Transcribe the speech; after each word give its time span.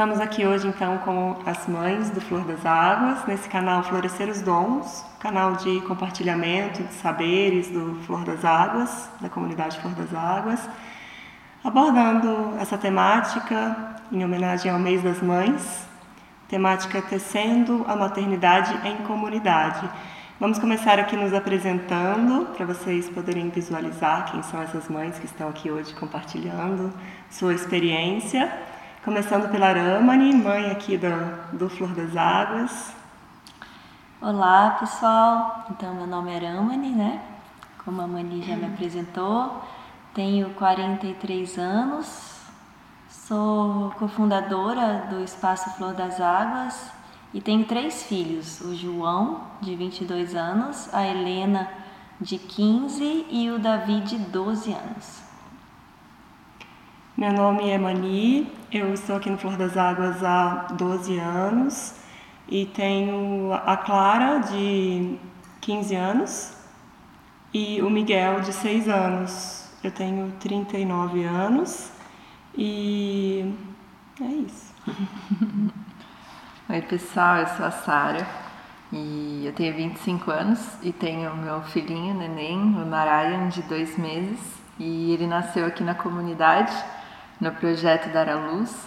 Estamos 0.00 0.18
aqui 0.18 0.46
hoje 0.46 0.66
então 0.66 0.96
com 0.96 1.36
as 1.44 1.68
mães 1.68 2.08
do 2.08 2.22
Flor 2.22 2.42
das 2.46 2.64
Águas, 2.64 3.26
nesse 3.26 3.46
canal 3.50 3.82
Florescer 3.82 4.30
os 4.30 4.40
Dons, 4.40 5.04
canal 5.18 5.56
de 5.56 5.78
compartilhamento 5.82 6.82
de 6.82 6.94
saberes 6.94 7.68
do 7.68 7.96
Flor 8.06 8.24
das 8.24 8.42
Águas, 8.42 9.10
da 9.20 9.28
comunidade 9.28 9.78
Flor 9.78 9.92
das 9.92 10.14
Águas, 10.14 10.66
abordando 11.62 12.54
essa 12.58 12.78
temática 12.78 13.94
em 14.10 14.24
homenagem 14.24 14.72
ao 14.72 14.78
mês 14.78 15.02
das 15.02 15.20
mães, 15.20 15.86
temática 16.48 17.02
tecendo 17.02 17.84
a 17.86 17.94
maternidade 17.94 18.74
em 18.88 18.96
comunidade. 19.04 19.86
Vamos 20.40 20.58
começar 20.58 20.98
aqui 20.98 21.14
nos 21.14 21.34
apresentando 21.34 22.46
para 22.56 22.64
vocês 22.64 23.10
poderem 23.10 23.50
visualizar 23.50 24.32
quem 24.32 24.42
são 24.44 24.62
essas 24.62 24.88
mães 24.88 25.18
que 25.18 25.26
estão 25.26 25.50
aqui 25.50 25.70
hoje 25.70 25.92
compartilhando 25.92 26.90
sua 27.28 27.52
experiência. 27.52 28.50
Começando 29.02 29.50
pela 29.50 29.68
Aramani, 29.68 30.34
mãe 30.34 30.70
aqui 30.70 30.98
do, 30.98 31.56
do 31.56 31.70
Flor 31.70 31.88
das 31.94 32.14
Águas. 32.14 32.92
Olá, 34.20 34.76
pessoal. 34.78 35.64
Então, 35.70 35.94
meu 35.94 36.06
nome 36.06 36.30
é 36.30 36.36
Aramani, 36.36 36.90
né? 36.90 37.22
Como 37.82 38.02
a 38.02 38.06
Mani 38.06 38.42
já 38.42 38.54
me 38.56 38.66
apresentou, 38.66 39.64
tenho 40.12 40.50
43 40.50 41.56
anos, 41.56 42.42
sou 43.08 43.90
cofundadora 43.98 45.06
do 45.08 45.24
Espaço 45.24 45.70
Flor 45.78 45.94
das 45.94 46.20
Águas 46.20 46.92
e 47.32 47.40
tenho 47.40 47.64
três 47.64 48.02
filhos: 48.02 48.60
o 48.60 48.74
João, 48.74 49.40
de 49.62 49.74
22 49.76 50.34
anos, 50.34 50.92
a 50.92 51.06
Helena, 51.06 51.70
de 52.20 52.36
15 52.36 53.28
e 53.30 53.50
o 53.50 53.58
Davi, 53.58 54.02
de 54.02 54.18
12 54.18 54.74
anos. 54.74 55.29
Meu 57.20 57.34
nome 57.34 57.68
é 57.68 57.76
Mani, 57.76 58.50
eu 58.72 58.94
estou 58.94 59.16
aqui 59.16 59.28
no 59.28 59.36
Flor 59.36 59.54
das 59.54 59.76
Águas 59.76 60.24
há 60.24 60.68
12 60.72 61.18
anos 61.18 61.94
e 62.48 62.64
tenho 62.64 63.52
a 63.52 63.76
Clara 63.76 64.38
de 64.38 65.18
15 65.60 65.94
anos 65.96 66.56
e 67.52 67.82
o 67.82 67.90
Miguel 67.90 68.40
de 68.40 68.54
6 68.54 68.88
anos. 68.88 69.70
Eu 69.84 69.90
tenho 69.90 70.32
39 70.40 71.22
anos 71.24 71.92
e 72.56 73.54
é 74.18 74.24
isso. 74.24 74.74
Oi 76.70 76.80
pessoal, 76.80 77.36
eu 77.36 77.48
sou 77.48 77.66
a 77.66 77.70
Sara 77.70 78.26
e 78.90 79.42
eu 79.44 79.52
tenho 79.52 79.76
25 79.76 80.30
anos 80.30 80.66
e 80.82 80.90
tenho 80.90 81.36
meu 81.36 81.60
filhinho, 81.64 82.14
neném, 82.14 82.58
o 82.58 82.86
Narayan, 82.86 83.50
de 83.50 83.60
dois 83.64 83.98
meses 83.98 84.40
e 84.78 85.12
ele 85.12 85.26
nasceu 85.26 85.66
aqui 85.66 85.84
na 85.84 85.94
comunidade 85.94 86.72
no 87.40 87.50
projeto 87.52 88.12
Dar 88.12 88.28
à 88.28 88.34
Luz 88.34 88.86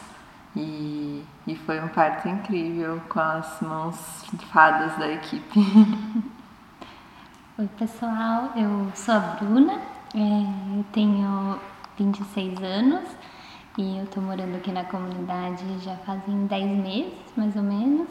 e, 0.56 1.24
e 1.48 1.56
foi 1.56 1.82
um 1.82 1.88
parto 1.88 2.28
incrível 2.28 3.02
com 3.10 3.20
as 3.20 3.60
mãos 3.62 4.24
fadas 4.52 4.96
da 4.98 5.12
equipe. 5.12 5.60
Oi 7.58 7.68
pessoal, 7.78 8.52
eu 8.56 8.92
sou 8.94 9.16
a 9.16 9.20
Bruna, 9.20 9.74
é, 10.14 10.78
eu 10.78 10.86
tenho 10.92 11.60
26 11.98 12.62
anos 12.62 13.10
e 13.78 13.98
eu 13.98 14.06
tô 14.08 14.22
morando 14.22 14.56
aqui 14.56 14.72
na 14.72 14.84
comunidade 14.84 15.64
já 15.80 15.96
fazem 15.98 16.46
10 16.46 16.78
meses, 16.78 17.14
mais 17.36 17.56
ou 17.56 17.64
menos. 17.64 18.10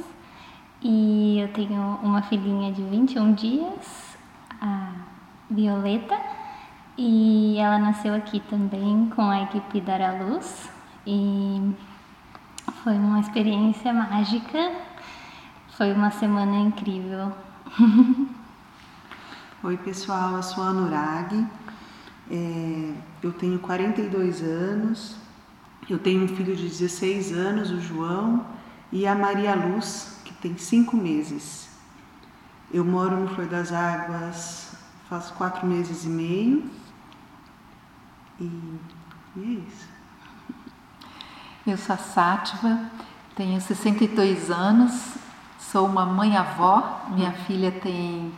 E 0.80 1.38
eu 1.38 1.52
tenho 1.52 2.00
uma 2.02 2.22
filhinha 2.22 2.72
de 2.72 2.82
21 2.82 3.34
dias, 3.34 4.16
a 4.60 4.90
Violeta, 5.48 6.18
e 6.96 7.56
ela 7.58 7.78
nasceu 7.78 8.14
aqui 8.14 8.40
também 8.40 9.10
com 9.14 9.22
a 9.22 9.42
equipe 9.42 9.80
Dar 9.80 10.00
à 10.00 10.12
Luz. 10.12 10.68
E 11.06 11.74
foi 12.82 12.94
uma 12.94 13.20
experiência 13.20 13.92
mágica, 13.92 14.72
foi 15.76 15.92
uma 15.92 16.10
semana 16.10 16.56
incrível. 16.56 17.32
Oi 19.62 19.76
pessoal, 19.78 20.36
eu 20.36 20.42
sou 20.42 20.64
a 20.64 20.68
Anurag, 20.68 21.46
é, 22.30 22.94
eu 23.22 23.32
tenho 23.32 23.58
42 23.60 24.42
anos, 24.42 25.16
eu 25.88 25.98
tenho 25.98 26.24
um 26.24 26.28
filho 26.28 26.56
de 26.56 26.68
16 26.68 27.32
anos, 27.32 27.70
o 27.70 27.80
João, 27.80 28.44
e 28.90 29.06
a 29.06 29.14
Maria 29.14 29.54
Luz, 29.54 30.20
que 30.24 30.34
tem 30.34 30.56
5 30.56 30.96
meses. 30.96 31.70
Eu 32.72 32.84
moro 32.84 33.16
no 33.16 33.28
Flor 33.28 33.46
das 33.46 33.72
Águas 33.72 34.72
faz 35.08 35.30
quatro 35.30 35.66
meses 35.66 36.04
e 36.04 36.08
meio 36.08 36.81
e, 38.44 39.40
e 39.40 39.44
é 39.44 39.68
isso. 39.68 39.88
Eu 41.66 41.76
sou 41.76 41.94
a 41.94 41.98
Sátiva, 41.98 42.90
tenho 43.36 43.60
62 43.60 44.50
anos, 44.50 45.14
sou 45.58 45.86
uma 45.86 46.04
mãe-avó, 46.04 47.06
minha 47.10 47.32
filha 47.32 47.70
tem 47.70 48.32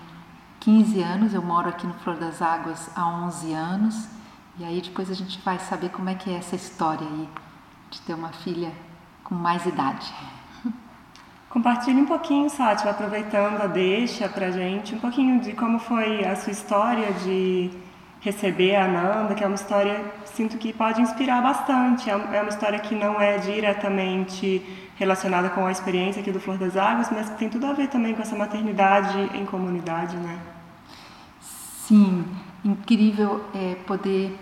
15 0.60 1.03
anos, 1.03 1.34
eu 1.34 1.43
moro 1.43 1.69
aqui 1.69 1.87
no 1.87 1.94
Flor 1.94 2.16
das 2.16 2.43
Águas 2.43 2.91
há 2.94 3.06
11 3.06 3.53
anos, 3.53 4.09
e 4.59 4.64
aí 4.64 4.81
depois 4.81 5.10
a 5.10 5.14
gente 5.14 5.41
vai 5.41 5.59
saber 5.59 5.88
como 5.88 6.10
é 6.10 6.14
que 6.14 6.31
é 6.31 6.34
essa 6.34 6.54
história 6.54 7.06
aí 7.06 7.28
de 7.91 8.00
ter 8.03 8.14
uma 8.14 8.31
filha 8.31 8.72
com 9.22 9.34
mais 9.34 9.64
idade. 9.64 10.12
Compartilhe 11.48 12.00
um 12.00 12.06
pouquinho, 12.06 12.50
Sátiva, 12.50 12.91
aproveitando 12.91 13.60
a 13.60 13.66
deixa 13.66 14.28
pra 14.28 14.50
gente, 14.50 14.94
um 14.94 14.98
pouquinho 14.98 15.41
de 15.41 15.53
como 15.54 15.78
foi 15.78 16.25
a 16.25 16.37
sua 16.37 16.53
história 16.53 17.12
de 17.12 17.70
receber 18.25 18.75
a 18.75 18.87
Ananda, 18.87 19.35
que 19.35 19.45
é 19.45 19.47
uma 19.47 19.55
história, 19.55 20.03
sinto 20.25 20.57
que 20.57 20.73
pode 20.73 21.01
inspirar 21.01 21.43
bastante. 21.43 22.09
É, 22.09 22.15
é 22.15 22.41
uma 22.41 22.49
história 22.49 22.79
que 22.79 22.95
não 22.95 23.21
é 23.21 23.37
diretamente 23.37 24.65
relacionada 24.97 25.51
com 25.51 25.67
a 25.67 25.71
experiência 25.71 26.23
aqui 26.23 26.33
do 26.33 26.41
Flor 26.41 26.57
das 26.57 26.75
Águas, 26.75 27.11
mas 27.11 27.29
que 27.29 27.37
tem 27.37 27.51
tudo 27.51 27.67
a 27.67 27.75
ver 27.75 27.89
também 27.89 28.15
com 28.15 28.23
essa 28.23 28.35
maternidade 28.35 29.19
em 29.35 29.45
comunidade, 29.45 30.17
né? 30.17 30.39
Sim, 31.39 32.25
incrível 32.65 33.45
é, 33.55 33.75
poder 33.87 34.35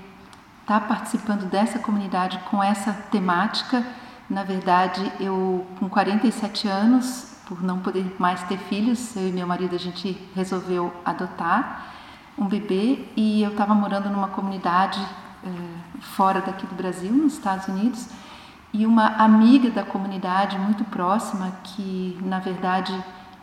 estar 0.60 0.78
tá 0.78 0.86
participando 0.86 1.50
dessa 1.50 1.80
comunidade 1.80 2.38
com 2.50 2.62
essa 2.62 2.92
temática. 3.10 3.84
Na 4.30 4.44
verdade, 4.44 5.10
eu 5.18 5.66
com 5.80 5.88
47 5.88 6.68
anos, 6.68 7.34
por 7.48 7.60
não 7.60 7.80
poder 7.80 8.14
mais 8.16 8.44
ter 8.44 8.58
filhos, 8.58 9.16
eu 9.16 9.28
e 9.28 9.32
meu 9.32 9.46
marido 9.46 9.74
a 9.74 9.78
gente 9.78 10.16
resolveu 10.36 10.94
adotar 11.04 11.91
um 12.38 12.46
bebê 12.46 13.04
e 13.16 13.42
eu 13.42 13.50
estava 13.50 13.74
morando 13.74 14.08
numa 14.10 14.28
comunidade 14.28 15.00
uh, 15.44 16.00
fora 16.00 16.40
daqui 16.40 16.66
do 16.66 16.74
Brasil, 16.74 17.12
nos 17.12 17.34
Estados 17.34 17.68
Unidos, 17.68 18.08
e 18.72 18.86
uma 18.86 19.06
amiga 19.16 19.70
da 19.70 19.82
comunidade 19.82 20.58
muito 20.58 20.84
próxima 20.84 21.52
que, 21.62 22.18
na 22.22 22.38
verdade, 22.38 22.92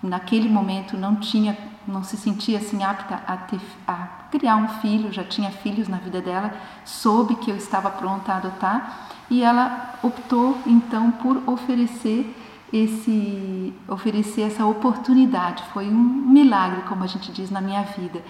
naquele 0.02 0.50
momento 0.50 0.98
não 0.98 1.16
tinha, 1.16 1.56
não 1.88 2.04
se 2.04 2.18
sentia 2.18 2.58
assim 2.58 2.84
apta 2.84 3.22
a, 3.28 3.38
ter, 3.38 3.60
a 3.88 4.08
criar 4.32 4.56
um 4.56 4.68
filho, 4.80 5.12
já 5.12 5.24
tinha 5.24 5.52
filhos 5.52 5.88
na 5.88 5.98
vida 5.98 6.20
dela, 6.20 6.54
soube 6.84 7.36
que 7.36 7.52
eu 7.52 7.56
estava 7.56 7.92
pronta 7.92 8.34
a 8.34 8.38
adotar 8.38 9.10
e 9.30 9.44
ela 9.44 9.94
optou 10.02 10.58
então 10.66 11.12
por 11.12 11.44
oferecer 11.46 12.36
esse 12.72 13.74
oferecer 13.88 14.42
essa 14.42 14.66
oportunidade. 14.66 15.64
Foi 15.74 15.88
um 15.88 15.94
milagre, 15.94 16.82
como 16.84 17.04
a 17.04 17.08
gente 17.08 17.32
diz 17.32 17.50
na 17.50 17.62
minha 17.62 17.84
vida 17.84 18.24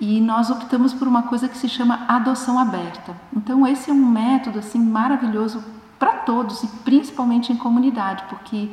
e 0.00 0.20
nós 0.20 0.50
optamos 0.50 0.92
por 0.92 1.06
uma 1.06 1.22
coisa 1.22 1.48
que 1.48 1.56
se 1.56 1.68
chama 1.68 2.04
adoção 2.08 2.58
aberta. 2.58 3.16
Então 3.34 3.66
esse 3.66 3.90
é 3.90 3.92
um 3.92 4.06
método 4.06 4.58
assim 4.58 4.78
maravilhoso 4.78 5.62
para 5.98 6.12
todos 6.18 6.62
e 6.62 6.66
principalmente 6.84 7.52
em 7.52 7.56
comunidade, 7.56 8.24
porque 8.28 8.70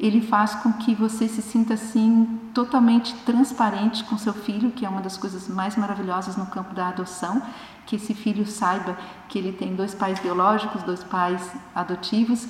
ele 0.00 0.20
faz 0.20 0.54
com 0.56 0.72
que 0.72 0.94
você 0.94 1.28
se 1.28 1.40
sinta 1.40 1.74
assim 1.74 2.40
totalmente 2.52 3.14
transparente 3.24 4.02
com 4.04 4.18
seu 4.18 4.32
filho, 4.32 4.72
que 4.72 4.84
é 4.84 4.88
uma 4.88 5.00
das 5.00 5.16
coisas 5.16 5.48
mais 5.48 5.76
maravilhosas 5.76 6.36
no 6.36 6.46
campo 6.46 6.74
da 6.74 6.88
adoção, 6.88 7.40
que 7.86 7.96
esse 7.96 8.14
filho 8.14 8.46
saiba 8.46 8.96
que 9.28 9.38
ele 9.38 9.52
tem 9.52 9.76
dois 9.76 9.94
pais 9.94 10.18
biológicos, 10.18 10.82
dois 10.82 11.04
pais 11.04 11.48
adotivos. 11.74 12.48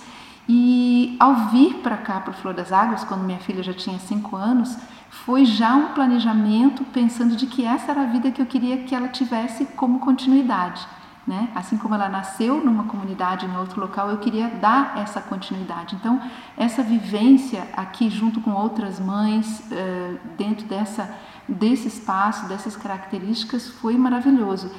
E 0.49 1.17
ao 1.21 1.51
vir 1.51 1.75
para 1.83 1.97
cá, 1.97 2.21
para 2.21 2.31
o 2.31 2.35
Flor 2.35 2.55
das 2.55 2.73
Águas, 2.73 3.05
quando 3.05 3.23
minha 3.23 3.39
filha 3.39 3.63
já 3.63 3.73
tinha 3.73 3.99
cinco 3.99 4.35
anos, 4.35 4.77
foi 5.13 5.45
já 5.45 5.75
um 5.75 5.89
planejamento 5.89 6.85
pensando 6.87 7.37
de 7.37 7.47
que 7.47 7.65
essa 7.65 7.91
era 7.93 8.03
a 8.03 8.07
vida 8.07 8.31
que 8.31 8.41
eu 8.41 8.47
queria 8.47 8.79
que 8.79 8.95
ela 8.95 9.09
tivesse 9.09 9.67
como 9.67 10.01
continuidade. 10.01 10.85
Né? 11.25 11.51
Assim 11.55 11.77
como 11.77 11.95
ela 11.95 12.09
nasceu 12.09 12.65
numa 12.65 12.85
comunidade, 12.85 13.47
em 13.47 13.57
outro 13.57 13.81
local, 13.81 14.11
eu 14.11 14.17
queria 14.19 14.49
dar 14.49 14.99
essa 14.99 15.21
continuidade. 15.21 15.95
Então, 15.95 16.21
essa 16.57 16.83
vivência 16.83 17.69
aqui 17.77 18.11
junto 18.11 18.41
com 18.41 18.53
outras 18.53 18.99
mães, 18.99 19.63
eh, 19.71 20.17
dentro 20.37 20.67
dessa, 20.67 21.15
desse 21.47 21.87
espaço, 21.87 22.49
dessas 22.49 22.75
características, 22.75 23.69
foi 23.69 23.97
maravilhoso. 23.97 24.73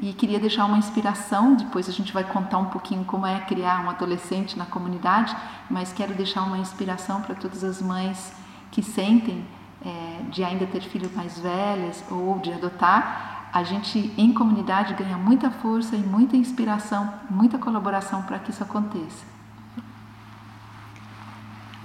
E 0.00 0.14
queria 0.14 0.38
deixar 0.38 0.64
uma 0.64 0.78
inspiração, 0.78 1.54
depois 1.54 1.88
a 1.88 1.92
gente 1.92 2.12
vai 2.12 2.24
contar 2.24 2.56
um 2.56 2.66
pouquinho 2.66 3.04
como 3.04 3.26
é 3.26 3.40
criar 3.40 3.84
um 3.84 3.90
adolescente 3.90 4.56
na 4.56 4.64
comunidade, 4.64 5.36
mas 5.68 5.92
quero 5.92 6.14
deixar 6.14 6.44
uma 6.44 6.56
inspiração 6.56 7.20
para 7.20 7.34
todas 7.34 7.62
as 7.62 7.82
mães 7.82 8.32
que 8.70 8.82
sentem 8.82 9.44
é, 9.84 10.22
de 10.30 10.44
ainda 10.44 10.66
ter 10.66 10.82
filhos 10.82 11.12
mais 11.14 11.38
velhos 11.38 12.02
ou 12.10 12.38
de 12.38 12.52
adotar, 12.52 13.50
a 13.52 13.62
gente 13.62 14.12
em 14.16 14.32
comunidade 14.32 14.94
ganha 14.94 15.18
muita 15.18 15.50
força 15.50 15.94
e 15.94 15.98
muita 15.98 16.36
inspiração, 16.36 17.12
muita 17.28 17.58
colaboração 17.58 18.22
para 18.22 18.38
que 18.38 18.50
isso 18.50 18.62
aconteça. 18.62 19.32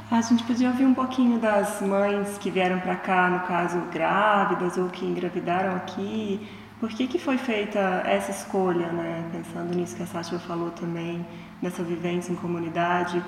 A 0.10 0.22
gente 0.22 0.46
podia 0.46 0.70
ouvir 0.70 0.86
um 0.86 0.94
pouquinho 0.94 1.38
das 1.38 1.82
mães 1.82 2.38
que 2.38 2.50
vieram 2.50 2.80
para 2.80 2.96
cá, 2.96 3.30
no 3.30 3.42
caso 3.42 3.78
grávidas 3.92 4.78
ou 4.78 4.88
que 4.88 5.06
engravidaram 5.06 5.76
aqui. 5.76 6.48
Por 6.80 6.88
que, 6.88 7.08
que 7.08 7.20
foi 7.20 7.38
feita 7.38 7.80
essa 8.06 8.32
escolha, 8.32 8.88
né? 8.88 9.30
Pensando 9.34 9.76
nisso 9.76 9.98
que 9.98 10.04
a 10.04 10.06
Sátia 10.06 10.40
falou 10.40 10.72
também, 10.72 11.28
nessa 11.62 11.84
vivência 11.84 12.32
em 12.32 12.36
comunidade. 12.38 13.22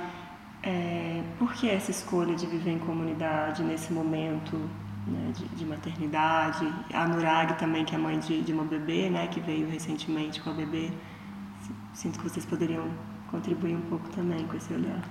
É, 0.61 1.23
por 1.38 1.53
que 1.53 1.69
essa 1.69 1.89
escolha 1.89 2.35
de 2.35 2.45
viver 2.45 2.71
em 2.71 2.79
comunidade 2.79 3.63
nesse 3.63 3.94
momento 3.94 4.57
né, 5.07 5.31
de, 5.33 5.45
de, 5.47 5.65
maternidade? 5.65 6.67
A 6.94 7.07
Nurag 7.07 7.57
também, 7.57 7.85
que 7.85 7.95
é 7.95 7.97
mãe 7.97 8.19
de, 8.19 8.41
de 8.41 8.51
uma 8.51 8.65
bebê, 8.65 9.09
né, 9.09 9.27
que 9.27 9.39
veio 9.39 9.69
recentemente 9.69 10.41
com 10.41 10.50
a 10.50 10.53
bebê. 10.53 10.91
Sinto 11.94 12.19
que 12.19 12.29
vocês 12.29 12.45
poderiam 12.45 12.89
contribuir 13.31 13.75
um 13.75 13.81
pouco 13.81 14.09
também 14.09 14.45
com 14.47 14.57
esse 14.57 14.73
olhar. 14.73 15.01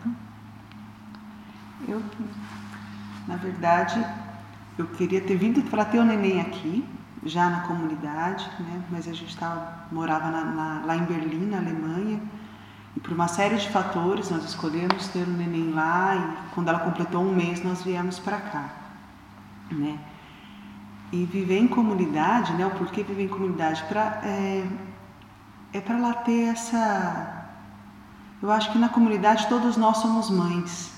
Eu, 1.86 2.02
na 3.26 3.36
verdade, 3.36 4.04
eu 4.76 4.86
queria 4.86 5.20
ter 5.20 5.36
vindo 5.36 5.62
para 5.70 5.84
ter 5.84 5.98
o 5.98 6.04
neném 6.04 6.40
aqui, 6.40 6.84
já 7.24 7.48
na 7.48 7.60
comunidade, 7.60 8.48
né? 8.60 8.82
mas 8.90 9.08
a 9.08 9.12
gente 9.12 9.36
tava, 9.36 9.86
morava 9.90 10.30
na, 10.30 10.44
na, 10.44 10.84
lá 10.84 10.96
em 10.96 11.04
Berlim, 11.04 11.46
na 11.46 11.58
Alemanha, 11.58 12.20
e 12.98 13.00
por 13.00 13.12
uma 13.12 13.28
série 13.28 13.54
de 13.54 13.68
fatores 13.70 14.28
nós 14.28 14.42
escolhemos 14.42 15.06
ter 15.06 15.22
o 15.22 15.30
neném 15.30 15.70
lá 15.70 16.16
e 16.16 16.52
quando 16.52 16.66
ela 16.66 16.80
completou 16.80 17.22
um 17.22 17.32
mês 17.32 17.62
nós 17.62 17.80
viemos 17.84 18.18
para 18.18 18.38
cá. 18.38 18.70
Né? 19.70 19.96
E 21.12 21.24
viver 21.24 21.58
em 21.58 21.68
comunidade, 21.68 22.52
né? 22.54 22.66
o 22.66 22.72
porquê 22.72 23.04
viver 23.04 23.26
em 23.26 23.28
comunidade? 23.28 23.84
Pra, 23.84 24.20
é 24.24 24.66
é 25.72 25.80
para 25.80 25.96
lá 25.98 26.12
ter 26.14 26.48
essa. 26.48 27.44
Eu 28.42 28.50
acho 28.50 28.72
que 28.72 28.78
na 28.78 28.88
comunidade 28.88 29.46
todos 29.48 29.76
nós 29.76 29.98
somos 29.98 30.28
mães. 30.28 30.92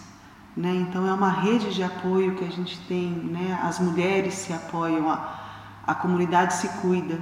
Né? 0.57 0.75
Então 0.77 1.07
é 1.07 1.13
uma 1.13 1.31
rede 1.31 1.75
de 1.75 1.83
apoio 1.83 2.35
que 2.35 2.45
a 2.45 2.51
gente 2.51 2.79
tem, 2.87 3.11
né? 3.11 3.59
as 3.63 3.79
mulheres 3.79 4.35
se 4.35 4.55
apoiam, 4.55 5.11
a, 5.11 5.39
a 5.87 5.95
comunidade 5.95 6.55
se 6.55 6.69
cuida. 6.81 7.19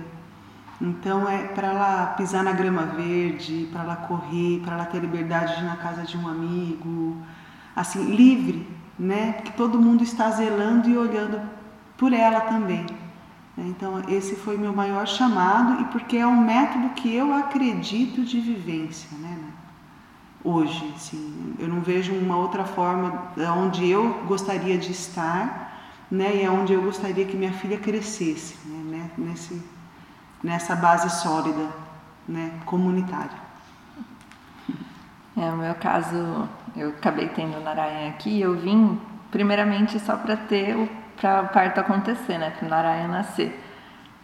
Então 0.81 1.29
é 1.29 1.49
para 1.49 1.69
ela 1.69 2.07
pisar 2.17 2.45
na 2.45 2.53
grama 2.53 2.83
verde, 2.83 3.69
para 3.73 3.83
ela 3.83 3.97
correr, 3.97 4.61
para 4.65 4.75
ela 4.75 4.85
ter 4.85 5.01
liberdade 5.01 5.57
de 5.57 5.63
ir 5.63 5.65
na 5.65 5.77
casa 5.77 6.03
de 6.03 6.17
um 6.17 6.29
amigo, 6.29 7.17
assim, 7.75 8.05
livre, 8.15 8.67
né? 8.99 9.33
Que 9.45 9.53
todo 9.53 9.81
mundo 9.81 10.05
está 10.05 10.31
zelando 10.31 10.89
e 10.89 10.97
olhando 10.97 11.41
por 11.97 12.13
ela 12.13 12.41
também. 12.43 12.87
Então 13.57 14.03
esse 14.09 14.37
foi 14.37 14.57
meu 14.57 14.73
maior 14.73 15.07
chamado 15.07 15.83
e 15.83 15.85
porque 15.87 16.17
é 16.17 16.27
um 16.27 16.41
método 16.41 16.91
que 16.91 17.13
eu 17.13 17.35
acredito 17.35 18.23
de 18.23 18.39
vivência, 18.41 19.09
né? 19.19 19.37
hoje. 20.49 20.93
Assim, 20.95 21.55
eu 21.59 21.69
não 21.69 21.81
vejo 21.81 22.15
uma 22.15 22.37
outra 22.37 22.65
forma 22.65 23.33
onde 23.57 23.89
eu 23.89 24.15
gostaria 24.27 24.79
de 24.79 24.93
estar 24.93 25.67
né, 26.11 26.37
e 26.37 26.43
é 26.43 26.51
onde 26.51 26.73
eu 26.73 26.81
gostaria 26.81 27.25
que 27.27 27.37
minha 27.37 27.53
filha 27.53 27.77
crescesse, 27.77 28.57
né, 28.65 28.97
né, 28.97 29.11
nesse, 29.19 29.61
nessa 30.43 30.77
base 30.77 31.11
sólida 31.23 31.69
né, 32.27 32.53
comunitária. 32.65 33.49
É, 35.37 35.51
no 35.51 35.59
meu 35.59 35.75
caso, 35.75 36.49
eu 36.77 36.91
acabei 36.91 37.29
tendo 37.29 37.61
Narayan 37.61 38.09
aqui, 38.09 38.41
eu 38.41 38.57
vim 38.59 39.01
primeiramente 39.31 39.99
só 40.01 40.17
para 40.17 40.37
ter 40.37 40.77
o 40.77 40.89
para 41.21 41.43
o 41.43 41.49
parto 41.49 41.81
acontecer, 41.81 42.39
né, 42.39 42.51
para 42.51 42.67
o 42.67 42.69
Narayan 42.69 43.09
nascer. 43.09 43.61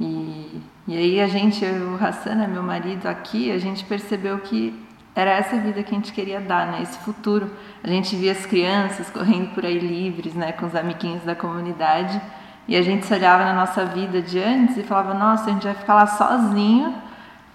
E, 0.01 0.63
e 0.87 0.97
aí 0.97 1.21
a 1.21 1.29
gente, 1.29 1.65
o 1.65 2.03
Hassan, 2.03 2.37
né, 2.37 2.47
meu 2.47 2.63
marido 2.63 3.07
aqui, 3.07 3.51
a 3.51 3.59
gente 3.59 3.85
percebeu 3.85 4.39
que 4.39 4.81
era 5.15 5.31
essa 5.31 5.57
vida 5.57 5.83
que 5.83 5.95
a 5.95 5.99
gente 5.99 6.13
queria 6.13 6.41
dar, 6.41 6.67
né? 6.67 6.83
Esse 6.83 6.99
futuro. 6.99 7.49
A 7.85 7.89
gente 7.89 8.17
via 8.17 8.33
as 8.33 8.45
crianças 8.47 9.09
correndo 9.11 9.55
por 9.55 9.65
aí 9.65 9.79
livres, 9.79 10.35
né? 10.35 10.51
Com 10.51 10.67
os 10.67 10.75
amiguinhos 10.75 11.23
da 11.23 11.37
comunidade. 11.37 12.21
E 12.67 12.77
a 12.77 12.83
gente 12.83 13.05
se 13.05 13.13
olhava 13.13 13.45
na 13.45 13.53
nossa 13.53 13.85
vida 13.85 14.23
de 14.23 14.39
antes 14.39 14.77
e 14.77 14.83
falava: 14.83 15.15
Nossa, 15.15 15.51
a 15.51 15.53
gente 15.53 15.65
vai 15.65 15.75
ficar 15.75 15.95
lá 15.95 16.07
sozinho, 16.07 16.95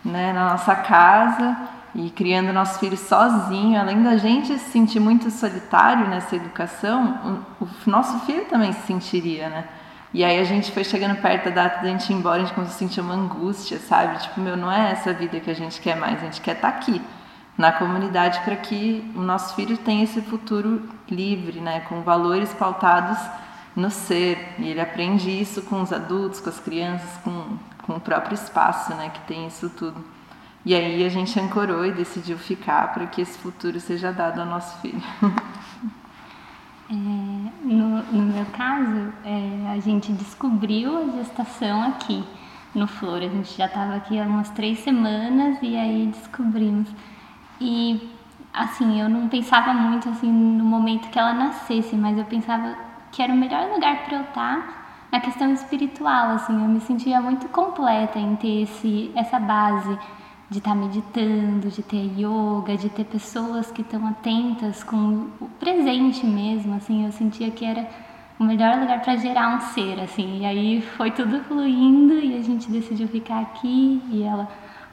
né? 0.06 0.34
Na 0.34 0.52
nossa 0.52 0.76
casa 0.76 1.58
e 1.96 2.10
criando 2.12 2.54
nossos 2.54 2.78
filhos 2.78 3.00
sozinho. 3.00 3.80
Além 3.80 4.04
da 4.04 4.18
gente 4.18 4.58
se 4.60 4.72
sentir 4.72 5.00
muito 5.00 5.32
solitário 5.32 6.08
nessa 6.08 6.36
educação, 6.36 7.44
o, 7.60 7.66
o 7.66 7.70
nosso 7.88 8.20
filho 8.26 8.46
também 8.46 8.72
se 8.72 8.86
sentiria, 8.86 9.50
né? 9.50 9.66
E 10.14 10.24
aí 10.24 10.40
a 10.40 10.44
gente 10.44 10.72
foi 10.72 10.84
chegando 10.84 11.22
perto 11.22 11.46
da 11.46 11.64
data 11.64 11.84
da 11.84 11.90
gente 11.90 12.12
ir 12.12 12.16
embora, 12.16 12.38
a 12.38 12.40
gente 12.40 12.54
começou 12.54 12.76
a 12.76 12.80
sentir 12.80 13.00
uma 13.00 13.14
angústia, 13.14 13.78
sabe? 13.78 14.18
Tipo, 14.18 14.42
meu, 14.42 14.58
não 14.58 14.72
é 14.72 14.92
essa 14.92 15.14
vida 15.14 15.40
que 15.40 15.52
a 15.52 15.56
gente 15.56 15.80
quer 15.80 15.96
mais, 15.96 16.20
a 16.20 16.26
gente 16.26 16.42
quer 16.42 16.56
estar 16.56 16.72
tá 16.72 16.78
aqui 16.78 17.00
na 17.56 17.72
comunidade 17.72 18.40
para 18.40 18.56
que 18.56 19.12
o 19.16 19.22
nosso 19.22 19.54
filho 19.54 19.78
tenha 19.78 20.04
esse 20.04 20.22
futuro 20.22 20.90
livre, 21.10 21.60
né, 21.60 21.82
com 21.82 22.02
valores 22.02 22.54
pautados 22.54 23.20
no 23.75 23.89
ser. 23.89 24.56
E 24.57 24.68
ele 24.69 24.81
aprende 24.81 25.30
isso 25.30 25.62
com 25.63 25.81
os 25.81 25.92
adultos, 25.92 26.39
com 26.39 26.50
as 26.50 26.60
crianças, 26.60 27.18
com, 27.24 27.57
com 27.83 27.94
o 27.94 28.00
próprio 28.00 28.36
espaço, 28.36 28.94
né, 28.95 29.10
que 29.10 29.21
tem 29.21 29.48
isso 29.48 29.69
tudo. 29.69 30.04
E 30.66 30.75
aí 30.75 31.06
a 31.06 31.10
gente 31.10 31.39
ancorou 31.39 31.86
e 31.86 31.92
decidiu 31.92 32.38
ficar 32.38 32.94
para 32.94 33.07
que 33.07 33.21
esse 33.21 33.38
futuro 33.38 33.80
seja 33.80 34.12
dado 34.12 34.42
ao 34.42 34.45
nosso 34.45 34.77
filho. 34.80 35.01
É, 36.92 36.95
no, 37.66 38.01
no, 38.01 38.33
meu 38.33 38.45
caso, 38.48 39.13
é, 39.24 39.72
a 39.72 39.80
gente 39.80 40.12
descobriu 40.12 40.98
a 40.98 41.18
gestação 41.18 41.83
aqui 41.83 42.24
no 42.74 42.88
Flor. 42.88 43.18
A 43.18 43.27
gente 43.27 43.56
já 43.56 43.68
estava 43.68 43.94
aqui 43.95 44.19
há 44.19 44.24
umas 44.24 44.50
três 44.50 44.80
semanas 44.80 45.60
e 45.62 45.77
aí 45.77 46.07
descobrimos. 46.07 46.89
E 47.62 48.10
assim, 48.51 49.00
eu 49.00 49.07
não 49.07 49.27
pensava 49.30 49.72
muito 49.72 50.10
assim 50.10 50.31
no 50.31 50.63
momento 50.65 51.12
que 51.12 51.19
ela 51.19 51.33
nascesse, 51.33 51.95
mas 51.95 52.18
eu 52.18 52.25
pensava 52.25 52.75
que 53.12 53.22
era 53.22 53.34
o 53.34 53.38
melhor 53.38 53.70
lugar 53.70 54.06
para 54.06 54.18
eu 54.18 54.24
estar 54.24 55.08
na 55.12 55.20
questão 55.20 55.52
espiritual, 55.54 56.32
assim, 56.32 56.54
eu 56.54 56.68
me 56.68 56.80
sentia 56.82 57.20
muito 57.20 57.48
completa 57.50 58.20
em 58.20 58.36
ter 58.36 58.64
esse 58.64 59.12
essa 59.16 59.40
base 59.40 59.98
de 60.50 60.58
estar 60.58 60.76
meditando, 60.76 61.70
de 61.70 61.84
ter 61.84 62.12
yoga, 62.18 62.76
de 62.76 62.90
ter 62.90 63.06
pessoas 63.06 63.72
que 63.72 63.82
estão 63.82 64.08
atentas 64.08 64.84
com 64.84 65.28
o 65.40 65.48
presente 65.60 66.26
mesmo, 66.26 66.76
assim, 66.76 67.06
eu 67.06 67.12
sentia 67.12 67.52
que 67.52 67.64
era 67.64 67.88
o 68.40 68.44
melhor 68.44 68.80
lugar 68.80 69.02
para 69.02 69.16
gerar 69.18 69.56
um 69.56 69.60
ser, 69.60 70.00
assim. 70.00 70.40
E 70.40 70.46
aí 70.46 70.82
foi 70.82 71.12
tudo 71.12 71.44
fluindo 71.44 72.13
e 72.13 72.38
a 72.38 72.42
gente 72.42 72.72
decidiu 72.72 73.08
ficar 73.08 73.42
aqui 73.42 74.01
e 74.12 74.24
ela 74.24 74.48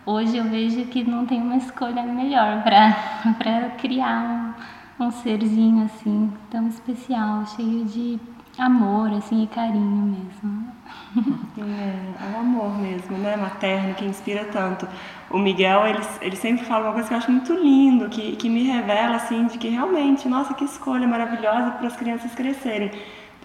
hoje 0.05 0.37
eu 0.37 0.45
vejo 0.45 0.85
que 0.87 1.03
não 1.05 1.27
tem 1.27 1.41
uma 1.41 1.57
escolha 1.57 2.03
melhor 2.03 2.63
para 2.63 3.71
criar 3.79 4.21
um, 4.21 4.55
um 4.99 5.11
serzinho 5.11 5.85
assim 5.85 6.33
tão 6.51 6.69
especial, 6.69 7.47
cheio 7.47 7.85
de 7.85 8.19
amor 8.59 9.13
assim 9.13 9.43
e 9.43 9.47
carinho 9.47 10.17
mesmo. 10.17 10.77
É, 11.59 12.25
é 12.25 12.37
um 12.37 12.41
amor 12.41 12.79
mesmo, 12.79 13.17
né, 13.17 13.35
materno, 13.35 13.95
que 13.95 14.05
inspira 14.05 14.45
tanto. 14.45 14.87
O 15.31 15.39
Miguel, 15.39 15.87
ele, 15.87 15.99
ele 16.21 16.37
sempre 16.37 16.65
fala 16.67 16.85
uma 16.85 16.93
coisa 16.93 17.09
que 17.09 17.15
eu 17.15 17.19
acho 17.19 17.33
muito 17.33 17.55
lindo, 17.55 18.09
que, 18.11 18.37
que 18.37 18.49
me 18.49 18.63
revela, 18.63 19.17
assim, 19.17 19.47
de 19.47 19.57
que 19.57 19.69
realmente, 19.69 20.29
nossa, 20.29 20.53
que 20.53 20.65
escolha 20.65 21.09
maravilhosa 21.09 21.71
para 21.73 21.87
as 21.87 21.97
crianças 21.97 22.35
crescerem. 22.35 22.91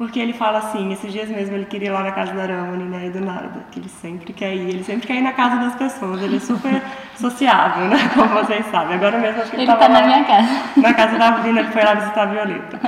Porque 0.01 0.20
ele 0.20 0.34
fala 0.34 0.58
assim, 0.58 0.91
esses 0.91 1.13
dias 1.13 1.29
mesmo 1.29 1.55
ele 1.55 1.65
queria 1.65 1.89
ir 1.89 1.91
lá 1.91 2.01
na 2.01 2.12
casa 2.12 2.34
da 2.34 2.41
Aramani, 2.41 2.86
né, 2.86 3.05
e 3.05 3.10
do 3.12 3.24
nada, 3.24 3.51
que 3.70 3.79
ele 3.79 3.88
sempre 3.88 4.34
quer 4.34 4.51
ir, 4.51 4.67
ele 4.67 4.84
sempre 4.84 5.05
quer 5.05 5.17
ir 5.17 5.22
na 5.22 5.31
casa 5.31 5.58
das 5.58 5.75
pessoas, 5.75 6.24
ele 6.24 6.38
é 6.38 6.39
super 6.39 6.81
sociável, 7.15 7.86
né, 7.86 7.98
como 8.15 8.29
vocês 8.29 8.65
sabem. 8.72 8.96
Agora 8.96 9.20
mesmo 9.20 9.43
acho 9.43 9.51
que 9.51 9.58
ele, 9.58 9.70
ele 9.70 9.77
tá 9.77 9.88
na 9.88 10.01
minha 10.01 10.24
casa. 10.24 10.50
Na 10.75 10.93
casa 10.96 11.20
da 11.20 11.29
Bruna, 11.29 11.60
ele 11.60 11.70
foi 11.70 11.84
lá 11.84 11.93
visitar 11.93 12.24
a 12.24 12.25
Violeta. 12.25 12.79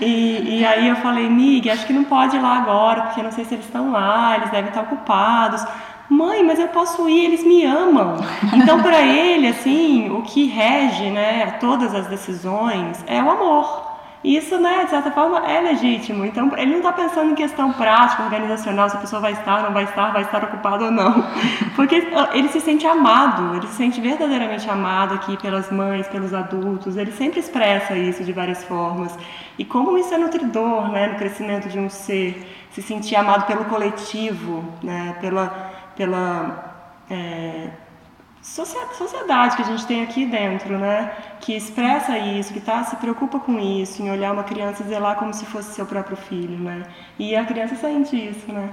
e, 0.00 0.60
e 0.60 0.64
aí 0.64 0.88
eu 0.88 0.96
falei, 0.96 1.28
Mig, 1.28 1.68
acho 1.68 1.86
que 1.86 1.92
não 1.92 2.04
pode 2.04 2.34
ir 2.34 2.40
lá 2.40 2.56
agora, 2.56 3.02
porque 3.02 3.22
não 3.22 3.30
sei 3.30 3.44
se 3.44 3.52
eles 3.52 3.66
estão 3.66 3.92
lá, 3.92 4.36
eles 4.36 4.50
devem 4.50 4.70
estar 4.70 4.80
ocupados. 4.80 5.62
Mãe, 6.08 6.42
mas 6.42 6.58
eu 6.58 6.68
posso 6.68 7.06
ir, 7.10 7.26
eles 7.26 7.44
me 7.44 7.62
amam. 7.62 8.16
Então, 8.54 8.80
para 8.80 9.02
ele, 9.02 9.48
assim, 9.48 10.10
o 10.10 10.22
que 10.22 10.46
rege, 10.46 11.10
né, 11.10 11.58
todas 11.60 11.94
as 11.94 12.06
decisões 12.06 13.04
é 13.06 13.22
o 13.22 13.30
amor. 13.30 13.93
Isso, 14.24 14.58
né, 14.58 14.84
de 14.84 14.90
certa 14.90 15.10
forma, 15.10 15.46
é 15.46 15.60
legítimo. 15.60 16.24
Então, 16.24 16.50
ele 16.56 16.70
não 16.70 16.78
está 16.78 16.94
pensando 16.94 17.32
em 17.32 17.34
questão 17.34 17.70
prática, 17.74 18.22
organizacional, 18.22 18.88
se 18.88 18.96
a 18.96 19.00
pessoa 19.00 19.20
vai 19.20 19.32
estar, 19.32 19.62
não 19.62 19.72
vai 19.74 19.84
estar, 19.84 20.14
vai 20.14 20.22
estar 20.22 20.42
ocupado 20.42 20.86
ou 20.86 20.90
não. 20.90 21.26
Porque 21.76 21.96
ele 22.32 22.48
se 22.48 22.58
sente 22.58 22.86
amado, 22.86 23.54
ele 23.54 23.66
se 23.66 23.74
sente 23.74 24.00
verdadeiramente 24.00 24.68
amado 24.70 25.12
aqui 25.12 25.36
pelas 25.36 25.70
mães, 25.70 26.08
pelos 26.08 26.32
adultos. 26.32 26.96
Ele 26.96 27.12
sempre 27.12 27.38
expressa 27.38 27.94
isso 27.98 28.24
de 28.24 28.32
várias 28.32 28.64
formas. 28.64 29.14
E 29.58 29.64
como 29.64 29.98
isso 29.98 30.14
é 30.14 30.16
nutridor, 30.16 30.88
né, 30.90 31.08
no 31.08 31.18
crescimento 31.18 31.68
de 31.68 31.78
um 31.78 31.90
ser, 31.90 32.66
se 32.70 32.80
sentir 32.80 33.16
amado 33.16 33.46
pelo 33.46 33.66
coletivo, 33.66 34.64
né, 34.82 35.18
pela, 35.20 35.70
pela 35.94 36.74
é, 37.10 37.68
sociedade 38.44 39.56
que 39.56 39.62
a 39.62 39.64
gente 39.64 39.86
tem 39.86 40.02
aqui 40.02 40.26
dentro, 40.26 40.78
né? 40.78 41.12
Que 41.40 41.56
expressa 41.56 42.18
isso, 42.18 42.52
que 42.52 42.60
tá, 42.60 42.84
se 42.84 42.94
preocupa 42.96 43.40
com 43.40 43.58
isso, 43.58 44.02
em 44.02 44.10
olhar 44.10 44.32
uma 44.32 44.44
criança 44.44 44.82
e 44.82 44.86
zelar 44.86 45.16
como 45.16 45.32
se 45.32 45.46
fosse 45.46 45.72
seu 45.72 45.86
próprio 45.86 46.16
filho, 46.16 46.58
né? 46.58 46.82
E 47.18 47.34
a 47.34 47.44
criança 47.44 47.74
sente 47.74 48.14
isso, 48.14 48.52
né? 48.52 48.68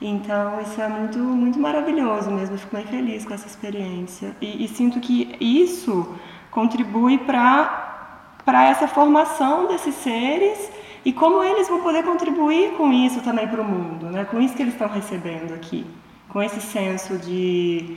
Então 0.00 0.60
isso 0.60 0.80
é 0.80 0.88
muito, 0.88 1.18
muito 1.18 1.58
maravilhoso 1.58 2.30
mesmo. 2.30 2.54
Eu 2.54 2.58
fico 2.58 2.76
bem 2.76 2.86
feliz 2.86 3.24
com 3.24 3.34
essa 3.34 3.46
experiência 3.46 4.36
e, 4.40 4.64
e 4.64 4.68
sinto 4.68 5.00
que 5.00 5.36
isso 5.40 6.16
contribui 6.50 7.18
para 7.18 8.64
essa 8.66 8.86
formação 8.86 9.66
desses 9.66 9.96
seres 9.96 10.70
e 11.04 11.12
como 11.12 11.42
eles 11.42 11.68
vão 11.68 11.80
poder 11.82 12.04
contribuir 12.04 12.72
com 12.76 12.92
isso 12.92 13.20
também 13.22 13.48
para 13.48 13.60
o 13.60 13.64
mundo, 13.64 14.06
né? 14.06 14.24
com 14.24 14.40
isso 14.40 14.54
que 14.54 14.62
eles 14.62 14.74
estão 14.74 14.88
recebendo 14.88 15.54
aqui, 15.54 15.86
com 16.28 16.42
esse 16.42 16.60
senso 16.60 17.16
de, 17.18 17.96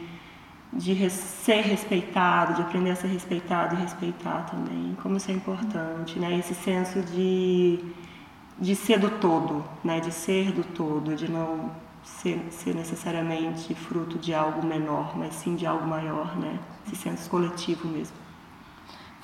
de 0.73 1.09
ser 1.09 1.61
respeitado, 1.61 2.53
de 2.55 2.61
aprender 2.61 2.91
a 2.91 2.95
ser 2.95 3.07
respeitado 3.07 3.75
e 3.75 3.79
respeitar 3.79 4.45
também, 4.49 4.95
como 5.01 5.17
isso 5.17 5.29
é 5.29 5.33
importante, 5.33 6.17
né? 6.17 6.37
esse 6.37 6.55
senso 6.55 7.01
de, 7.01 7.79
de 8.57 8.75
ser 8.75 8.99
do 8.99 9.09
todo, 9.09 9.65
né? 9.83 9.99
de 9.99 10.11
ser 10.11 10.51
do 10.51 10.63
todo, 10.63 11.15
de 11.15 11.29
não 11.29 11.71
ser, 12.03 12.47
ser 12.51 12.73
necessariamente 12.73 13.75
fruto 13.75 14.17
de 14.17 14.33
algo 14.33 14.65
menor, 14.65 15.17
mas 15.17 15.35
sim 15.35 15.55
de 15.55 15.65
algo 15.65 15.85
maior, 15.85 16.37
né? 16.37 16.57
esse 16.87 16.95
senso 16.95 17.29
coletivo 17.29 17.87
mesmo. 17.87 18.15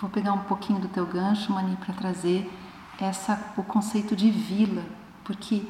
Vou 0.01 0.09
pegar 0.09 0.33
um 0.33 0.43
pouquinho 0.43 0.79
do 0.79 0.89
teu 0.89 1.05
gancho, 1.05 1.51
Mani, 1.51 1.77
para 1.77 1.93
trazer 1.93 2.51
essa, 2.99 3.39
o 3.55 3.63
conceito 3.63 4.15
de 4.15 4.29
vila, 4.29 4.83
porque 5.23 5.63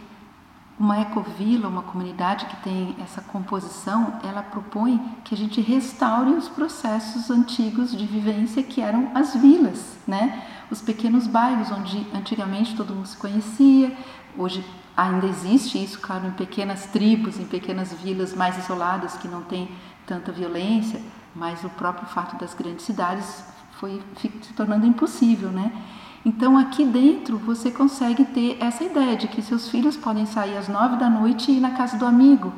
uma 0.79 0.99
ecovila, 1.01 1.67
uma 1.67 1.81
comunidade 1.81 2.45
que 2.45 2.55
tem 2.57 2.95
essa 3.01 3.19
composição, 3.21 4.19
ela 4.23 4.43
propõe 4.43 4.99
que 5.23 5.33
a 5.33 5.37
gente 5.37 5.59
restaure 5.59 6.31
os 6.31 6.47
processos 6.47 7.31
antigos 7.31 7.91
de 7.91 8.05
vivência 8.05 8.61
que 8.61 8.79
eram 8.79 9.11
as 9.15 9.35
vilas, 9.35 9.97
né? 10.07 10.43
Os 10.69 10.81
pequenos 10.81 11.25
bairros 11.25 11.71
onde 11.71 12.05
antigamente 12.13 12.75
todo 12.75 12.93
mundo 12.93 13.07
se 13.07 13.17
conhecia, 13.17 13.95
hoje 14.37 14.63
ainda 14.95 15.25
existe 15.25 15.83
isso, 15.83 15.99
claro, 15.99 16.27
em 16.27 16.31
pequenas 16.31 16.85
tribos, 16.87 17.39
em 17.39 17.45
pequenas 17.45 17.93
vilas 17.93 18.35
mais 18.35 18.57
isoladas 18.57 19.17
que 19.17 19.27
não 19.27 19.41
tem 19.41 19.69
tanta 20.05 20.31
violência, 20.31 21.01
mas 21.35 21.63
o 21.63 21.69
próprio 21.69 22.07
fato 22.07 22.37
das 22.37 22.53
grandes 22.53 22.85
cidades 22.85 23.43
foi 23.79 24.01
se 24.15 24.53
tornando 24.53 24.85
impossível, 24.85 25.49
né? 25.49 25.71
Então 26.27 26.57
aqui 26.57 26.83
dentro 26.83 27.37
você 27.37 27.71
consegue 27.71 28.25
ter 28.25 28.57
essa 28.59 28.83
ideia 28.83 29.15
de 29.15 29.29
que 29.29 29.41
seus 29.41 29.69
filhos 29.69 29.95
podem 29.95 30.25
sair 30.25 30.57
às 30.57 30.67
nove 30.67 30.97
da 30.97 31.09
noite 31.09 31.49
e 31.49 31.55
ir 31.55 31.61
na 31.61 31.71
casa 31.71 31.97
do 31.97 32.05
amigo, 32.05 32.51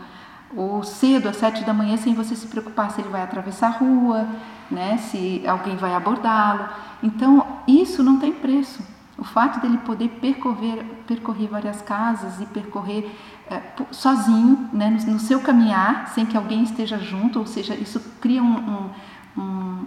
ou 0.57 0.81
cedo 0.81 1.29
às 1.29 1.35
sete 1.35 1.63
da 1.63 1.71
manhã 1.71 1.95
sem 1.95 2.15
você 2.15 2.35
se 2.35 2.47
preocupar 2.47 2.89
se 2.89 2.99
ele 2.99 3.09
vai 3.09 3.21
atravessar 3.21 3.67
a 3.67 3.77
rua, 3.77 4.27
né? 4.71 4.97
Se 4.97 5.43
alguém 5.45 5.75
vai 5.75 5.93
abordá-lo. 5.93 6.67
Então 7.03 7.45
isso 7.67 8.01
não 8.01 8.17
tem 8.17 8.31
preço. 8.31 8.81
O 9.15 9.23
fato 9.23 9.59
dele 9.59 9.77
poder 9.77 10.09
percorrer, 10.19 10.83
percorrer 11.05 11.47
várias 11.47 11.79
casas 11.79 12.41
e 12.41 12.47
percorrer 12.47 13.15
é, 13.51 13.61
sozinho, 13.91 14.67
né, 14.73 14.89
no, 14.89 15.13
no, 15.13 15.19
seu 15.19 15.41
caminhar, 15.41 16.07
sem 16.15 16.25
que 16.25 16.35
alguém 16.35 16.63
esteja 16.63 16.97
junto, 16.97 17.38
ou 17.38 17.45
seja, 17.45 17.75
isso 17.75 17.99
cria 18.19 18.41
um, 18.41 18.89
um, 19.38 19.41
um 19.41 19.79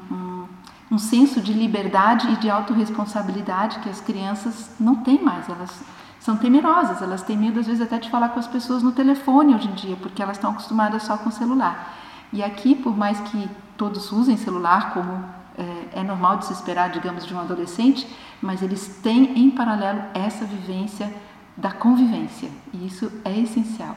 um 0.62 0.62
senso 0.99 1.41
de 1.41 1.53
liberdade 1.53 2.31
e 2.33 2.37
de 2.37 2.51
autorresponsabilidade 2.51 3.79
que 3.79 3.89
as 3.89 4.01
crianças 4.01 4.71
não 4.79 4.97
têm 4.97 5.23
mais. 5.23 5.49
Elas 5.49 5.83
são 6.21 6.37
temerosas, 6.37 7.03
elas 7.03 7.23
têm 7.23 7.37
medo 7.37 7.61
às 7.61 7.67
vezes 7.67 7.81
até 7.81 7.99
de 7.99 8.11
falar 8.11 8.29
com 8.29 8.39
as 8.39 8.47
pessoas 8.47 8.83
no 8.83 8.93
telefone 8.93 9.55
hoje 9.55 9.69
em 9.69 9.75
dia, 9.75 9.97
porque 9.97 10.23
elas 10.23 10.37
estão 10.37 10.51
acostumadas 10.51 11.03
só 11.03 11.17
com 11.17 11.31
o 11.31 11.33
celular. 11.33 11.95
E 12.33 12.43
aqui, 12.43 12.75
por 12.75 12.97
mais 12.97 13.19
que 13.21 13.49
todos 13.77 14.13
usem 14.13 14.37
celular, 14.37 14.93
como 14.95 15.25
é, 15.59 16.01
é 16.01 16.03
normal 16.03 16.39
de 16.39 16.47
se 16.47 16.53
esperar, 16.53 16.91
digamos, 16.91 17.27
de 17.27 17.35
um 17.35 17.41
adolescente, 17.41 18.07
mas 18.41 18.63
eles 18.63 19.01
têm 19.03 19.39
em 19.39 19.51
paralelo 19.51 20.03
essa 20.15 20.45
vivência 20.45 21.13
da 21.57 21.71
convivência, 21.71 22.51
e 22.73 22.87
isso 22.87 23.13
é 23.25 23.39
essencial. 23.39 23.97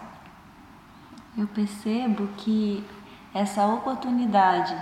Eu 1.37 1.47
percebo 1.47 2.27
que 2.37 2.83
essa 3.33 3.65
oportunidade 3.67 4.75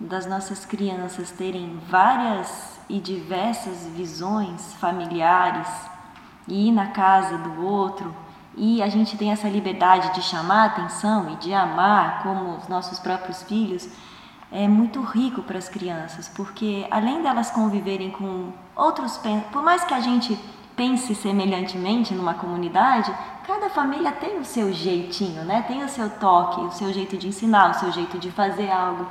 das 0.00 0.24
nossas 0.24 0.64
crianças 0.64 1.30
terem 1.30 1.78
várias 1.88 2.80
e 2.88 2.98
diversas 2.98 3.86
visões 3.94 4.72
familiares 4.74 5.68
e 6.48 6.68
ir 6.68 6.72
na 6.72 6.88
casa 6.88 7.36
do 7.36 7.62
outro 7.62 8.14
e 8.56 8.82
a 8.82 8.88
gente 8.88 9.16
tem 9.16 9.30
essa 9.30 9.48
liberdade 9.48 10.12
de 10.14 10.22
chamar 10.22 10.66
atenção 10.66 11.30
e 11.30 11.36
de 11.36 11.52
amar 11.52 12.22
como 12.22 12.56
os 12.56 12.66
nossos 12.66 12.98
próprios 12.98 13.42
filhos 13.42 13.88
é 14.50 14.66
muito 14.66 15.02
rico 15.02 15.42
para 15.42 15.58
as 15.58 15.68
crianças 15.68 16.28
porque 16.28 16.86
além 16.90 17.22
delas 17.22 17.50
conviverem 17.50 18.10
com 18.10 18.52
outros 18.74 19.20
por 19.52 19.62
mais 19.62 19.84
que 19.84 19.92
a 19.92 20.00
gente 20.00 20.36
pense 20.74 21.14
semelhantemente 21.14 22.14
numa 22.14 22.32
comunidade 22.32 23.14
cada 23.46 23.68
família 23.68 24.12
tem 24.12 24.38
o 24.38 24.44
seu 24.44 24.72
jeitinho 24.72 25.44
né? 25.44 25.62
Tem 25.68 25.84
o 25.84 25.88
seu 25.88 26.08
toque 26.08 26.62
o 26.62 26.72
seu 26.72 26.90
jeito 26.90 27.18
de 27.18 27.28
ensinar 27.28 27.70
o 27.70 27.74
seu 27.74 27.92
jeito 27.92 28.18
de 28.18 28.30
fazer 28.30 28.70
algo 28.70 29.06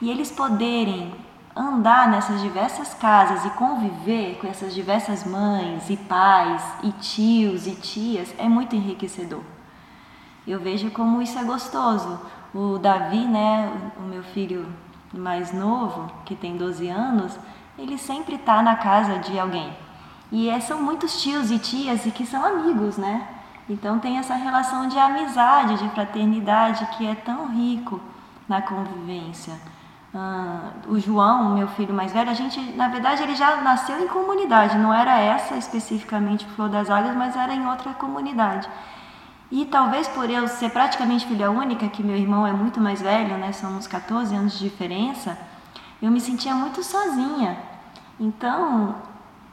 e 0.00 0.10
eles 0.10 0.30
poderem 0.30 1.12
andar 1.56 2.08
nessas 2.08 2.40
diversas 2.40 2.94
casas 2.94 3.44
e 3.44 3.50
conviver 3.50 4.38
com 4.40 4.46
essas 4.46 4.72
diversas 4.72 5.24
mães 5.24 5.90
e 5.90 5.96
pais 5.96 6.62
e 6.84 6.92
tios 6.92 7.66
e 7.66 7.74
tias 7.74 8.32
é 8.38 8.48
muito 8.48 8.76
enriquecedor. 8.76 9.42
Eu 10.46 10.60
vejo 10.60 10.90
como 10.92 11.20
isso 11.20 11.38
é 11.38 11.44
gostoso. 11.44 12.20
O 12.54 12.78
Davi, 12.78 13.24
né, 13.24 13.70
o 13.98 14.02
meu 14.02 14.22
filho 14.22 14.66
mais 15.12 15.52
novo, 15.52 16.10
que 16.24 16.36
tem 16.36 16.56
12 16.56 16.88
anos, 16.88 17.38
ele 17.76 17.98
sempre 17.98 18.36
está 18.36 18.62
na 18.62 18.76
casa 18.76 19.18
de 19.18 19.38
alguém. 19.38 19.72
E 20.30 20.48
é, 20.48 20.60
são 20.60 20.80
muitos 20.80 21.20
tios 21.20 21.50
e 21.50 21.58
tias 21.58 22.06
e 22.06 22.10
que 22.10 22.24
são 22.24 22.44
amigos, 22.44 22.96
né? 22.96 23.26
Então 23.68 23.98
tem 23.98 24.18
essa 24.18 24.34
relação 24.34 24.88
de 24.88 24.98
amizade, 24.98 25.78
de 25.78 25.88
fraternidade 25.90 26.86
que 26.96 27.06
é 27.06 27.14
tão 27.14 27.48
rico 27.48 28.00
na 28.48 28.62
convivência. 28.62 29.54
Ah, 30.20 30.72
o 30.88 30.98
João, 30.98 31.54
meu 31.54 31.68
filho 31.68 31.94
mais 31.94 32.12
velho, 32.12 32.28
a 32.28 32.34
gente, 32.34 32.60
na 32.72 32.88
verdade, 32.88 33.22
ele 33.22 33.36
já 33.36 33.58
nasceu 33.58 34.02
em 34.02 34.08
comunidade, 34.08 34.76
não 34.76 34.92
era 34.92 35.16
essa 35.16 35.54
especificamente 35.54 36.44
Flor 36.56 36.68
das 36.68 36.90
Águas, 36.90 37.14
mas 37.16 37.36
era 37.36 37.54
em 37.54 37.64
outra 37.68 37.94
comunidade. 37.94 38.68
E 39.48 39.64
talvez 39.66 40.08
por 40.08 40.28
eu 40.28 40.48
ser 40.48 40.70
praticamente 40.70 41.24
filha 41.24 41.52
única, 41.52 41.86
que 41.88 42.02
meu 42.02 42.16
irmão 42.16 42.44
é 42.44 42.52
muito 42.52 42.80
mais 42.80 43.00
velho, 43.00 43.38
né, 43.38 43.52
uns 43.76 43.86
14 43.86 44.34
anos 44.34 44.58
de 44.58 44.68
diferença, 44.68 45.38
eu 46.02 46.10
me 46.10 46.20
sentia 46.20 46.52
muito 46.52 46.82
sozinha. 46.82 47.56
Então, 48.18 48.96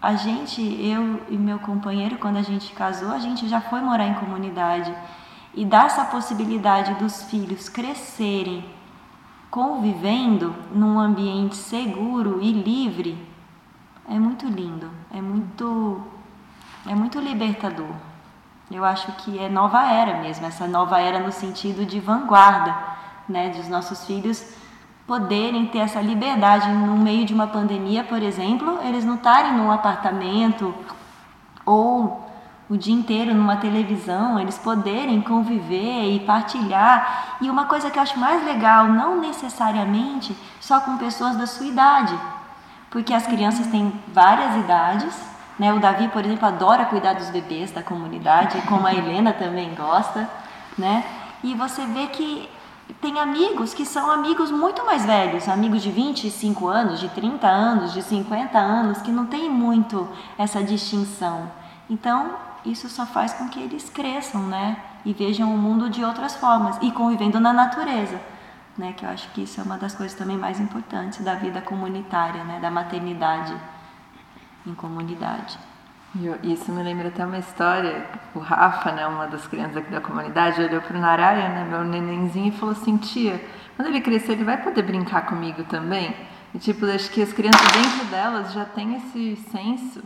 a 0.01 0.15
gente, 0.15 0.61
eu 0.61 1.21
e 1.29 1.37
meu 1.37 1.59
companheiro, 1.59 2.17
quando 2.17 2.37
a 2.37 2.41
gente 2.41 2.73
casou, 2.73 3.11
a 3.11 3.19
gente 3.19 3.47
já 3.47 3.61
foi 3.61 3.81
morar 3.81 4.07
em 4.07 4.15
comunidade. 4.15 4.91
E 5.53 5.63
dá 5.63 5.83
essa 5.85 6.05
possibilidade 6.05 6.95
dos 6.95 7.21
filhos 7.25 7.69
crescerem 7.69 8.74
convivendo 9.55 10.53
num 10.73 10.99
ambiente 10.99 11.55
seguro 11.55 12.39
e 12.41 12.51
livre 12.51 13.17
é 14.05 14.19
muito 14.19 14.45
lindo, 14.47 14.91
é 15.09 15.21
muito 15.21 16.03
é 16.85 16.93
muito 16.93 17.21
libertador. 17.21 17.95
Eu 18.69 18.83
acho 18.83 19.13
que 19.13 19.39
é 19.39 19.47
nova 19.47 19.89
era 19.89 20.21
mesmo, 20.21 20.45
essa 20.45 20.67
nova 20.67 20.99
era 20.99 21.19
no 21.19 21.31
sentido 21.31 21.85
de 21.85 22.01
vanguarda, 22.01 22.75
né, 23.29 23.47
dos 23.47 23.69
nossos 23.69 24.03
filhos 24.03 24.45
poderem 25.07 25.67
ter 25.67 25.79
essa 25.79 26.01
liberdade 26.01 26.69
no 26.69 26.97
meio 26.97 27.25
de 27.25 27.33
uma 27.33 27.47
pandemia, 27.47 28.03
por 28.03 28.21
exemplo, 28.21 28.79
eles 28.83 29.05
não 29.05 29.15
estarem 29.15 29.53
num 29.53 29.71
apartamento 29.71 30.75
ou 31.65 32.24
o 32.69 32.75
dia 32.77 32.93
inteiro 32.93 33.33
numa 33.33 33.57
televisão, 33.57 34.39
eles 34.39 34.57
poderem 34.57 35.21
conviver 35.21 36.15
e 36.15 36.19
partilhar. 36.21 37.37
E 37.39 37.49
uma 37.49 37.65
coisa 37.65 37.91
que 37.91 37.99
eu 37.99 38.03
acho 38.03 38.19
mais 38.19 38.43
legal, 38.43 38.87
não 38.87 39.19
necessariamente 39.19 40.35
só 40.59 40.79
com 40.79 40.97
pessoas 40.97 41.37
da 41.37 41.45
sua 41.45 41.67
idade, 41.67 42.17
porque 42.89 43.13
as 43.13 43.27
crianças 43.27 43.67
têm 43.67 43.93
várias 44.07 44.55
idades. 44.57 45.15
Né? 45.59 45.71
O 45.73 45.79
Davi, 45.79 46.07
por 46.07 46.25
exemplo, 46.25 46.47
adora 46.47 46.85
cuidar 46.85 47.13
dos 47.13 47.29
bebês 47.29 47.71
da 47.71 47.83
comunidade, 47.83 48.59
como 48.63 48.87
a 48.87 48.93
Helena 48.95 49.31
também 49.31 49.75
gosta. 49.75 50.27
Né? 50.77 51.03
E 51.43 51.53
você 51.53 51.85
vê 51.85 52.07
que 52.07 52.49
tem 52.99 53.19
amigos 53.19 53.73
que 53.73 53.85
são 53.85 54.09
amigos 54.09 54.49
muito 54.49 54.83
mais 54.85 55.05
velhos, 55.05 55.47
amigos 55.47 55.83
de 55.83 55.91
25 55.91 56.67
anos, 56.67 56.99
de 56.99 57.09
30 57.09 57.47
anos, 57.47 57.93
de 57.93 58.01
50 58.01 58.57
anos, 58.57 59.01
que 59.01 59.11
não 59.11 59.27
tem 59.27 59.49
muito 59.49 60.07
essa 60.37 60.63
distinção. 60.63 61.51
Então, 61.89 62.31
isso 62.65 62.89
só 62.89 63.05
faz 63.05 63.33
com 63.33 63.47
que 63.49 63.59
eles 63.59 63.89
cresçam, 63.89 64.41
né? 64.47 64.77
E 65.05 65.13
vejam 65.13 65.53
o 65.53 65.57
mundo 65.57 65.89
de 65.89 66.03
outras 66.03 66.35
formas 66.35 66.77
e 66.81 66.91
convivendo 66.91 67.39
na 67.39 67.53
natureza, 67.53 68.19
né? 68.77 68.93
Que 68.93 69.05
eu 69.05 69.09
acho 69.09 69.29
que 69.31 69.43
isso 69.43 69.59
é 69.59 69.63
uma 69.63 69.77
das 69.77 69.93
coisas 69.93 70.17
também 70.17 70.37
mais 70.37 70.59
importantes 70.59 71.23
da 71.23 71.35
vida 71.35 71.61
comunitária, 71.61 72.43
né? 72.43 72.59
Da 72.59 72.71
maternidade 72.71 73.55
em 74.65 74.73
comunidade. 74.73 75.57
Isso 76.43 76.71
me 76.71 76.81
lembra 76.81 77.09
até 77.09 77.25
uma 77.25 77.37
história. 77.37 78.05
O 78.33 78.39
Rafa, 78.39 78.91
né, 78.91 79.05
uma 79.05 79.27
das 79.27 79.45
crianças 79.47 79.77
aqui 79.77 79.91
da 79.91 79.99
comunidade, 79.99 80.61
olhou 80.61 80.81
para 80.81 80.97
o 80.97 80.99
Naraya, 80.99 81.49
né, 81.49 81.67
meu 81.69 81.83
nenenzinho, 81.83 82.47
e 82.47 82.51
falou 82.51 82.73
assim: 82.73 82.95
Tia, 82.97 83.43
quando 83.75 83.89
ele 83.89 83.99
crescer, 83.99 84.31
ele 84.31 84.45
vai 84.45 84.57
poder 84.61 84.81
brincar 84.81 85.25
comigo 85.25 85.65
também? 85.65 86.15
E, 86.53 86.57
tipo, 86.57 86.85
acho 86.85 87.11
que 87.11 87.21
as 87.21 87.33
crianças 87.33 87.67
dentro 87.73 88.05
delas 88.05 88.53
já 88.53 88.63
têm 88.63 88.95
esse 88.95 89.35
senso 89.51 90.01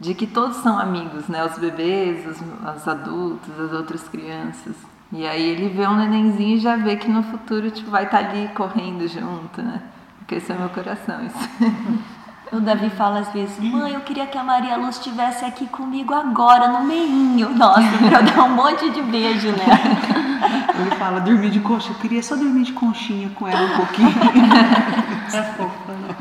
de 0.00 0.14
que 0.14 0.26
todos 0.26 0.56
são 0.58 0.78
amigos, 0.78 1.28
né? 1.28 1.44
Os 1.44 1.58
bebês, 1.58 2.26
os, 2.26 2.40
os, 2.76 2.88
adultos, 2.88 3.60
as 3.60 3.72
outras 3.72 4.02
crianças. 4.08 4.74
E 5.12 5.26
aí 5.26 5.42
ele 5.42 5.68
vê 5.68 5.86
um 5.86 5.96
nenenzinho 5.96 6.56
e 6.56 6.60
já 6.60 6.76
vê 6.76 6.96
que 6.96 7.08
no 7.08 7.22
futuro 7.22 7.70
tipo, 7.70 7.90
vai 7.90 8.04
estar 8.04 8.18
tá 8.18 8.30
ali 8.30 8.48
correndo 8.48 9.06
junto, 9.06 9.62
né? 9.62 9.82
Porque 10.18 10.36
esse 10.36 10.50
é 10.50 10.56
meu 10.56 10.68
coração, 10.70 11.24
isso. 11.24 11.48
O 12.52 12.60
Davi 12.60 12.90
fala 12.90 13.20
às 13.20 13.32
vezes, 13.32 13.58
mãe, 13.58 13.94
eu 13.94 14.02
queria 14.02 14.26
que 14.26 14.36
a 14.36 14.44
Maria 14.44 14.76
Luz 14.76 14.96
estivesse 14.96 15.42
aqui 15.42 15.66
comigo 15.66 16.12
agora, 16.12 16.68
no 16.68 16.84
meinho. 16.84 17.48
Nossa, 17.48 17.80
pra 17.80 18.20
eu 18.20 18.24
dar 18.26 18.44
um 18.44 18.50
monte 18.50 18.90
de 18.90 19.00
beijo 19.00 19.48
nela. 19.52 20.22
Ele 20.78 20.90
fala, 20.96 21.20
dormir 21.20 21.50
de 21.50 21.60
coxa. 21.60 21.92
Eu 21.92 21.94
queria 21.94 22.22
só 22.22 22.36
dormir 22.36 22.64
de 22.64 22.72
conchinha 22.72 23.30
com 23.30 23.48
ela 23.48 23.72
um 23.72 23.76
pouquinho. 23.76 24.12
É 25.32 25.42
fofa, 25.54 25.92
né? 25.92 26.14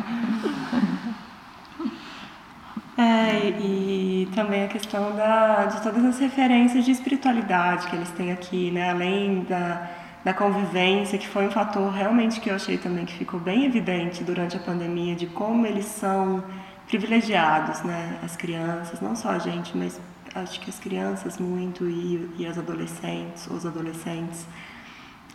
É, 3.01 3.49
e 3.59 4.29
também 4.35 4.63
a 4.63 4.67
questão 4.67 5.15
da, 5.15 5.65
de 5.65 5.81
todas 5.81 6.05
as 6.05 6.19
referências 6.19 6.85
de 6.85 6.91
espiritualidade 6.91 7.87
que 7.87 7.95
eles 7.95 8.11
têm 8.11 8.31
aqui, 8.31 8.69
né? 8.69 8.91
Além 8.91 9.43
da, 9.43 9.89
da 10.23 10.33
convivência, 10.35 11.17
que 11.17 11.27
foi 11.27 11.47
um 11.47 11.51
fator 11.51 11.91
realmente 11.91 12.39
que 12.39 12.51
eu 12.51 12.55
achei 12.55 12.77
também 12.77 13.03
que 13.05 13.13
ficou 13.13 13.39
bem 13.39 13.65
evidente 13.65 14.23
durante 14.23 14.55
a 14.55 14.59
pandemia, 14.59 15.15
de 15.15 15.25
como 15.25 15.65
eles 15.65 15.85
são 15.85 16.43
privilegiados, 16.87 17.81
né? 17.81 18.19
As 18.23 18.37
crianças, 18.37 19.01
não 19.01 19.15
só 19.15 19.29
a 19.29 19.39
gente, 19.39 19.75
mas 19.75 19.99
acho 20.35 20.59
que 20.59 20.69
as 20.69 20.79
crianças 20.79 21.39
muito 21.39 21.89
e, 21.89 22.29
e 22.37 22.45
as 22.45 22.59
adolescentes, 22.59 23.47
os 23.47 23.65
adolescentes, 23.65 24.45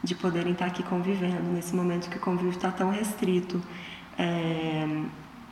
de 0.05 0.15
poderem 0.15 0.53
estar 0.53 0.67
aqui 0.67 0.85
convivendo 0.85 1.51
nesse 1.53 1.75
momento 1.75 2.09
que 2.09 2.17
o 2.17 2.21
convívio 2.21 2.51
está 2.51 2.71
tão 2.71 2.91
restrito. 2.91 3.61
É, 4.17 4.87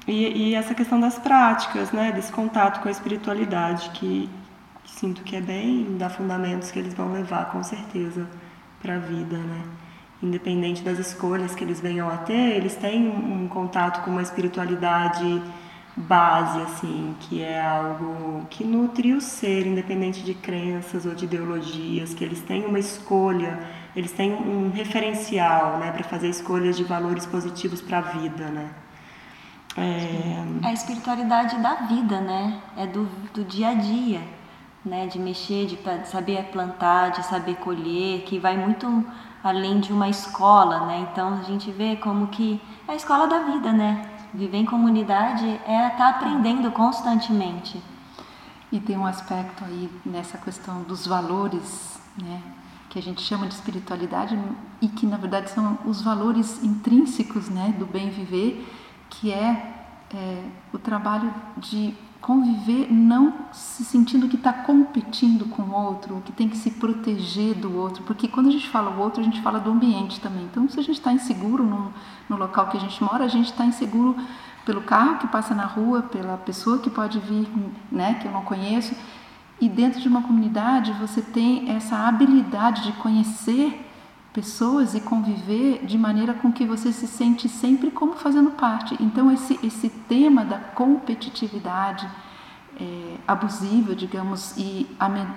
e, 0.06 0.50
e, 0.50 0.54
essa 0.54 0.74
questão 0.74 1.00
das 1.00 1.18
práticas, 1.18 1.90
né, 1.92 2.12
desse 2.12 2.30
contato 2.30 2.82
com 2.82 2.88
a 2.88 2.90
espiritualidade, 2.90 3.90
que, 3.90 4.28
sinto 4.84 5.22
que 5.22 5.36
é 5.36 5.40
bem 5.40 5.96
dar 5.96 6.10
fundamentos 6.10 6.70
que 6.70 6.78
eles 6.78 6.92
vão 6.92 7.12
levar 7.12 7.50
com 7.50 7.62
certeza 7.62 8.28
para 8.82 8.96
a 8.96 8.98
vida, 8.98 9.38
né? 9.38 9.62
Independente 10.22 10.82
das 10.82 10.98
escolhas 10.98 11.54
que 11.54 11.64
eles 11.64 11.80
venham 11.80 12.08
a 12.08 12.18
ter, 12.18 12.56
eles 12.56 12.76
têm 12.76 13.08
um, 13.08 13.44
um 13.44 13.48
contato 13.48 14.04
com 14.04 14.10
uma 14.10 14.22
espiritualidade 14.22 15.42
base, 15.96 16.60
assim, 16.60 17.14
que 17.20 17.42
é 17.42 17.64
algo 17.64 18.46
que 18.50 18.64
nutre 18.64 19.14
o 19.14 19.20
ser, 19.20 19.66
independente 19.66 20.22
de 20.22 20.34
crenças 20.34 21.06
ou 21.06 21.14
de 21.14 21.24
ideologias, 21.24 22.12
que 22.12 22.24
eles 22.24 22.40
têm 22.42 22.66
uma 22.66 22.78
escolha, 22.78 23.60
eles 23.94 24.12
têm 24.12 24.32
um 24.32 24.70
referencial, 24.70 25.78
né, 25.78 25.92
para 25.92 26.04
fazer 26.04 26.28
escolhas 26.28 26.76
de 26.76 26.84
valores 26.84 27.24
positivos 27.26 27.80
para 27.80 27.98
a 27.98 28.00
vida, 28.00 28.48
né? 28.50 28.70
É... 29.76 30.44
A 30.62 30.72
espiritualidade 30.72 31.56
da 31.58 31.74
vida, 31.74 32.20
né? 32.20 32.60
É 32.76 32.86
do, 32.86 33.04
do 33.32 33.44
dia 33.44 33.68
a 33.68 33.74
dia, 33.74 34.22
né? 34.84 35.06
De 35.06 35.18
mexer, 35.18 35.66
de 35.66 35.78
saber 36.06 36.44
plantar, 36.44 37.10
de 37.10 37.24
saber 37.24 37.56
colher, 37.56 38.22
que 38.22 38.38
vai 38.38 38.56
muito 38.56 39.04
além 39.42 39.80
de 39.80 39.92
uma 39.92 40.08
escola, 40.08 40.86
né? 40.86 41.06
Então 41.10 41.40
a 41.40 41.42
gente 41.42 41.70
vê 41.70 41.96
como 41.96 42.28
que 42.28 42.60
é 42.88 42.92
a 42.92 42.94
escola 42.94 43.26
da 43.26 43.40
vida, 43.40 43.72
né? 43.72 44.10
Viver 44.32 44.58
em 44.58 44.64
comunidade 44.64 45.46
é 45.66 45.86
estar 45.86 45.96
tá 45.98 46.08
aprendendo 46.10 46.70
constantemente. 46.70 47.80
E 48.72 48.80
tem 48.80 48.96
um 48.96 49.06
aspecto 49.06 49.64
aí 49.64 49.90
nessa 50.04 50.38
questão 50.38 50.82
dos 50.82 51.06
valores, 51.06 52.00
né? 52.20 52.40
Que 52.88 52.98
a 52.98 53.02
gente 53.02 53.22
chama 53.22 53.46
de 53.46 53.54
espiritualidade 53.54 54.38
e 54.80 54.88
que 54.88 55.04
na 55.04 55.16
verdade 55.16 55.50
são 55.50 55.78
os 55.84 56.00
valores 56.00 56.62
intrínsecos, 56.62 57.48
né? 57.48 57.74
Do 57.78 57.86
bem 57.86 58.10
viver 58.10 58.66
que 59.20 59.30
é, 59.32 59.84
é 60.12 60.44
o 60.72 60.78
trabalho 60.78 61.32
de 61.56 61.94
conviver 62.20 62.90
não 62.90 63.34
se 63.52 63.84
sentindo 63.84 64.28
que 64.28 64.36
está 64.36 64.50
competindo 64.50 65.44
com 65.44 65.62
o 65.62 65.74
outro, 65.74 66.22
que 66.24 66.32
tem 66.32 66.48
que 66.48 66.56
se 66.56 66.70
proteger 66.70 67.54
do 67.54 67.76
outro, 67.76 68.02
porque 68.04 68.26
quando 68.26 68.48
a 68.48 68.50
gente 68.50 68.66
fala 68.66 68.90
o 68.90 68.98
outro, 68.98 69.20
a 69.20 69.24
gente 69.24 69.42
fala 69.42 69.60
do 69.60 69.70
ambiente 69.70 70.18
também. 70.20 70.44
Então, 70.44 70.66
se 70.66 70.80
a 70.80 70.82
gente 70.82 70.96
está 70.96 71.12
inseguro 71.12 71.62
no, 71.62 71.92
no 72.26 72.36
local 72.38 72.68
que 72.68 72.78
a 72.78 72.80
gente 72.80 73.02
mora, 73.04 73.24
a 73.24 73.28
gente 73.28 73.50
está 73.50 73.66
inseguro 73.66 74.16
pelo 74.64 74.80
carro 74.80 75.18
que 75.18 75.26
passa 75.26 75.54
na 75.54 75.66
rua, 75.66 76.00
pela 76.00 76.38
pessoa 76.38 76.78
que 76.78 76.88
pode 76.88 77.18
vir, 77.18 77.46
né, 77.92 78.14
que 78.14 78.26
eu 78.26 78.32
não 78.32 78.40
conheço. 78.40 78.96
E 79.60 79.68
dentro 79.68 80.00
de 80.00 80.08
uma 80.08 80.22
comunidade, 80.22 80.92
você 80.92 81.20
tem 81.20 81.70
essa 81.70 82.08
habilidade 82.08 82.84
de 82.84 82.92
conhecer 82.92 83.83
pessoas 84.34 84.94
e 84.94 85.00
conviver 85.00 85.86
de 85.86 85.96
maneira 85.96 86.34
com 86.34 86.52
que 86.52 86.66
você 86.66 86.92
se 86.92 87.06
sente 87.06 87.48
sempre 87.48 87.92
como 87.92 88.14
fazendo 88.14 88.50
parte. 88.50 88.96
Então 89.00 89.30
esse 89.30 89.58
esse 89.62 89.88
tema 89.88 90.44
da 90.44 90.58
competitividade 90.58 92.06
é, 92.78 93.16
abusiva, 93.26 93.94
digamos, 93.94 94.56
e 94.56 94.86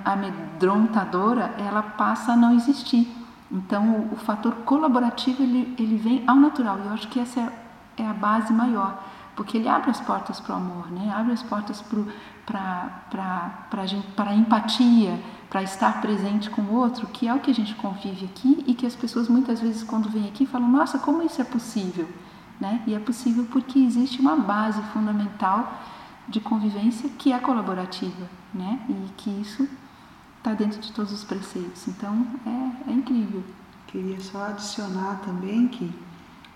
amedrontadora, 0.04 1.54
ela 1.60 1.84
passa 1.84 2.34
a 2.34 2.36
não 2.36 2.56
existir. 2.56 3.08
Então 3.52 4.08
o, 4.10 4.14
o 4.14 4.16
fator 4.18 4.54
colaborativo 4.66 5.44
ele, 5.44 5.76
ele 5.78 5.98
vem 5.98 6.24
ao 6.26 6.36
natural. 6.36 6.80
E 6.80 6.88
eu 6.88 6.94
acho 6.94 7.08
que 7.08 7.20
essa 7.20 7.40
é, 7.40 8.04
é 8.04 8.08
a 8.08 8.14
base 8.14 8.52
maior, 8.52 9.04
porque 9.36 9.58
ele 9.58 9.70
abre 9.70 9.92
as 9.92 10.02
portas 10.02 10.40
para 10.40 10.56
o 10.56 10.58
amor, 10.58 10.92
né? 10.92 11.14
Abre 11.16 11.34
as 11.34 11.44
portas 11.44 11.84
para 11.84 12.00
para 12.48 14.36
empatia 14.36 15.20
para 15.50 15.64
estar 15.64 16.02
presente 16.02 16.50
com 16.50 16.62
o 16.62 16.74
outro, 16.74 17.08
que 17.08 17.28
é 17.28 17.34
o 17.34 17.40
que 17.40 17.52
a 17.52 17.54
gente 17.54 17.74
convive 17.76 18.26
aqui 18.26 18.64
e 18.68 18.74
que 18.74 18.86
as 18.86 18.96
pessoas 18.96 19.30
muitas 19.30 19.62
vezes 19.62 19.84
quando 19.84 20.10
vêm 20.10 20.28
aqui 20.28 20.46
falam: 20.46 20.68
"Nossa, 20.68 20.98
como 20.98 21.24
isso 21.24 21.42
é 21.42 21.46
possível?", 21.46 22.08
né? 22.60 22.82
E 22.88 22.94
é 22.94 23.00
possível 23.00 23.46
porque 23.52 23.80
existe 23.80 24.20
uma 24.20 24.36
base 24.36 24.82
fundamental 24.94 25.82
de 26.28 26.40
convivência 26.42 27.10
que 27.18 27.32
é 27.32 27.40
colaborativa, 27.40 28.28
né? 28.54 28.80
E 28.90 29.10
que 29.16 29.30
isso 29.30 29.68
está 30.38 30.54
dentro 30.54 30.82
de 30.82 30.92
todos 30.92 31.14
os 31.14 31.24
preceitos. 31.24 31.88
Então, 31.88 32.28
é, 32.46 32.92
é 32.92 32.94
incrível. 32.94 33.44
Queria 33.88 34.20
só 34.20 34.48
adicionar 34.48 35.22
também 35.24 35.68
que 35.70 35.94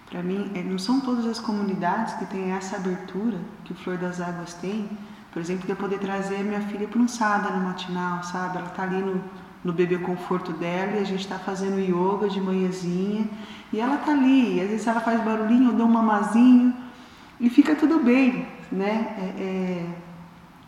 para 0.10 0.22
mim, 0.22 0.52
é, 0.54 0.62
não 0.62 0.78
são 0.78 1.00
todas 1.00 1.26
as 1.26 1.40
comunidades 1.40 2.14
que 2.16 2.26
têm 2.26 2.52
essa 2.52 2.76
abertura 2.76 3.40
que 3.64 3.72
o 3.72 3.76
Flor 3.76 3.98
das 3.98 4.20
Águas 4.20 4.54
tem, 4.56 4.90
por 5.32 5.42
exemplo, 5.42 5.66
de 5.66 5.72
eu 5.72 5.76
poder 5.76 6.00
trazer 6.00 6.40
minha 6.40 6.62
filha 6.62 6.88
para 6.88 7.00
um 7.00 7.08
sada 7.08 7.50
no 7.52 7.64
matinal, 7.64 8.22
sabe? 8.24 8.58
Ela 8.58 8.68
está 8.68 8.84
ali 8.84 8.98
no, 8.98 9.24
no 9.64 9.72
bebê 9.72 9.98
conforto 9.98 10.52
dela 10.52 10.98
e 10.98 11.00
a 11.00 11.04
gente 11.06 11.22
está 11.22 11.40
fazendo 11.40 11.80
yoga 11.80 12.28
de 12.28 12.42
manhãzinha 12.42 13.26
e 13.72 13.80
ela 13.80 13.96
está 13.96 14.12
ali. 14.12 14.60
Às 14.60 14.70
vezes 14.70 14.88
ela 14.88 15.00
faz 15.00 15.24
barulhinho, 15.24 15.70
eu 15.70 15.74
dou 15.74 15.88
um 15.88 15.92
mamazinho 15.92 16.76
e 17.40 17.50
fica 17.50 17.76
tudo 17.76 18.00
bem, 18.00 18.46
né? 18.72 19.16
É, 19.18 19.42
é... 19.42 19.86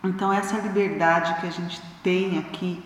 Então 0.05 0.31
essa 0.31 0.57
liberdade 0.57 1.39
que 1.41 1.47
a 1.47 1.51
gente 1.51 1.81
tem 2.01 2.37
aqui, 2.37 2.81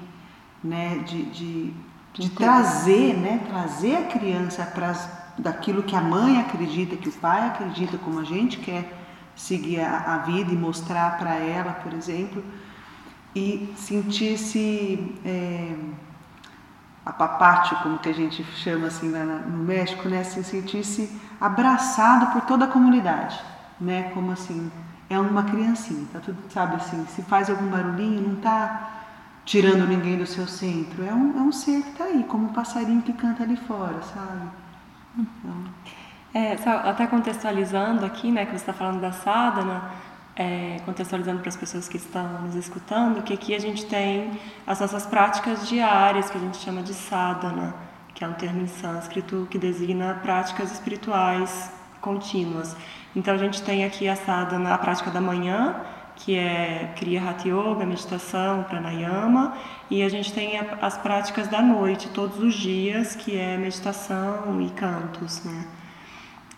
né? 0.63 0.97
De, 1.05 1.23
de, 1.25 1.73
de 2.13 2.29
trazer, 2.31 3.15
né? 3.15 3.39
Trazer 3.47 3.97
a 3.97 4.03
criança 4.03 4.65
para 4.65 4.95
daquilo 5.37 5.83
que 5.83 5.95
a 5.95 6.01
mãe 6.01 6.39
acredita, 6.39 6.95
que 6.95 7.09
o 7.09 7.11
pai 7.11 7.45
acredita, 7.47 7.99
como 7.99 8.19
a 8.19 8.23
gente 8.23 8.57
quer 8.57 8.96
seguir 9.37 9.79
a, 9.79 10.15
a 10.15 10.17
vida 10.17 10.51
e 10.51 10.55
mostrar 10.55 11.17
para 11.17 11.35
ela, 11.35 11.73
por 11.73 11.93
exemplo, 11.93 12.43
e 13.35 13.71
sentir-se 13.77 15.15
é, 15.23 15.75
apapático, 17.05 17.83
como 17.83 17.99
que 17.99 18.09
a 18.09 18.13
gente 18.13 18.43
chama 18.43 18.87
assim 18.87 19.11
lá 19.11 19.23
no 19.23 19.63
México, 19.63 20.09
né? 20.09 20.23
Se 20.23 20.43
sentir-se 20.43 21.09
abraçado 21.39 22.33
por 22.33 22.41
toda 22.41 22.65
a 22.65 22.67
comunidade, 22.67 23.39
né? 23.79 24.11
Como 24.13 24.31
assim, 24.31 24.71
é 25.09 25.19
uma 25.19 25.43
criancinha, 25.43 26.05
tá 26.11 26.19
tudo, 26.19 26.37
sabe 26.51 26.75
assim, 26.75 27.05
se 27.05 27.21
faz 27.21 27.49
algum 27.49 27.67
barulhinho, 27.67 28.29
não 28.29 28.35
tá 28.37 29.05
tirando 29.45 29.87
ninguém 29.87 30.17
do 30.17 30.25
seu 30.25 30.45
centro, 30.47 31.05
é 31.05 31.13
um, 31.13 31.37
é 31.37 31.41
um 31.41 31.51
ser 31.51 31.81
que 31.83 31.91
tá 31.91 32.03
aí, 32.05 32.23
como 32.25 32.47
um 32.47 32.53
passarinho 32.53 33.01
que 33.01 33.13
canta 33.13 33.43
ali 33.43 33.55
fora, 33.55 34.01
sabe? 34.01 34.49
Então, 35.17 35.63
é, 36.33 36.55
até 36.83 37.07
contextualizando 37.07 38.05
aqui, 38.05 38.31
né, 38.31 38.45
que 38.45 38.51
você 38.51 38.57
está 38.57 38.73
falando 38.73 38.99
da 39.01 39.11
sadhana, 39.11 39.91
é, 40.35 40.77
contextualizando 40.85 41.39
para 41.39 41.49
as 41.49 41.55
pessoas 41.55 41.89
que 41.89 41.97
estão 41.97 42.41
nos 42.43 42.55
escutando, 42.55 43.23
que 43.23 43.33
aqui 43.33 43.55
a 43.55 43.59
gente 43.59 43.85
tem 43.85 44.39
as 44.65 44.79
nossas 44.79 45.05
práticas 45.05 45.67
diárias, 45.67 46.29
que 46.29 46.37
a 46.37 46.41
gente 46.41 46.57
chama 46.57 46.83
de 46.83 46.93
sadhana, 46.93 47.73
que 48.13 48.23
é 48.23 48.27
um 48.27 48.33
termo 48.33 48.61
em 48.61 48.67
sânscrito 48.67 49.47
que 49.49 49.57
designa 49.57 50.19
práticas 50.21 50.71
espirituais 50.71 51.71
contínuas. 52.01 52.75
Então 53.15 53.33
a 53.33 53.37
gente 53.37 53.63
tem 53.63 53.83
aqui 53.83 54.07
a 54.07 54.15
sadhana, 54.15 54.73
a 54.73 54.77
prática 54.77 55.09
da 55.09 55.19
manhã, 55.19 55.75
que 56.15 56.35
é 56.35 56.93
Kriya 56.95 57.21
Hatha 57.21 57.47
Yoga, 57.47 57.85
meditação, 57.85 58.63
pranayama, 58.63 59.55
e 59.89 60.03
a 60.03 60.09
gente 60.09 60.33
tem 60.33 60.59
as 60.81 60.97
práticas 60.97 61.47
da 61.47 61.61
noite, 61.61 62.09
todos 62.09 62.39
os 62.39 62.55
dias, 62.55 63.15
que 63.15 63.37
é 63.37 63.57
meditação 63.57 64.59
e 64.61 64.69
cantos, 64.71 65.43
né? 65.43 65.65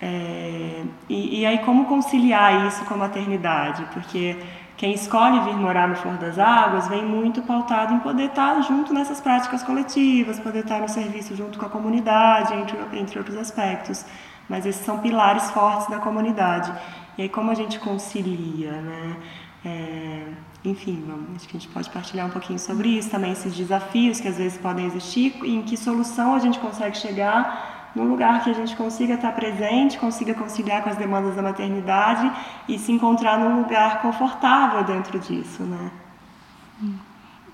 É, 0.02 0.84
e, 1.10 1.42
e, 1.42 1.46
aí 1.46 1.60
como 1.60 1.86
conciliar 1.86 2.66
isso 2.68 2.86
com 2.86 2.94
a 2.94 2.98
maternidade? 2.98 3.86
Porque 3.94 4.38
quem 4.78 4.94
escolhe 4.94 5.42
vir 5.42 5.58
morar 5.58 5.90
no 5.90 5.96
Flor 5.98 6.16
das 6.18 6.40
Águas 6.40 6.88
vem 6.88 7.04
muito 7.04 7.42
pautado 7.42 7.94
em 7.94 8.00
poder 8.00 8.28
estar 8.28 8.62
junto 8.62 8.94
nessas 8.94 9.20
práticas 9.20 9.62
coletivas, 9.62 10.40
poder 10.40 10.60
estar 10.60 10.80
no 10.80 10.88
serviço 10.88 11.36
junto 11.36 11.60
com 11.60 11.66
a 11.66 11.70
comunidade, 11.70 12.54
entre, 12.54 12.78
entre 12.94 13.20
outros 13.20 13.38
aspectos. 13.38 14.06
Mas 14.48 14.66
esses 14.66 14.84
são 14.86 15.00
pilares 15.00 15.52
fortes 15.52 15.88
da 15.88 16.00
comunidade. 16.00 16.72
E 17.18 17.24
aí 17.24 17.30
como 17.30 17.52
a 17.52 17.56
gente 17.56 17.78
concilia, 17.80 18.72
né? 18.72 19.18
É, 19.66 20.24
enfim, 20.64 21.04
acho 21.36 21.48
que 21.48 21.58
a 21.58 21.60
gente 21.60 21.72
pode 21.74 21.90
partilhar 21.90 22.26
um 22.26 22.30
pouquinho 22.30 22.58
sobre 22.58 22.88
isso 22.90 23.10
também, 23.10 23.34
esses 23.34 23.54
desafios 23.54 24.22
que 24.22 24.28
às 24.30 24.38
vezes 24.38 24.58
podem 24.58 24.86
existir 24.86 25.38
e 25.44 25.56
em 25.56 25.62
que 25.62 25.76
solução 25.76 26.34
a 26.34 26.40
gente 26.40 26.58
consegue 26.60 26.98
chegar 26.98 27.79
num 28.00 28.10
lugar 28.10 28.44
que 28.44 28.50
a 28.50 28.54
gente 28.54 28.76
consiga 28.76 29.16
estar 29.16 29.34
presente, 29.34 30.00
consiga 30.00 30.34
conciliar 30.34 30.82
com 30.84 30.90
as 30.90 30.98
demandas 30.98 31.36
da 31.36 31.42
maternidade 31.42 32.32
e 32.68 32.80
se 32.80 32.92
encontrar 32.92 33.38
num 33.38 33.62
lugar 33.62 34.02
confortável 34.02 34.84
dentro 34.86 35.20
disso, 35.20 35.64
né? 35.64 35.92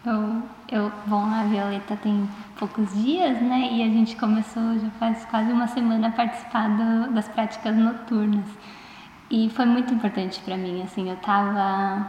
Eu, 0.06 0.44
eu, 0.72 0.92
bom, 1.08 1.26
a 1.26 1.44
Violeta 1.46 1.98
tem 1.98 2.30
poucos 2.60 2.94
dias, 2.94 3.42
né? 3.42 3.70
E 3.72 3.82
a 3.82 3.88
gente 3.88 4.16
começou 4.16 4.78
já 4.78 4.90
faz 5.00 5.26
quase 5.26 5.52
uma 5.52 5.68
semana 5.68 6.10
a 6.10 6.12
participar 6.12 6.70
do, 6.70 7.12
das 7.12 7.28
práticas 7.28 7.76
noturnas. 7.76 8.46
E 9.32 9.50
foi 9.50 9.66
muito 9.66 9.92
importante 9.92 10.40
para 10.42 10.56
mim, 10.56 10.84
assim, 10.84 11.10
eu 11.10 11.16
tava 11.18 12.08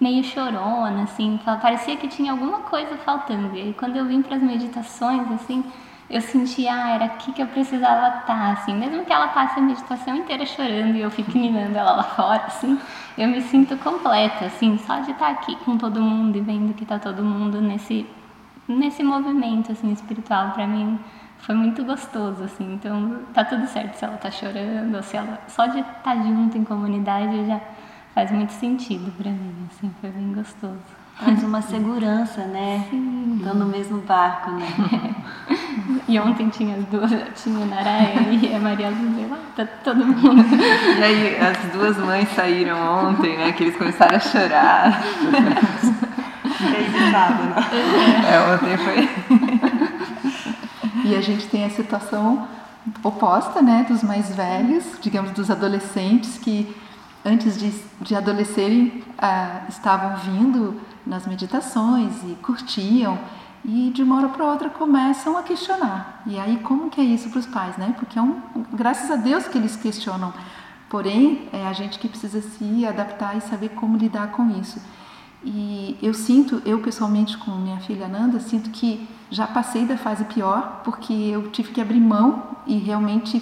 meio 0.00 0.24
chorona, 0.24 1.02
assim, 1.02 1.38
parecia 1.60 1.94
que 1.98 2.08
tinha 2.08 2.32
alguma 2.32 2.60
coisa 2.60 2.96
faltando. 2.96 3.54
E 3.54 3.74
quando 3.74 3.96
eu 3.96 4.06
vim 4.06 4.22
para 4.22 4.36
as 4.36 4.42
meditações, 4.42 5.30
assim, 5.32 5.62
eu 6.10 6.20
sentia, 6.20 6.74
ah, 6.74 6.90
era 6.90 7.04
aqui 7.04 7.30
que 7.30 7.40
eu 7.40 7.46
precisava 7.46 8.18
estar, 8.18 8.52
assim, 8.52 8.74
mesmo 8.74 9.04
que 9.04 9.12
ela 9.12 9.28
passe 9.28 9.60
a 9.60 9.62
meditação 9.62 10.16
inteira 10.16 10.44
chorando 10.44 10.96
e 10.96 11.00
eu 11.00 11.10
fique 11.10 11.38
mirando 11.38 11.76
ela 11.76 11.92
lá 11.92 12.02
fora, 12.02 12.42
assim, 12.46 12.80
eu 13.16 13.28
me 13.28 13.40
sinto 13.40 13.76
completa, 13.76 14.46
assim, 14.46 14.76
só 14.78 14.98
de 14.98 15.12
estar 15.12 15.28
aqui 15.28 15.54
com 15.64 15.78
todo 15.78 16.02
mundo 16.02 16.36
e 16.36 16.40
vendo 16.40 16.74
que 16.74 16.82
está 16.82 16.98
todo 16.98 17.22
mundo 17.22 17.60
nesse, 17.60 18.04
nesse 18.66 19.04
movimento, 19.04 19.70
assim, 19.70 19.92
espiritual, 19.92 20.50
para 20.50 20.66
mim 20.66 20.98
foi 21.38 21.54
muito 21.54 21.84
gostoso, 21.84 22.42
assim, 22.42 22.74
então 22.74 23.20
tá 23.32 23.44
tudo 23.44 23.68
certo 23.68 23.94
se 23.94 24.04
ela 24.04 24.16
tá 24.16 24.32
chorando, 24.32 24.96
ou 24.96 25.02
se 25.04 25.16
ela, 25.16 25.38
só 25.46 25.66
de 25.66 25.78
estar 25.78 26.16
junto 26.16 26.58
em 26.58 26.64
comunidade 26.64 27.46
já 27.46 27.60
faz 28.12 28.32
muito 28.32 28.52
sentido 28.52 29.12
para 29.12 29.30
mim, 29.30 29.68
assim, 29.70 29.90
foi 30.00 30.10
bem 30.10 30.32
gostoso. 30.32 31.00
Traz 31.20 31.44
uma 31.44 31.62
segurança, 31.62 32.46
né? 32.46 32.86
Sim. 32.90 33.36
Estão 33.36 33.54
no 33.54 33.66
mesmo 33.66 34.00
barco, 34.00 34.50
né? 34.52 34.66
e 36.08 36.18
ontem 36.18 36.48
tinha 36.48 36.76
as 36.76 36.84
duas, 36.86 37.10
tinha 37.42 37.62
a 37.62 37.66
Naraia 37.66 38.20
e 38.30 38.54
a 38.54 38.58
Maria 38.58 38.88
Lúcia 38.90 39.26
lá, 39.28 39.38
tá 39.56 39.66
todo 39.84 40.04
mundo. 40.04 40.44
E 40.98 41.02
aí 41.02 41.38
as 41.38 41.72
duas 41.72 41.96
mães 41.98 42.28
saíram 42.34 42.78
ontem, 43.08 43.36
né? 43.36 43.52
Que 43.52 43.64
eles 43.64 43.76
começaram 43.76 44.16
a 44.16 44.20
chorar. 44.20 45.02
É, 48.28 48.40
ontem 48.54 48.76
foi. 48.76 49.08
E 51.04 51.16
a 51.16 51.20
gente 51.20 51.46
tem 51.46 51.64
a 51.64 51.70
situação 51.70 52.46
oposta, 53.02 53.62
né? 53.62 53.86
Dos 53.88 54.02
mais 54.02 54.34
velhos, 54.34 54.84
digamos, 55.00 55.32
dos 55.32 55.50
adolescentes 55.50 56.38
que 56.38 56.74
antes 57.24 57.58
de, 57.58 57.72
de 58.00 58.14
adolescerem 58.14 59.02
ah, 59.18 59.62
estavam 59.68 60.16
vindo 60.16 60.80
nas 61.06 61.26
meditações 61.26 62.22
e 62.24 62.34
curtiam 62.42 63.18
e 63.64 63.90
de 63.90 64.02
uma 64.02 64.16
hora 64.16 64.28
para 64.28 64.44
outra 64.44 64.70
começam 64.70 65.36
a 65.36 65.42
questionar. 65.42 66.22
E 66.26 66.38
aí 66.38 66.58
como 66.58 66.90
que 66.90 67.00
é 67.00 67.04
isso 67.04 67.28
para 67.30 67.38
os 67.38 67.46
pais, 67.46 67.76
né? 67.76 67.94
Porque 67.98 68.18
é 68.18 68.22
um, 68.22 68.40
graças 68.72 69.10
a 69.10 69.16
Deus 69.16 69.46
que 69.46 69.58
eles 69.58 69.76
questionam. 69.76 70.32
Porém, 70.88 71.48
é 71.52 71.66
a 71.66 71.72
gente 71.72 71.98
que 71.98 72.08
precisa 72.08 72.42
se 72.42 72.84
adaptar 72.84 73.36
e 73.36 73.40
saber 73.40 73.70
como 73.70 73.96
lidar 73.96 74.32
com 74.32 74.50
isso. 74.60 74.80
E 75.44 75.96
eu 76.02 76.12
sinto, 76.12 76.60
eu 76.66 76.80
pessoalmente 76.80 77.38
com 77.38 77.52
minha 77.52 77.78
filha 77.80 78.08
Nanda, 78.08 78.40
sinto 78.40 78.70
que 78.70 79.08
já 79.30 79.46
passei 79.46 79.86
da 79.86 79.96
fase 79.96 80.24
pior, 80.24 80.82
porque 80.84 81.12
eu 81.12 81.50
tive 81.50 81.70
que 81.70 81.80
abrir 81.80 82.00
mão 82.00 82.56
e 82.66 82.76
realmente 82.76 83.40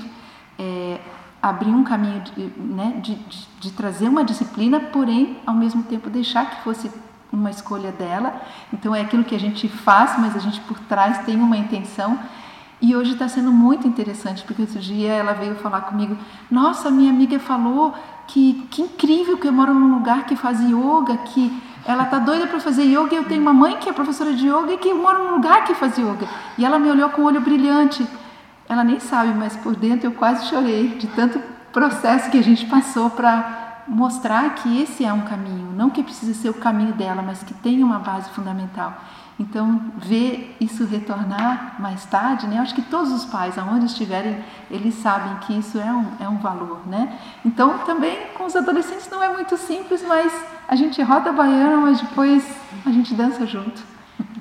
é, 0.59 1.01
abrir 1.43 1.71
um 1.71 1.83
caminho 1.83 2.21
de, 2.21 2.43
né, 2.61 3.01
de, 3.03 3.15
de, 3.15 3.49
de 3.61 3.73
trazer 3.73 4.09
uma 4.09 4.23
disciplina, 4.23 4.79
porém, 4.79 5.39
ao 5.47 5.55
mesmo 5.55 5.83
tempo, 5.85 6.11
deixar 6.11 6.51
que 6.51 6.63
fosse 6.63 6.91
uma 7.33 7.51
escolha 7.51 7.93
dela. 7.93 8.41
Então 8.73 8.95
é 8.95 9.01
aquilo 9.01 9.25
que 9.25 9.35
a 9.35 9.41
gente 9.41 9.69
faz, 9.69 10.19
mas 10.19 10.35
a 10.37 10.39
gente 10.39 10.61
por 10.63 10.79
trás 10.81 11.19
tem 11.25 11.37
uma 11.37 11.57
intenção. 11.57 12.19
E 12.81 12.95
hoje 12.95 13.13
está 13.13 13.29
sendo 13.29 13.51
muito 13.51 13.89
interessante, 13.89 14.45
porque 14.45 14.63
outro 14.63 14.79
dia 14.79 15.13
ela 15.13 15.33
veio 15.33 15.57
falar 15.57 15.83
comigo: 15.83 16.17
Nossa, 16.51 16.91
minha 16.91 17.11
amiga 17.11 17.39
falou 17.39 17.93
que, 18.27 18.67
que 18.71 18.83
incrível 18.83 19.37
que 19.37 19.49
eu 19.49 19.53
moro 19.53 19.75
num 19.75 19.95
lugar 19.95 20.27
que 20.27 20.37
faz 20.37 20.61
yoga, 20.61 21.17
que 21.19 21.53
ela 21.85 22.05
tá 22.05 22.19
doida 22.19 22.47
para 22.47 22.61
fazer 22.61 22.85
yoga 22.85 23.15
e 23.15 23.17
eu 23.17 23.25
tenho 23.25 23.41
uma 23.41 23.53
mãe 23.53 23.79
que 23.79 23.89
é 23.89 23.93
professora 23.93 24.33
de 24.33 24.47
yoga 24.47 24.75
e 24.75 24.79
que 24.79 24.89
eu 24.89 24.97
moro 24.97 25.25
num 25.25 25.31
lugar 25.33 25.65
que 25.65 25.75
faz 25.75 25.97
yoga. 25.97 26.29
E 26.57 26.65
ela 26.65 26.79
me 26.79 26.91
olhou 26.91 27.09
com 27.11 27.23
o 27.23 27.25
olho 27.25 27.41
brilhante. 27.41 28.07
Ela 28.69 28.85
nem 28.85 29.01
sabe, 29.01 29.33
mas 29.33 29.57
por 29.57 29.75
dentro 29.75 30.07
eu 30.07 30.13
quase 30.13 30.47
chorei 30.47 30.89
de 30.91 31.07
tanto 31.09 31.41
processo 31.73 32.31
que 32.31 32.39
a 32.39 32.43
gente 32.43 32.67
passou 32.67 33.09
para 33.11 33.68
mostrar 33.89 34.55
que 34.57 34.83
esse 34.83 35.05
é 35.05 35.13
um 35.13 35.23
caminho, 35.23 35.73
não 35.73 35.91
que 35.91 36.03
precisa 36.03 36.35
ser 36.35 36.51
o 36.51 36.55
caminho 36.55 36.93
dela, 36.93 37.23
mas 37.23 37.43
que 37.43 37.55
tem 37.55 37.83
uma 37.83 37.99
base 37.99 38.29
fundamental. 38.31 38.95
Então, 39.41 39.81
ver 39.97 40.57
isso 40.61 40.85
retornar 40.85 41.77
mais 41.79 42.05
tarde, 42.05 42.49
né? 42.49 42.59
Acho 42.59 42.75
que 42.75 42.83
todos 42.83 43.13
os 43.13 43.25
pais, 43.25 43.57
aonde 43.57 43.87
estiverem, 43.87 44.45
eles 44.69 44.97
sabem 44.97 45.37
que 45.37 45.57
isso 45.57 45.79
é 45.79 45.93
um, 45.93 46.07
é 46.19 46.29
um 46.29 46.39
valor, 46.39 46.81
né? 46.87 47.17
Então, 47.45 47.79
também 47.79 48.17
com 48.37 48.47
os 48.47 48.57
adolescentes 48.57 49.09
não 49.09 49.23
é 49.23 49.29
muito 49.33 49.57
simples, 49.57 50.05
mas 50.07 50.33
a 50.67 50.75
gente 50.75 51.01
roda 51.03 51.31
a 51.31 51.33
baiana, 51.33 51.77
mas 51.77 52.01
depois 52.01 52.45
a 52.85 52.91
gente 52.91 53.15
dança 53.15 53.47
junto. 53.47 53.81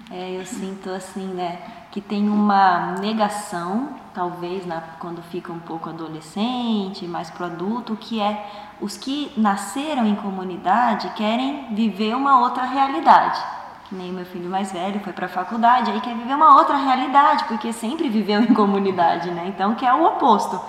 É, 0.10 0.40
eu 0.40 0.46
sinto 0.46 0.90
assim, 0.90 1.28
né? 1.28 1.60
Que 1.98 2.02
tem 2.02 2.30
uma 2.30 2.92
negação, 3.00 3.90
talvez, 4.14 4.68
na, 4.68 4.80
quando 5.00 5.20
fica 5.32 5.52
um 5.52 5.58
pouco 5.58 5.90
adolescente, 5.90 7.08
mais 7.08 7.32
pro 7.32 7.46
adulto, 7.46 7.96
que 7.96 8.22
é 8.22 8.76
os 8.80 8.96
que 8.96 9.34
nasceram 9.36 10.06
em 10.06 10.14
comunidade 10.14 11.10
querem 11.16 11.74
viver 11.74 12.16
uma 12.16 12.40
outra 12.40 12.66
realidade. 12.66 13.44
Que 13.90 13.96
nem 13.96 14.12
meu 14.12 14.28
filho 14.28 14.48
mais 14.48 14.72
velho 14.72 15.00
foi 15.00 15.12
para 15.12 15.26
a 15.26 15.30
faculdade, 15.30 15.90
aí 15.90 16.00
quer 16.00 16.14
viver 16.14 16.36
uma 16.36 16.54
outra 16.58 16.78
realidade, 16.78 17.46
porque 17.46 17.74
sempre 17.74 18.10
viveu 18.10 18.44
em 18.44 18.54
comunidade, 18.54 19.32
né? 19.32 19.48
Então 19.48 19.74
que 19.74 19.84
é 19.84 19.92
o 19.92 20.06
oposto. 20.06 20.62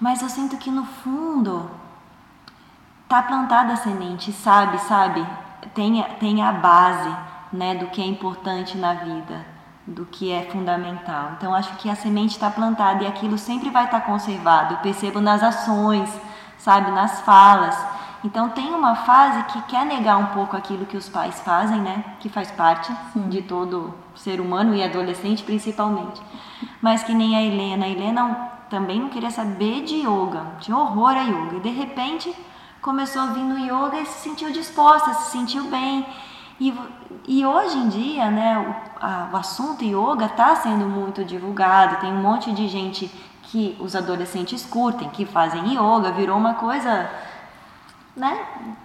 Mas 0.00 0.22
eu 0.22 0.30
sinto 0.30 0.56
que 0.56 0.70
no 0.70 0.86
fundo 0.86 1.70
tá 3.06 3.22
plantada 3.22 3.74
a 3.74 3.76
semente, 3.76 4.32
sabe, 4.32 4.78
sabe? 4.78 5.26
Tem, 5.74 6.02
tem 6.18 6.42
a 6.42 6.52
base, 6.52 7.14
né, 7.52 7.74
do 7.74 7.88
que 7.88 8.00
é 8.00 8.06
importante 8.06 8.78
na 8.78 8.94
vida, 8.94 9.55
do 9.86 10.04
que 10.04 10.32
é 10.32 10.42
fundamental. 10.50 11.32
Então 11.36 11.54
acho 11.54 11.76
que 11.76 11.88
a 11.88 11.94
semente 11.94 12.34
está 12.34 12.50
plantada 12.50 13.04
e 13.04 13.06
aquilo 13.06 13.38
sempre 13.38 13.70
vai 13.70 13.84
estar 13.84 14.00
tá 14.00 14.06
conservado. 14.06 14.74
Eu 14.74 14.78
percebo 14.78 15.20
nas 15.20 15.42
ações, 15.42 16.10
sabe, 16.58 16.90
nas 16.90 17.20
falas. 17.20 17.76
Então 18.24 18.48
tem 18.48 18.74
uma 18.74 18.96
fase 18.96 19.44
que 19.44 19.62
quer 19.62 19.86
negar 19.86 20.16
um 20.16 20.26
pouco 20.26 20.56
aquilo 20.56 20.86
que 20.86 20.96
os 20.96 21.08
pais 21.08 21.40
fazem, 21.40 21.80
né? 21.80 22.04
Que 22.18 22.28
faz 22.28 22.50
parte 22.50 22.92
Sim. 23.12 23.28
de 23.28 23.42
todo 23.42 23.94
ser 24.16 24.40
humano 24.40 24.74
e 24.74 24.82
adolescente 24.82 25.44
principalmente. 25.44 26.20
Mas 26.80 27.04
que 27.04 27.14
nem 27.14 27.36
a 27.36 27.42
Helena. 27.42 27.86
A 27.86 27.88
Helena 27.88 28.50
também 28.68 29.00
não 29.00 29.08
queria 29.08 29.30
saber 29.30 29.84
de 29.84 29.96
yoga, 29.96 30.44
tinha 30.58 30.76
horror 30.76 31.10
a 31.10 31.22
yoga. 31.22 31.56
E 31.56 31.60
de 31.60 31.70
repente 31.70 32.34
começou 32.82 33.22
a 33.22 33.26
vir 33.26 33.44
no 33.44 33.58
yoga 33.58 34.00
e 34.00 34.06
se 34.06 34.28
sentiu 34.28 34.50
disposta, 34.50 35.14
se 35.14 35.30
sentiu 35.30 35.64
bem. 35.64 36.04
E, 36.58 36.74
e 37.26 37.44
hoje 37.44 37.76
em 37.76 37.88
dia, 37.88 38.30
né, 38.30 38.58
o, 38.58 39.04
a, 39.04 39.28
o 39.32 39.36
assunto 39.36 39.84
yoga 39.84 40.26
está 40.26 40.56
sendo 40.56 40.86
muito 40.86 41.24
divulgado, 41.24 42.00
tem 42.00 42.12
um 42.12 42.22
monte 42.22 42.52
de 42.52 42.66
gente 42.68 43.10
que 43.42 43.76
os 43.80 43.94
adolescentes 43.94 44.64
curtem, 44.64 45.08
que 45.10 45.24
fazem 45.24 45.74
yoga, 45.74 46.10
virou 46.12 46.36
uma 46.36 46.54
coisa 46.54 47.08
né? 48.16 48.38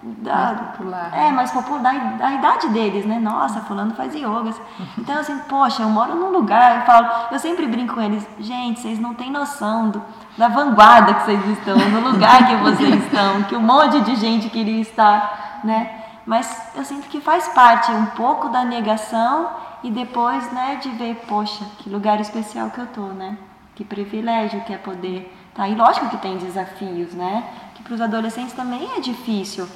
Da, 0.04 0.36
mais 0.36 0.60
popular. 0.60 1.10
É, 1.14 1.18
né? 1.18 1.32
mais 1.32 1.52
popular, 1.52 1.80
da, 1.82 1.92
da, 2.18 2.34
idade 2.34 2.68
deles, 2.70 3.06
né? 3.06 3.18
Nossa, 3.18 3.62
fulano 3.62 3.94
faz 3.96 4.14
yoga. 4.14 4.54
Então, 4.98 5.18
assim, 5.20 5.38
poxa, 5.48 5.84
eu 5.84 5.90
moro 5.90 6.16
num 6.16 6.32
lugar, 6.32 6.80
eu 6.80 6.82
falo, 6.82 7.08
eu 7.32 7.40
sempre 7.40 7.66
brinco 7.66 7.96
com 7.96 8.02
eles, 8.02 8.28
gente, 8.40 8.82
vocês 8.82 9.00
não 9.00 9.14
têm 9.14 9.32
noção 9.32 9.90
do, 9.90 10.02
da 10.38 10.50
vanguarda 10.50 11.14
que 11.14 11.24
vocês 11.24 11.48
estão, 11.48 11.78
no 11.78 12.12
lugar 12.12 12.46
que 12.46 12.56
vocês 12.58 13.06
estão, 13.06 13.44
que 13.44 13.56
um 13.56 13.62
monte 13.62 14.02
de 14.02 14.16
gente 14.16 14.50
queria 14.50 14.82
estar, 14.82 15.62
né? 15.64 16.01
Mas 16.32 16.50
eu 16.76 16.86
sinto 16.86 17.10
que 17.10 17.20
faz 17.20 17.50
parte 17.50 17.92
um 17.92 18.06
pouco 18.06 18.48
da 18.48 18.64
negação 18.64 19.50
e 19.84 19.92
depois, 19.92 20.50
né, 20.54 20.80
de 20.82 20.88
ver, 20.92 21.16
poxa, 21.28 21.66
que 21.80 21.90
lugar 21.90 22.22
especial 22.22 22.70
que 22.70 22.80
eu 22.80 22.88
tô, 22.88 23.08
né? 23.08 23.38
Que 23.76 23.84
privilégio 23.84 24.62
que 24.62 24.74
é 24.74 24.78
poder 24.78 25.30
tá 25.54 25.68
E 25.68 25.76
lógico 25.76 26.08
que 26.08 26.16
tem 26.16 26.38
desafios, 26.38 27.12
né? 27.14 27.44
Que 27.76 27.84
para 27.84 27.96
os 27.96 28.00
adolescentes 28.00 28.54
também 28.54 28.96
é 28.96 29.02
difícil, 29.02 29.68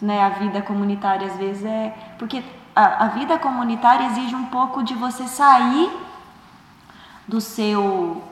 né? 0.00 0.22
A 0.22 0.30
vida 0.30 0.62
comunitária 0.62 1.26
às 1.26 1.36
vezes 1.36 1.66
é 1.66 1.94
porque 2.18 2.42
a, 2.74 3.04
a 3.04 3.08
vida 3.08 3.38
comunitária 3.38 4.06
exige 4.06 4.34
um 4.34 4.46
pouco 4.46 4.82
de 4.82 4.94
você 4.94 5.28
sair 5.28 5.90
do 7.28 7.42
seu 7.42 8.24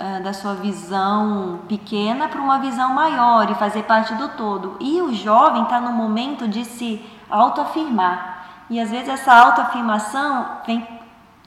uh, 0.00 0.22
da 0.22 0.32
sua 0.32 0.54
visão 0.54 1.60
pequena 1.68 2.28
para 2.28 2.40
uma 2.40 2.58
visão 2.58 2.92
maior 2.94 3.50
e 3.50 3.54
fazer 3.54 3.82
parte 3.84 4.14
do 4.14 4.28
todo. 4.28 4.76
E 4.80 5.00
o 5.00 5.12
jovem 5.14 5.62
está 5.64 5.80
no 5.80 5.92
momento 5.92 6.46
de 6.48 6.64
se 6.64 7.04
autoafirmar. 7.28 8.46
E 8.70 8.80
às 8.80 8.90
vezes 8.90 9.08
essa 9.08 9.32
autoafirmação 9.34 10.46
vem 10.66 10.86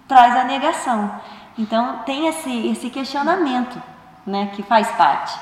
traz 0.07 0.35
a 0.35 0.43
negação. 0.43 1.09
Então 1.57 1.99
tem 2.05 2.27
esse, 2.27 2.67
esse 2.67 2.89
questionamento, 2.89 3.81
né, 4.25 4.47
que 4.53 4.61
faz 4.63 4.89
parte, 4.91 5.39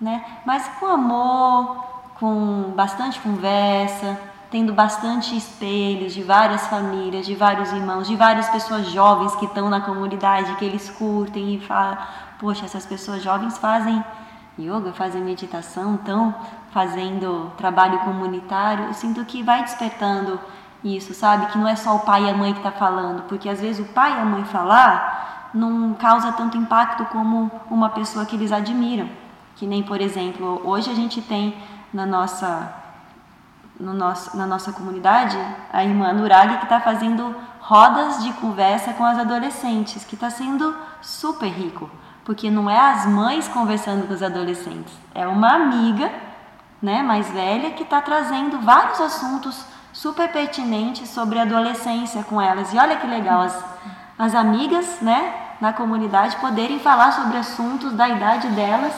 né? 0.00 0.24
Mas 0.44 0.68
com 0.80 0.86
amor, 0.86 1.76
com 2.18 2.72
bastante 2.74 3.20
conversa, 3.20 4.18
tendo 4.50 4.72
bastante 4.72 5.36
espelhos 5.36 6.12
de 6.12 6.22
várias 6.22 6.66
famílias, 6.66 7.24
de 7.24 7.34
vários 7.34 7.72
irmãos, 7.72 8.06
de 8.06 8.14
várias 8.16 8.48
pessoas 8.50 8.86
jovens 8.90 9.34
que 9.36 9.46
estão 9.46 9.70
na 9.70 9.80
comunidade, 9.80 10.54
que 10.56 10.64
eles 10.64 10.90
curtem 10.90 11.54
e 11.54 11.60
falam, 11.60 11.96
poxa, 12.42 12.64
essas 12.64 12.84
pessoas 12.84 13.22
jovens 13.22 13.56
fazem 13.56 14.04
yoga, 14.58 14.92
fazem 14.92 15.22
meditação, 15.22 15.94
estão 15.94 16.34
fazendo 16.72 17.52
trabalho 17.56 18.00
comunitário, 18.00 18.86
eu 18.86 18.94
sinto 18.94 19.24
que 19.24 19.44
vai 19.44 19.62
despertando 19.62 20.40
isso, 20.82 21.14
sabe? 21.14 21.46
Que 21.46 21.56
não 21.56 21.68
é 21.68 21.76
só 21.76 21.94
o 21.94 22.00
pai 22.00 22.24
e 22.24 22.30
a 22.30 22.34
mãe 22.34 22.52
que 22.52 22.58
está 22.58 22.72
falando, 22.72 23.22
porque 23.28 23.48
às 23.48 23.60
vezes 23.60 23.86
o 23.86 23.92
pai 23.92 24.10
e 24.10 24.20
a 24.20 24.24
mãe 24.24 24.44
falar 24.44 25.50
não 25.54 25.94
causa 25.94 26.32
tanto 26.32 26.56
impacto 26.56 27.04
como 27.06 27.48
uma 27.70 27.90
pessoa 27.90 28.26
que 28.26 28.34
eles 28.34 28.50
admiram. 28.50 29.08
Que 29.54 29.64
nem, 29.64 29.82
por 29.82 30.00
exemplo, 30.00 30.60
hoje 30.64 30.90
a 30.90 30.94
gente 30.94 31.22
tem 31.22 31.56
na 31.94 32.04
nossa, 32.04 32.74
no 33.78 33.94
nosso, 33.94 34.36
na 34.36 34.46
nossa 34.46 34.72
comunidade 34.72 35.38
a 35.72 35.84
irmã 35.84 36.12
Nurali 36.12 36.56
que 36.56 36.64
está 36.64 36.80
fazendo 36.80 37.36
rodas 37.60 38.24
de 38.24 38.32
conversa 38.32 38.92
com 38.94 39.04
as 39.04 39.18
adolescentes, 39.18 40.04
que 40.04 40.16
está 40.16 40.28
sendo 40.30 40.74
super 41.00 41.48
rico, 41.48 41.88
porque 42.24 42.50
não 42.50 42.70
é 42.70 42.78
as 42.78 43.06
mães 43.06 43.48
conversando 43.48 44.06
com 44.06 44.14
os 44.14 44.22
adolescentes, 44.22 44.92
é 45.14 45.26
uma 45.26 45.54
amiga 45.54 46.10
né, 46.80 47.02
mais 47.02 47.30
velha 47.30 47.70
que 47.70 47.82
está 47.82 48.00
trazendo 48.00 48.60
vários 48.60 49.00
assuntos 49.00 49.64
super 49.92 50.30
pertinentes 50.32 51.08
sobre 51.08 51.38
a 51.38 51.42
adolescência 51.42 52.22
com 52.24 52.40
elas. 52.40 52.72
E 52.72 52.78
olha 52.78 52.96
que 52.96 53.06
legal, 53.06 53.42
as, 53.42 53.64
as 54.18 54.34
amigas 54.34 55.00
né, 55.00 55.34
na 55.60 55.72
comunidade 55.72 56.36
poderem 56.36 56.80
falar 56.80 57.12
sobre 57.12 57.36
assuntos 57.36 57.92
da 57.92 58.08
idade 58.08 58.48
delas 58.48 58.92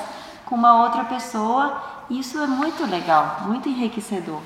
com 0.46 0.54
uma 0.54 0.82
outra 0.82 1.04
pessoa. 1.04 1.82
Isso 2.08 2.38
é 2.38 2.46
muito 2.46 2.86
legal, 2.86 3.42
muito 3.46 3.68
enriquecedor. 3.68 4.40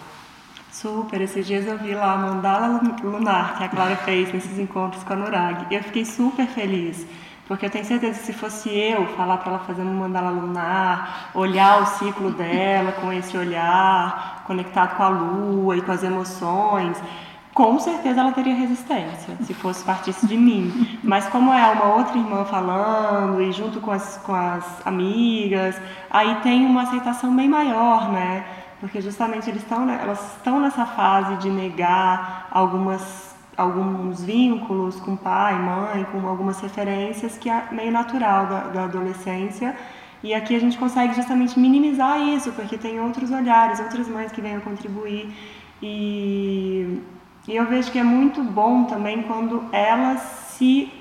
Super, 0.71 1.21
esses 1.21 1.47
dias 1.47 1.67
eu 1.67 1.79
vi 1.79 1.95
lá 1.95 2.13
a 2.13 2.17
mandala 2.17 2.81
lunar 3.03 3.57
que 3.57 3.65
a 3.65 3.69
Clara 3.69 3.97
fez 3.97 4.33
nesses 4.33 4.59
encontros 4.59 5.03
com 5.03 5.13
a 5.13 5.17
Nurag. 5.17 5.67
Eu 5.75 5.83
fiquei 5.83 6.05
super 6.05 6.47
feliz 6.47 7.07
porque 7.49 7.65
eu 7.65 7.71
tenho 7.71 7.85
certeza 7.87 8.21
que 8.21 8.27
se 8.27 8.33
fosse 8.35 8.69
eu 8.69 9.07
falar 9.17 9.39
para 9.39 9.53
ela 9.53 9.59
fazer 9.61 9.81
um 9.81 9.95
mandala 9.95 10.29
lunar, 10.29 11.31
olhar 11.35 11.83
o 11.83 11.87
ciclo 11.87 12.31
dela 12.31 12.93
com 12.93 13.11
esse 13.11 13.39
olhar, 13.39 14.45
conectado 14.47 14.97
com 14.97 15.03
a 15.03 15.09
lua 15.09 15.79
e 15.79 15.81
com 15.81 15.91
as 15.91 16.03
emoções, 16.03 17.03
com 17.55 17.79
certeza 17.81 18.21
ela 18.21 18.33
teria 18.33 18.55
resistência, 18.55 19.35
se 19.43 19.55
fosse 19.55 19.83
partisse 19.83 20.27
de 20.27 20.37
mim. 20.37 21.01
Mas 21.03 21.27
como 21.29 21.53
é 21.53 21.67
uma 21.73 21.97
outra 21.97 22.19
irmã 22.19 22.45
falando 22.45 23.41
e 23.41 23.51
junto 23.51 23.81
com 23.81 23.91
as, 23.91 24.19
com 24.19 24.35
as 24.35 24.87
amigas, 24.87 25.75
aí 26.11 26.37
tem 26.43 26.67
uma 26.67 26.83
aceitação 26.83 27.35
bem 27.35 27.49
maior, 27.49 28.13
né? 28.13 28.45
Porque 28.79 29.01
justamente 29.01 29.49
eles 29.49 29.63
estão, 29.63 29.89
elas 29.89 30.37
estão 30.37 30.61
nessa 30.61 30.85
fase 30.85 31.37
de 31.39 31.51
negar 31.51 32.47
algumas 32.51 33.28
alguns 33.59 34.23
vínculos 34.23 35.01
com 35.01 35.17
pai, 35.17 35.59
mãe, 35.59 36.05
com 36.13 36.27
algumas 36.29 36.61
referências 36.61 37.37
que 37.37 37.51
é 37.51 37.65
meio 37.73 37.91
natural 37.91 38.47
da, 38.47 38.61
da 38.69 38.85
adolescência. 38.85 39.77
E 40.23 40.33
aqui 40.33 40.55
a 40.55 40.61
gente 40.61 40.79
consegue 40.79 41.13
justamente 41.15 41.59
minimizar 41.59 42.21
isso, 42.21 42.53
porque 42.53 42.79
tem 42.79 43.01
outros 43.01 43.33
olhares, 43.33 43.81
outras 43.81 44.09
mães 44.09 44.31
que 44.31 44.41
venham 44.41 44.61
contribuir. 44.61 45.35
E, 45.83 47.03
e 47.49 47.57
eu 47.57 47.67
vejo 47.67 47.91
que 47.91 47.99
é 47.99 48.05
muito 48.05 48.43
bom 48.45 48.85
também 48.85 49.23
quando 49.25 49.65
elas 49.73 50.21
se 50.57 50.93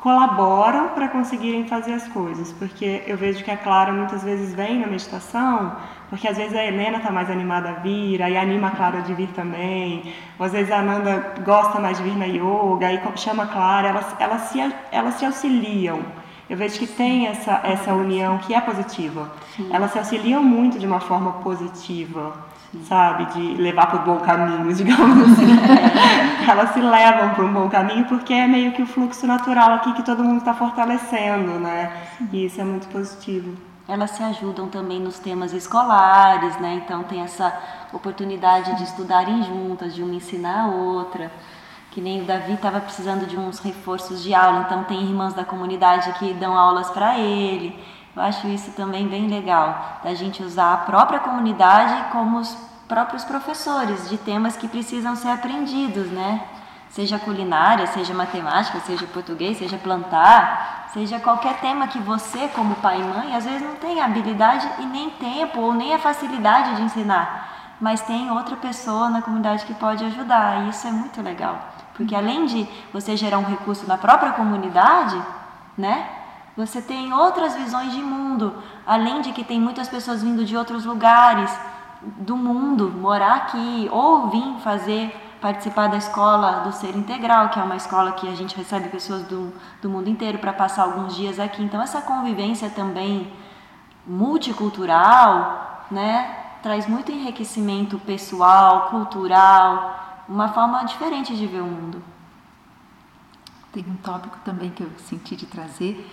colaboram 0.00 0.88
para 0.88 1.08
conseguirem 1.08 1.66
fazer 1.66 1.92
as 1.92 2.08
coisas, 2.08 2.52
porque 2.52 3.02
eu 3.06 3.16
vejo 3.16 3.44
que 3.44 3.50
a 3.50 3.56
Clara 3.56 3.92
muitas 3.92 4.22
vezes 4.22 4.54
vem 4.54 4.78
na 4.80 4.86
meditação 4.86 5.76
porque 6.10 6.26
às 6.26 6.36
vezes 6.36 6.56
a 6.56 6.64
Helena 6.64 6.98
está 6.98 7.12
mais 7.12 7.30
animada 7.30 7.70
a 7.70 7.72
vir, 7.74 8.20
aí 8.20 8.36
anima 8.36 8.66
a 8.66 8.70
Clara 8.72 9.00
de 9.00 9.14
vir 9.14 9.28
também. 9.28 10.12
Ou 10.36 10.44
às 10.44 10.50
vezes 10.50 10.70
a 10.72 10.80
Ananda 10.80 11.34
gosta 11.44 11.78
mais 11.78 11.98
de 11.98 12.02
vir 12.02 12.16
na 12.16 12.24
yoga, 12.24 12.88
aí 12.88 13.00
chama 13.14 13.44
a 13.44 13.46
Clara, 13.46 13.88
elas, 13.88 14.16
elas, 14.18 14.42
se, 14.42 14.58
elas 14.90 15.14
se 15.14 15.24
auxiliam. 15.24 16.00
Eu 16.48 16.56
vejo 16.56 16.80
que 16.80 16.86
tem 16.88 17.28
essa, 17.28 17.60
essa 17.62 17.94
união 17.94 18.38
que 18.38 18.52
é 18.52 18.60
positiva. 18.60 19.30
Sim. 19.56 19.70
Elas 19.72 19.92
se 19.92 19.98
auxiliam 19.98 20.42
muito 20.42 20.80
de 20.80 20.86
uma 20.86 20.98
forma 20.98 21.34
positiva. 21.34 22.32
Sabe? 22.84 23.26
De 23.26 23.54
levar 23.60 23.86
para 23.86 24.00
o 24.00 24.04
bom 24.04 24.18
caminho, 24.20 24.72
digamos 24.74 25.32
assim. 25.32 25.46
elas 26.48 26.70
se 26.70 26.80
levam 26.80 27.30
para 27.34 27.44
um 27.44 27.52
bom 27.52 27.68
caminho 27.68 28.04
porque 28.06 28.32
é 28.32 28.46
meio 28.46 28.72
que 28.72 28.82
o 28.82 28.86
fluxo 28.86 29.26
natural 29.26 29.74
aqui 29.74 29.92
que 29.92 30.02
todo 30.02 30.24
mundo 30.24 30.38
está 30.38 30.54
fortalecendo, 30.54 31.58
né? 31.58 31.92
E 32.32 32.46
isso 32.46 32.60
é 32.60 32.64
muito 32.64 32.88
positivo 32.88 33.70
elas 33.90 34.12
se 34.12 34.22
ajudam 34.22 34.68
também 34.68 35.00
nos 35.00 35.18
temas 35.18 35.52
escolares, 35.52 36.56
né? 36.60 36.80
Então 36.84 37.02
tem 37.02 37.22
essa 37.22 37.52
oportunidade 37.92 38.76
de 38.76 38.84
estudarem 38.84 39.42
juntas, 39.42 39.92
de 39.92 40.02
uma 40.02 40.14
ensinar 40.14 40.66
a 40.66 40.68
outra. 40.68 41.32
Que 41.90 42.00
nem 42.00 42.22
o 42.22 42.24
Davi 42.24 42.52
estava 42.52 42.80
precisando 42.80 43.26
de 43.26 43.36
uns 43.36 43.58
reforços 43.58 44.22
de 44.22 44.32
aula, 44.32 44.60
então 44.60 44.84
tem 44.84 45.02
irmãs 45.02 45.34
da 45.34 45.44
comunidade 45.44 46.12
que 46.20 46.32
dão 46.34 46.56
aulas 46.56 46.88
para 46.90 47.18
ele. 47.18 47.76
Eu 48.14 48.22
acho 48.22 48.48
isso 48.48 48.72
também 48.72 49.06
bem 49.06 49.28
legal, 49.28 50.00
da 50.02 50.14
gente 50.14 50.42
usar 50.42 50.74
a 50.74 50.78
própria 50.78 51.20
comunidade 51.20 52.10
como 52.10 52.38
os 52.38 52.56
próprios 52.88 53.24
professores 53.24 54.08
de 54.08 54.18
temas 54.18 54.56
que 54.56 54.66
precisam 54.66 55.14
ser 55.14 55.28
aprendidos, 55.28 56.08
né? 56.10 56.42
Seja 56.88 57.20
culinária, 57.20 57.86
seja 57.86 58.12
matemática, 58.12 58.80
seja 58.80 59.06
português, 59.06 59.58
seja 59.58 59.78
plantar, 59.78 60.88
seja 60.92 61.20
qualquer 61.20 61.60
tema 61.60 61.86
que 61.86 62.00
você, 62.00 62.48
como 62.48 62.74
pai 62.76 63.00
e 63.00 63.04
mãe, 63.04 63.36
às 63.36 63.44
vezes 63.44 63.62
não 63.62 63.76
tem 63.76 64.00
habilidade 64.00 64.68
e 64.80 64.86
nem 64.86 65.08
tempo 65.10 65.60
ou 65.60 65.72
nem 65.72 65.94
a 65.94 66.00
facilidade 66.00 66.74
de 66.74 66.82
ensinar, 66.82 67.76
mas 67.80 68.00
tem 68.00 68.28
outra 68.32 68.56
pessoa 68.56 69.08
na 69.08 69.22
comunidade 69.22 69.64
que 69.66 69.74
pode 69.74 70.04
ajudar, 70.04 70.64
e 70.64 70.70
isso 70.70 70.84
é 70.88 70.90
muito 70.90 71.22
legal, 71.22 71.60
porque 71.94 72.12
além 72.12 72.44
de 72.46 72.68
você 72.92 73.16
gerar 73.16 73.38
um 73.38 73.44
recurso 73.44 73.86
na 73.86 73.96
própria 73.96 74.32
comunidade, 74.32 75.16
né? 75.78 76.08
Você 76.56 76.82
tem 76.82 77.12
outras 77.12 77.54
visões 77.54 77.92
de 77.92 78.02
mundo, 78.02 78.54
além 78.86 79.20
de 79.20 79.32
que 79.32 79.44
tem 79.44 79.60
muitas 79.60 79.88
pessoas 79.88 80.22
vindo 80.22 80.44
de 80.44 80.56
outros 80.56 80.84
lugares 80.84 81.50
do 82.02 82.36
mundo 82.36 82.90
morar 82.90 83.34
aqui 83.36 83.88
ou 83.92 84.28
vir 84.28 84.58
fazer 84.60 85.14
participar 85.40 85.88
da 85.88 85.96
escola 85.96 86.60
do 86.60 86.72
Ser 86.72 86.94
Integral, 86.94 87.48
que 87.48 87.58
é 87.58 87.62
uma 87.62 87.76
escola 87.76 88.12
que 88.12 88.28
a 88.28 88.34
gente 88.34 88.54
recebe 88.54 88.88
pessoas 88.88 89.22
do, 89.22 89.52
do 89.80 89.88
mundo 89.88 90.08
inteiro 90.08 90.38
para 90.38 90.52
passar 90.52 90.82
alguns 90.82 91.16
dias 91.16 91.38
aqui. 91.38 91.62
Então, 91.62 91.80
essa 91.80 92.02
convivência 92.02 92.68
também 92.68 93.32
multicultural, 94.06 95.86
né, 95.90 96.36
traz 96.62 96.86
muito 96.86 97.10
enriquecimento 97.10 97.98
pessoal, 98.00 98.88
cultural, 98.90 100.24
uma 100.28 100.48
forma 100.48 100.82
diferente 100.84 101.34
de 101.34 101.46
ver 101.46 101.62
o 101.62 101.66
mundo. 101.66 102.02
Tem 103.72 103.84
um 103.88 103.96
tópico 103.96 104.38
também 104.44 104.70
que 104.70 104.82
eu 104.82 104.90
senti 104.98 105.34
de 105.36 105.46
trazer, 105.46 106.06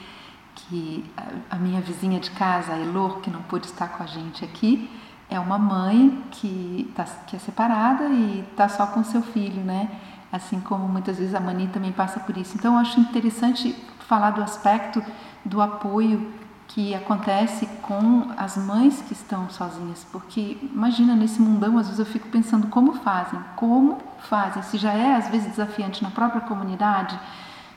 que 0.58 1.06
a 1.50 1.56
minha 1.56 1.80
vizinha 1.80 2.20
de 2.20 2.32
casa, 2.32 2.74
a 2.74 2.80
Elor, 2.80 3.20
que 3.20 3.30
não 3.30 3.42
pôde 3.44 3.68
estar 3.68 3.88
com 3.90 4.04
a 4.04 4.06
gente 4.06 4.44
aqui, 4.44 4.90
é 5.30 5.40
uma 5.40 5.58
mãe 5.58 6.24
que, 6.32 6.92
tá, 6.96 7.06
que 7.26 7.36
é 7.36 7.40
separada 7.40 8.06
e 8.06 8.46
está 8.52 8.68
só 8.68 8.88
com 8.88 9.04
seu 9.04 9.22
filho, 9.22 9.62
né? 9.64 9.90
Assim 10.32 10.60
como 10.60 10.88
muitas 10.88 11.18
vezes 11.18 11.36
a 11.36 11.40
Mani 11.40 11.68
também 11.68 11.92
passa 11.92 12.20
por 12.20 12.36
isso. 12.38 12.56
Então, 12.58 12.74
eu 12.74 12.80
acho 12.80 13.00
interessante 13.00 13.74
falar 14.08 14.32
do 14.32 14.42
aspecto 14.42 15.04
do 15.44 15.62
apoio 15.62 16.34
que 16.68 16.94
acontece 16.94 17.66
com 17.82 18.30
as 18.36 18.58
mães 18.58 19.02
que 19.02 19.14
estão 19.14 19.50
sozinhas, 19.50 20.06
porque 20.12 20.58
imagina 20.62 21.16
nesse 21.16 21.42
mundão, 21.42 21.78
às 21.78 21.88
vezes 21.88 22.00
eu 22.00 22.06
fico 22.06 22.28
pensando 22.28 22.68
como 22.68 22.94
fazem, 22.94 23.40
como 23.56 23.98
fazem, 24.30 24.62
se 24.64 24.78
já 24.78 24.92
é 24.92 25.16
às 25.16 25.30
vezes 25.30 25.48
desafiante 25.48 26.04
na 26.04 26.12
própria 26.12 26.42
comunidade, 26.42 27.18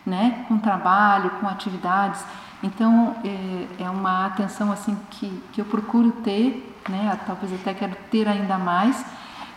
né, 0.05 0.45
com 0.49 0.59
trabalho, 0.59 1.31
com 1.41 1.47
atividades, 1.47 2.25
então 2.63 3.17
é, 3.25 3.85
é 3.85 3.91
uma 3.91 4.27
atenção 4.27 4.71
assim 4.71 4.97
que, 5.11 5.29
que 5.53 5.61
eu 5.61 5.65
procuro 5.65 6.13
ter 6.23 6.71
né? 6.89 7.19
Talvez 7.27 7.53
até 7.53 7.75
quero 7.75 7.97
ter 8.11 8.27
ainda 8.29 8.59
mais, 8.59 9.05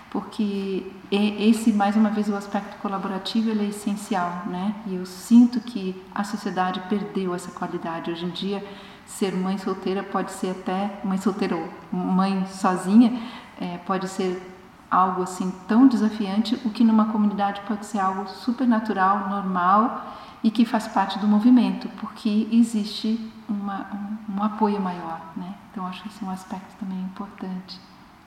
porque 0.10 0.92
esse, 1.12 1.72
mais 1.72 1.96
uma 1.96 2.10
vez, 2.10 2.30
o 2.30 2.36
aspecto 2.36 2.78
colaborativo 2.78 3.50
ele 3.50 3.66
é 3.66 3.70
essencial, 3.70 4.44
né? 4.46 4.76
E 4.86 4.96
eu 4.96 5.06
sinto 5.06 5.60
que 5.60 6.02
a 6.14 6.24
sociedade 6.24 6.82
perdeu 6.90 7.34
essa 7.34 7.52
qualidade. 7.52 8.12
Hoje 8.12 8.26
em 8.26 8.30
dia, 8.30 8.64
ser 9.06 9.34
mãe 9.34 9.58
solteira 9.58 10.04
pode 10.04 10.32
ser 10.32 10.52
até 10.52 11.00
mãe 11.04 11.18
solteira 11.18 11.56
ou 11.56 11.70
mãe 11.92 12.46
sozinha 12.48 13.20
é, 13.60 13.78
pode 13.80 14.08
ser 14.08 14.42
algo 14.90 15.24
assim 15.24 15.52
tão 15.68 15.88
desafiante, 15.88 16.60
o 16.64 16.70
que 16.70 16.84
numa 16.84 17.06
comunidade 17.06 17.62
pode 17.68 17.86
ser 17.86 18.00
algo 18.00 18.28
super 18.28 18.68
natural, 18.68 19.28
normal 19.28 20.16
e 20.44 20.52
que 20.52 20.66
faz 20.66 20.88
parte 20.88 21.18
do 21.20 21.28
movimento, 21.28 21.88
porque 22.00 22.48
existe 22.52 23.32
uma, 23.48 23.88
um, 24.30 24.40
um 24.40 24.44
apoio 24.44 24.80
maior, 24.80 25.22
né? 25.38 25.56
Então 25.72 25.88
acho 25.88 26.06
esse 26.08 26.24
um 26.24 26.30
aspecto 26.30 26.76
também 26.80 27.00
importante 27.00 27.80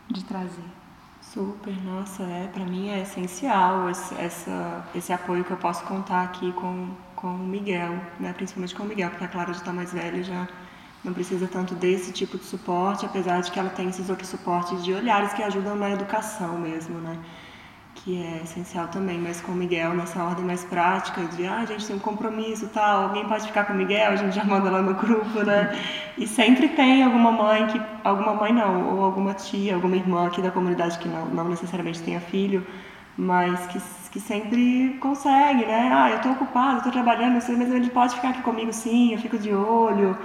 de 0.09 0.25
trazer. 0.25 0.65
Super, 1.21 1.77
nossa, 1.85 2.23
é 2.23 2.49
para 2.53 2.65
mim 2.65 2.89
é 2.89 3.03
essencial 3.03 3.91
esse, 3.91 4.15
essa, 4.15 4.87
esse 4.95 5.13
apoio 5.13 5.45
que 5.45 5.51
eu 5.51 5.57
posso 5.57 5.85
contar 5.85 6.23
aqui 6.23 6.53
com, 6.53 6.89
com 7.15 7.35
o 7.35 7.39
Miguel, 7.39 8.01
né? 8.19 8.33
principalmente 8.33 8.75
com 8.75 8.85
o 8.85 8.87
Miguel, 8.87 9.11
porque 9.11 9.25
a 9.25 9.29
Clara 9.29 9.53
já 9.53 9.59
está 9.59 9.73
mais 9.73 9.93
velha 9.93 10.23
já 10.23 10.47
não 11.07 11.13
precisa 11.13 11.47
tanto 11.47 11.75
desse 11.75 12.13
tipo 12.13 12.37
de 12.37 12.45
suporte, 12.45 13.07
apesar 13.07 13.41
de 13.41 13.51
que 13.53 13.59
ela 13.59 13.71
tem 13.71 13.89
esses 13.89 14.11
outros 14.11 14.29
suportes 14.29 14.83
de 14.85 14.93
olhares 14.93 15.33
que 15.33 15.43
ajudam 15.43 15.77
na 15.77 15.91
educação 15.91 16.59
mesmo, 16.59 16.99
né? 16.99 17.17
Que 18.07 18.23
é 18.23 18.41
essencial 18.45 18.87
também, 18.87 19.19
mas 19.19 19.41
com 19.41 19.51
o 19.51 19.55
Miguel 19.57 19.93
nessa 19.93 20.23
ordem 20.23 20.45
mais 20.45 20.65
prática 20.65 21.25
de 21.25 21.45
ah, 21.45 21.59
a 21.59 21.65
gente 21.65 21.85
tem 21.85 21.97
um 21.97 21.99
compromisso 21.99 22.69
tal, 22.69 23.09
alguém 23.09 23.27
pode 23.27 23.45
ficar 23.49 23.65
com 23.65 23.73
o 23.73 23.77
Miguel, 23.77 24.13
a 24.13 24.15
gente 24.15 24.33
já 24.33 24.45
manda 24.45 24.71
lá 24.71 24.81
no 24.81 24.95
grupo, 24.95 25.43
né? 25.43 25.77
E 26.17 26.25
sempre 26.25 26.69
tem 26.69 27.03
alguma 27.03 27.33
mãe 27.33 27.67
que, 27.67 27.83
alguma 28.05 28.33
mãe 28.35 28.53
não, 28.53 28.95
ou 28.95 29.05
alguma 29.05 29.35
tia, 29.35 29.75
alguma 29.75 29.97
irmã 29.97 30.29
aqui 30.29 30.41
da 30.41 30.53
comunidade 30.53 31.01
que 31.01 31.09
não, 31.09 31.27
não 31.27 31.49
necessariamente 31.49 32.01
tenha 32.01 32.21
filho, 32.21 32.65
mas 33.19 33.67
que, 33.67 33.81
que 34.13 34.21
sempre 34.21 34.97
consegue, 35.01 35.67
né? 35.67 35.91
Ah, 35.93 36.11
eu 36.11 36.19
estou 36.19 36.31
ocupado, 36.31 36.77
estou 36.77 36.93
trabalhando, 36.93 37.33
mas 37.33 37.49
ele 37.49 37.91
pode 37.91 38.15
ficar 38.15 38.29
aqui 38.29 38.43
comigo 38.43 38.73
sim, 38.73 39.15
eu 39.15 39.19
fico 39.19 39.37
de 39.37 39.53
olho. 39.53 40.17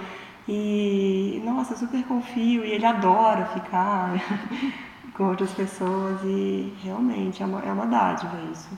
E, 0.46 1.42
nossa, 1.44 1.72
eu 1.72 1.78
super 1.78 2.04
confio 2.04 2.64
e 2.64 2.70
ele 2.70 2.86
adora 2.86 3.44
ficar. 3.46 4.12
com 5.22 5.28
outras 5.28 5.52
pessoas 5.52 6.20
e 6.24 6.76
realmente 6.82 7.44
é 7.44 7.46
uma, 7.46 7.60
é 7.60 7.72
uma 7.72 7.86
dádiva 7.86 8.36
isso, 8.52 8.68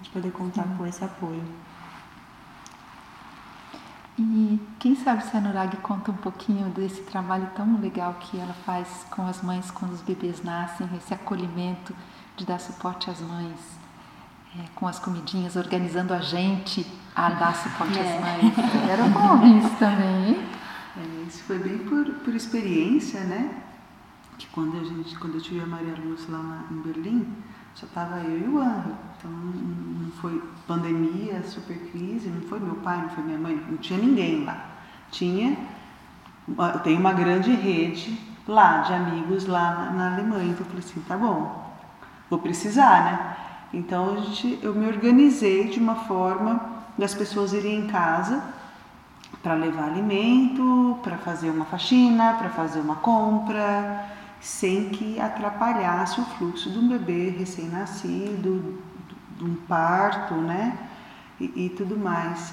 de 0.00 0.10
poder 0.10 0.32
contar 0.32 0.64
com 0.76 0.84
esse 0.84 1.04
apoio. 1.04 1.44
E 4.18 4.60
quem 4.80 4.96
sabe 4.96 5.22
se 5.22 5.36
a 5.36 5.40
Nurag 5.40 5.76
conta 5.76 6.10
um 6.10 6.16
pouquinho 6.16 6.68
desse 6.70 7.02
trabalho 7.02 7.48
tão 7.54 7.80
legal 7.80 8.14
que 8.14 8.36
ela 8.38 8.52
faz 8.66 9.06
com 9.12 9.24
as 9.24 9.40
mães 9.42 9.70
quando 9.70 9.92
os 9.92 10.02
bebês 10.02 10.42
nascem, 10.42 10.88
esse 10.96 11.14
acolhimento 11.14 11.94
de 12.36 12.44
dar 12.44 12.58
suporte 12.58 13.08
às 13.08 13.20
mães, 13.20 13.78
é, 14.58 14.64
com 14.74 14.88
as 14.88 14.98
comidinhas, 14.98 15.54
organizando 15.54 16.12
a 16.12 16.20
gente 16.20 16.84
a 17.14 17.30
dar 17.30 17.54
suporte 17.54 17.96
é. 17.96 18.02
às 18.02 18.20
mães. 18.20 18.90
Era 18.90 19.04
bom 19.04 19.46
isso 19.58 19.76
também, 19.76 20.30
hein? 20.30 20.48
É, 20.96 21.28
isso 21.28 21.44
foi 21.44 21.60
bem 21.60 21.78
por, 21.78 22.04
por 22.24 22.34
experiência, 22.34 23.20
né? 23.20 23.69
Que 24.46 24.54
quando 24.54 24.78
a 24.78 24.84
gente, 24.84 25.18
quando 25.18 25.34
eu 25.34 25.40
tive 25.40 25.60
a 25.60 25.66
Maria 25.66 25.94
Lúcia 26.04 26.32
lá 26.32 26.64
em 26.70 26.76
Berlim, 26.76 27.26
só 27.74 27.86
tava 27.86 28.18
eu 28.20 28.38
e 28.38 28.48
o 28.48 28.58
Anjo. 28.58 28.94
Então 29.18 29.30
não 29.30 30.10
foi 30.20 30.42
pandemia, 30.66 31.42
super 31.42 31.76
crise, 31.90 32.28
não 32.28 32.42
foi 32.42 32.58
meu 32.58 32.76
pai, 32.76 33.02
não 33.02 33.10
foi 33.10 33.24
minha 33.24 33.38
mãe, 33.38 33.62
não 33.68 33.76
tinha 33.76 33.98
ninguém 33.98 34.44
lá. 34.44 34.66
Tinha, 35.10 35.56
tenho 36.82 37.00
uma 37.00 37.12
grande 37.12 37.52
rede 37.52 38.18
lá 38.46 38.78
de 38.78 38.92
amigos 38.92 39.46
lá 39.46 39.74
na, 39.74 39.90
na 39.90 40.14
Alemanha. 40.14 40.50
Então 40.50 40.66
eu 40.66 40.70
falei 40.70 40.84
assim, 40.84 41.00
tá 41.06 41.16
bom, 41.16 41.74
vou 42.28 42.38
precisar, 42.38 43.04
né? 43.04 43.36
Então 43.72 44.14
a 44.14 44.20
gente, 44.20 44.58
eu 44.62 44.74
me 44.74 44.86
organizei 44.86 45.68
de 45.68 45.78
uma 45.78 45.94
forma 45.94 46.60
das 46.98 47.14
pessoas 47.14 47.52
irem 47.52 47.80
em 47.80 47.86
casa 47.86 48.42
para 49.42 49.54
levar 49.54 49.84
alimento, 49.84 50.98
para 51.02 51.16
fazer 51.18 51.50
uma 51.50 51.64
faxina, 51.64 52.34
para 52.34 52.50
fazer 52.50 52.80
uma 52.80 52.96
compra, 52.96 54.06
sem 54.40 54.88
que 54.88 55.20
atrapalhasse 55.20 56.20
o 56.20 56.24
fluxo 56.24 56.70
de 56.70 56.78
um 56.78 56.88
bebê 56.88 57.30
recém-nascido, 57.30 58.82
de 59.36 59.44
um 59.44 59.54
parto, 59.54 60.34
né? 60.34 60.78
E, 61.38 61.66
e, 61.66 61.68
tudo 61.70 61.96
mais. 61.96 62.52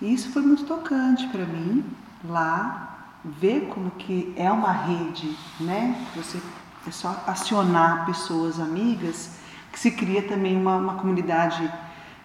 E 0.00 0.12
isso 0.12 0.30
foi 0.30 0.42
muito 0.42 0.64
tocante 0.64 1.26
para 1.28 1.44
mim 1.44 1.84
lá, 2.24 3.16
ver 3.24 3.68
como 3.68 3.90
que 3.92 4.32
é 4.36 4.50
uma 4.50 4.72
rede, 4.72 5.36
né? 5.60 5.96
Você 6.16 6.40
é 6.86 6.90
só 6.90 7.22
acionar 7.26 8.04
pessoas 8.04 8.58
amigas, 8.58 9.38
que 9.70 9.78
se 9.78 9.90
cria 9.90 10.22
também 10.22 10.56
uma, 10.56 10.76
uma 10.76 10.94
comunidade 10.94 11.72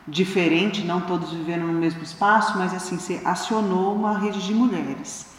diferente, 0.07 0.83
não 0.83 1.01
todos 1.01 1.31
vivendo 1.31 1.67
no 1.67 1.73
mesmo 1.73 2.01
espaço, 2.01 2.57
mas 2.57 2.73
assim, 2.73 2.97
você 2.97 3.21
acionou 3.23 3.95
uma 3.95 4.17
rede 4.17 4.41
de 4.45 4.53
mulheres. 4.53 5.36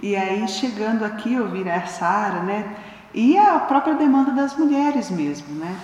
E 0.00 0.14
aí, 0.14 0.46
chegando 0.46 1.04
aqui, 1.04 1.34
eu 1.34 1.48
vi 1.48 1.68
a 1.68 1.86
Sara, 1.86 2.40
né? 2.40 2.76
E 3.12 3.36
a 3.36 3.58
própria 3.58 3.94
demanda 3.94 4.32
das 4.32 4.56
mulheres 4.56 5.10
mesmo, 5.10 5.54
né? 5.54 5.76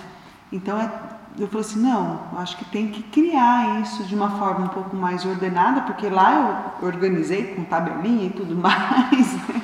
Então, 0.51 0.79
é, 0.79 0.89
eu 1.37 1.47
falei 1.47 1.65
assim, 1.65 1.81
não, 1.81 2.21
acho 2.37 2.55
que 2.55 2.65
tem 2.65 2.87
que 2.87 3.03
criar 3.03 3.81
isso 3.81 4.03
de 4.05 4.15
uma 4.15 4.31
forma 4.37 4.65
um 4.65 4.69
pouco 4.69 4.95
mais 4.95 5.25
ordenada, 5.25 5.81
porque 5.81 6.07
lá 6.07 6.73
eu 6.81 6.87
organizei 6.87 7.55
com 7.55 7.63
tabelinha 7.65 8.27
e 8.27 8.29
tudo 8.29 8.55
mais, 8.55 9.33
né? 9.49 9.61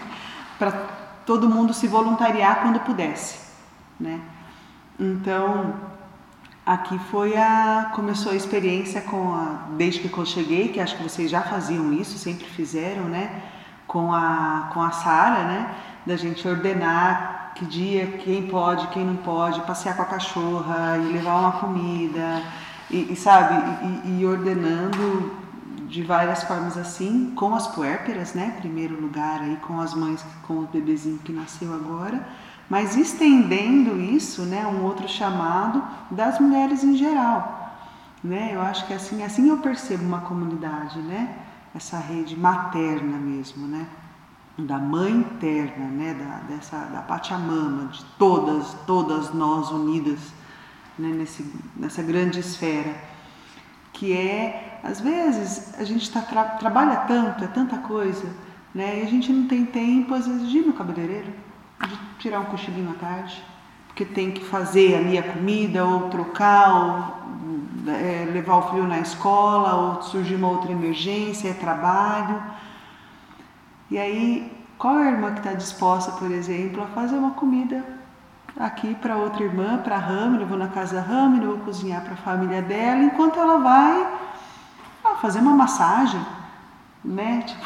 para 0.59 0.71
todo 1.25 1.49
mundo 1.49 1.73
se 1.73 1.87
voluntariar 1.87 2.61
quando 2.61 2.79
pudesse, 2.81 3.39
né? 3.99 4.19
Então, 4.99 5.73
aqui 6.65 6.99
foi 7.09 7.35
a 7.35 7.91
começou 7.95 8.31
a 8.31 8.35
experiência 8.35 9.01
com 9.01 9.33
a 9.33 9.69
desde 9.77 10.01
que 10.01 10.15
eu 10.15 10.25
cheguei, 10.25 10.67
que 10.67 10.79
acho 10.79 10.97
que 10.97 11.03
vocês 11.03 11.31
já 11.31 11.41
faziam 11.41 11.91
isso, 11.93 12.17
sempre 12.17 12.45
fizeram, 12.45 13.05
né? 13.05 13.41
Com 13.91 14.13
a, 14.13 14.69
com 14.73 14.81
a 14.81 14.91
Sara, 14.91 15.43
né? 15.43 15.75
Da 16.05 16.15
gente 16.15 16.47
ordenar 16.47 17.51
que 17.55 17.65
dia, 17.65 18.07
quem 18.23 18.47
pode, 18.47 18.87
quem 18.87 19.03
não 19.03 19.17
pode, 19.17 19.59
passear 19.61 19.97
com 19.97 20.03
a 20.03 20.05
cachorra 20.05 20.97
e 20.97 21.11
levar 21.11 21.37
uma 21.37 21.51
comida, 21.51 22.41
e, 22.89 23.11
e 23.11 23.15
sabe, 23.17 23.53
e, 24.05 24.21
e, 24.21 24.25
ordenando 24.25 25.35
de 25.89 26.03
várias 26.03 26.41
formas 26.43 26.77
assim, 26.77 27.33
com 27.35 27.53
as 27.53 27.67
puérperas, 27.67 28.33
né? 28.33 28.55
Primeiro 28.61 28.99
lugar 28.99 29.41
aí 29.41 29.57
com 29.57 29.81
as 29.81 29.93
mães, 29.93 30.23
com 30.47 30.59
o 30.59 30.69
bebezinho 30.71 31.19
que 31.19 31.33
nasceu 31.33 31.73
agora, 31.73 32.25
mas 32.69 32.95
estendendo 32.95 33.99
isso, 33.99 34.43
né? 34.43 34.65
Um 34.65 34.85
outro 34.85 35.09
chamado 35.09 35.83
das 36.09 36.39
mulheres 36.39 36.81
em 36.81 36.95
geral, 36.95 37.75
né? 38.23 38.51
Eu 38.53 38.61
acho 38.61 38.87
que 38.87 38.93
assim, 38.93 39.21
assim 39.21 39.49
eu 39.49 39.57
percebo 39.57 40.05
uma 40.05 40.21
comunidade, 40.21 40.97
né? 40.99 41.35
Essa 41.73 41.97
rede 41.97 42.37
materna 42.37 43.17
mesmo, 43.17 43.67
né? 43.67 43.87
Da 44.57 44.77
mãe 44.77 45.23
terna, 45.39 45.85
né? 45.85 46.13
Da, 46.13 46.53
dessa, 46.53 46.77
da 46.77 47.01
Pachamama, 47.01 47.87
de 47.87 48.03
todas, 48.17 48.73
todas 48.85 49.33
nós 49.33 49.71
unidas 49.71 50.33
né? 50.97 51.09
Nesse, 51.09 51.45
nessa 51.75 52.03
grande 52.03 52.39
esfera. 52.39 52.95
Que 53.93 54.13
é, 54.13 54.79
às 54.83 55.01
vezes, 55.01 55.77
a 55.79 55.83
gente 55.83 56.09
tá, 56.09 56.21
tra 56.21 56.43
trabalha 56.43 56.97
tanto, 57.07 57.43
é 57.43 57.47
tanta 57.47 57.77
coisa, 57.79 58.27
né? 58.73 58.99
E 58.99 59.01
a 59.03 59.05
gente 59.05 59.31
não 59.31 59.47
tem 59.47 59.65
tempo, 59.65 60.13
às 60.13 60.27
vezes, 60.27 60.49
de 60.49 60.59
ir 60.59 60.65
no 60.65 60.73
cabeleireiro, 60.73 61.33
de 61.87 61.99
tirar 62.19 62.39
um 62.39 62.45
cochilinho 62.45 62.91
à 62.91 62.93
tarde, 62.93 63.43
porque 63.87 64.05
tem 64.05 64.31
que 64.31 64.43
fazer 64.45 64.95
ali 64.95 65.17
a 65.17 65.23
comida, 65.23 65.85
ou 65.85 66.09
trocar, 66.09 66.73
ou 66.73 67.50
é, 67.87 68.29
levar 68.31 68.55
o 68.57 68.61
filho 68.69 68.87
na 68.87 68.99
escola 68.99 69.73
ou 69.75 70.01
surgir 70.01 70.35
uma 70.35 70.49
outra 70.49 70.71
emergência, 70.71 71.49
é 71.49 71.53
trabalho. 71.53 72.41
E 73.89 73.97
aí, 73.97 74.51
qual 74.77 74.99
é 74.99 75.07
a 75.07 75.11
irmã 75.11 75.31
que 75.33 75.39
está 75.39 75.53
disposta, 75.53 76.11
por 76.13 76.31
exemplo, 76.31 76.83
a 76.83 76.87
fazer 76.87 77.15
uma 77.15 77.31
comida 77.31 77.83
aqui 78.59 78.95
para 78.95 79.15
outra 79.15 79.43
irmã, 79.43 79.77
para 79.77 79.95
a 79.95 79.99
Rami, 79.99 80.41
eu 80.41 80.47
vou 80.47 80.57
na 80.57 80.67
casa 80.67 80.95
da 80.95 81.01
Rami, 81.01 81.43
eu 81.43 81.57
vou 81.57 81.65
cozinhar 81.65 82.01
para 82.01 82.13
a 82.13 82.17
família 82.17 82.61
dela, 82.61 83.03
enquanto 83.03 83.39
ela 83.39 83.57
vai 83.57 84.13
ah, 85.03 85.15
fazer 85.21 85.39
uma 85.39 85.55
massagem, 85.55 86.21
né? 87.03 87.43
Tipo, 87.45 87.65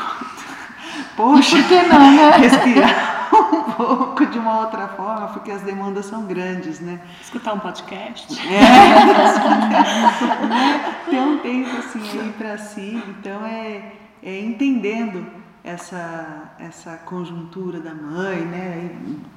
poxa, 1.17 1.57
por 1.57 1.67
que 1.67 1.81
não, 1.83 2.11
né? 2.11 2.29
Respirar 2.37 3.14
um 3.35 3.63
pouco 3.73 4.25
de 4.25 4.39
uma 4.39 4.61
outra 4.61 4.87
forma, 4.89 5.27
porque 5.27 5.51
as 5.51 5.61
demandas 5.61 6.05
são 6.05 6.25
grandes, 6.25 6.79
né? 6.79 6.99
Escutar 7.21 7.53
um 7.53 7.59
podcast. 7.59 8.39
É, 8.47 8.61
né? 10.47 10.95
ter 11.09 11.19
um 11.19 11.39
tempo 11.39 11.77
assim 11.77 12.19
aí 12.19 12.33
para 12.37 12.57
si, 12.57 13.01
então 13.09 13.45
é, 13.45 13.93
é 14.23 14.39
entendendo 14.39 15.25
essa, 15.63 16.53
essa 16.59 16.97
conjuntura 16.97 17.79
da 17.79 17.93
mãe, 17.93 18.41
né? 18.41 18.91
E 19.07 19.35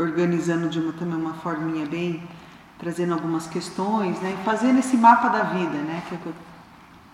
organizando 0.00 0.68
de 0.68 0.78
uma, 0.78 0.92
também 0.92 1.16
uma 1.16 1.34
forminha 1.34 1.86
bem, 1.86 2.22
trazendo 2.78 3.14
algumas 3.14 3.46
questões, 3.46 4.20
né? 4.20 4.36
E 4.40 4.44
fazendo 4.44 4.78
esse 4.78 4.96
mapa 4.96 5.28
da 5.28 5.44
vida, 5.44 5.78
né? 5.78 6.02
Que 6.08 6.14
é 6.14 6.18
eu 6.24 6.34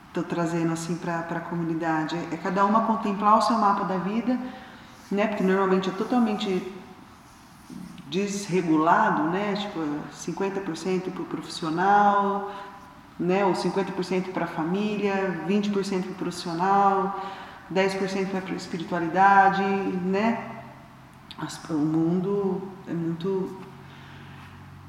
estou 0.09 0.25
trazendo 0.25 0.73
assim 0.73 0.97
para 0.97 1.21
a 1.21 1.41
comunidade. 1.41 2.17
É 2.31 2.37
cada 2.37 2.65
uma 2.65 2.83
contemplar 2.83 3.39
o 3.39 3.43
seu 3.43 3.57
mapa 3.57 3.85
da 3.85 3.97
vida 3.97 4.39
né? 5.13 5.27
Porque 5.27 5.45
normalmente 5.45 5.89
é 5.91 5.93
totalmente 5.93 6.73
desregulado, 8.09 9.25
né? 9.25 9.55
Tipo, 9.55 9.81
50% 10.13 11.11
para 11.13 11.23
o 11.23 11.27
profissional, 11.27 12.51
né? 13.19 13.45
Ou 13.45 13.53
50% 13.53 14.33
para 14.33 14.45
a 14.45 14.49
família, 14.49 15.45
20% 15.47 16.03
para 16.03 16.11
o 16.11 16.15
profissional, 16.15 17.21
10% 17.73 18.31
para 18.31 18.53
a 18.53 18.57
espiritualidade, 18.57 19.63
né? 19.63 20.51
O 21.71 21.75
mundo 21.75 22.63
é 22.87 22.93
muito. 22.93 23.61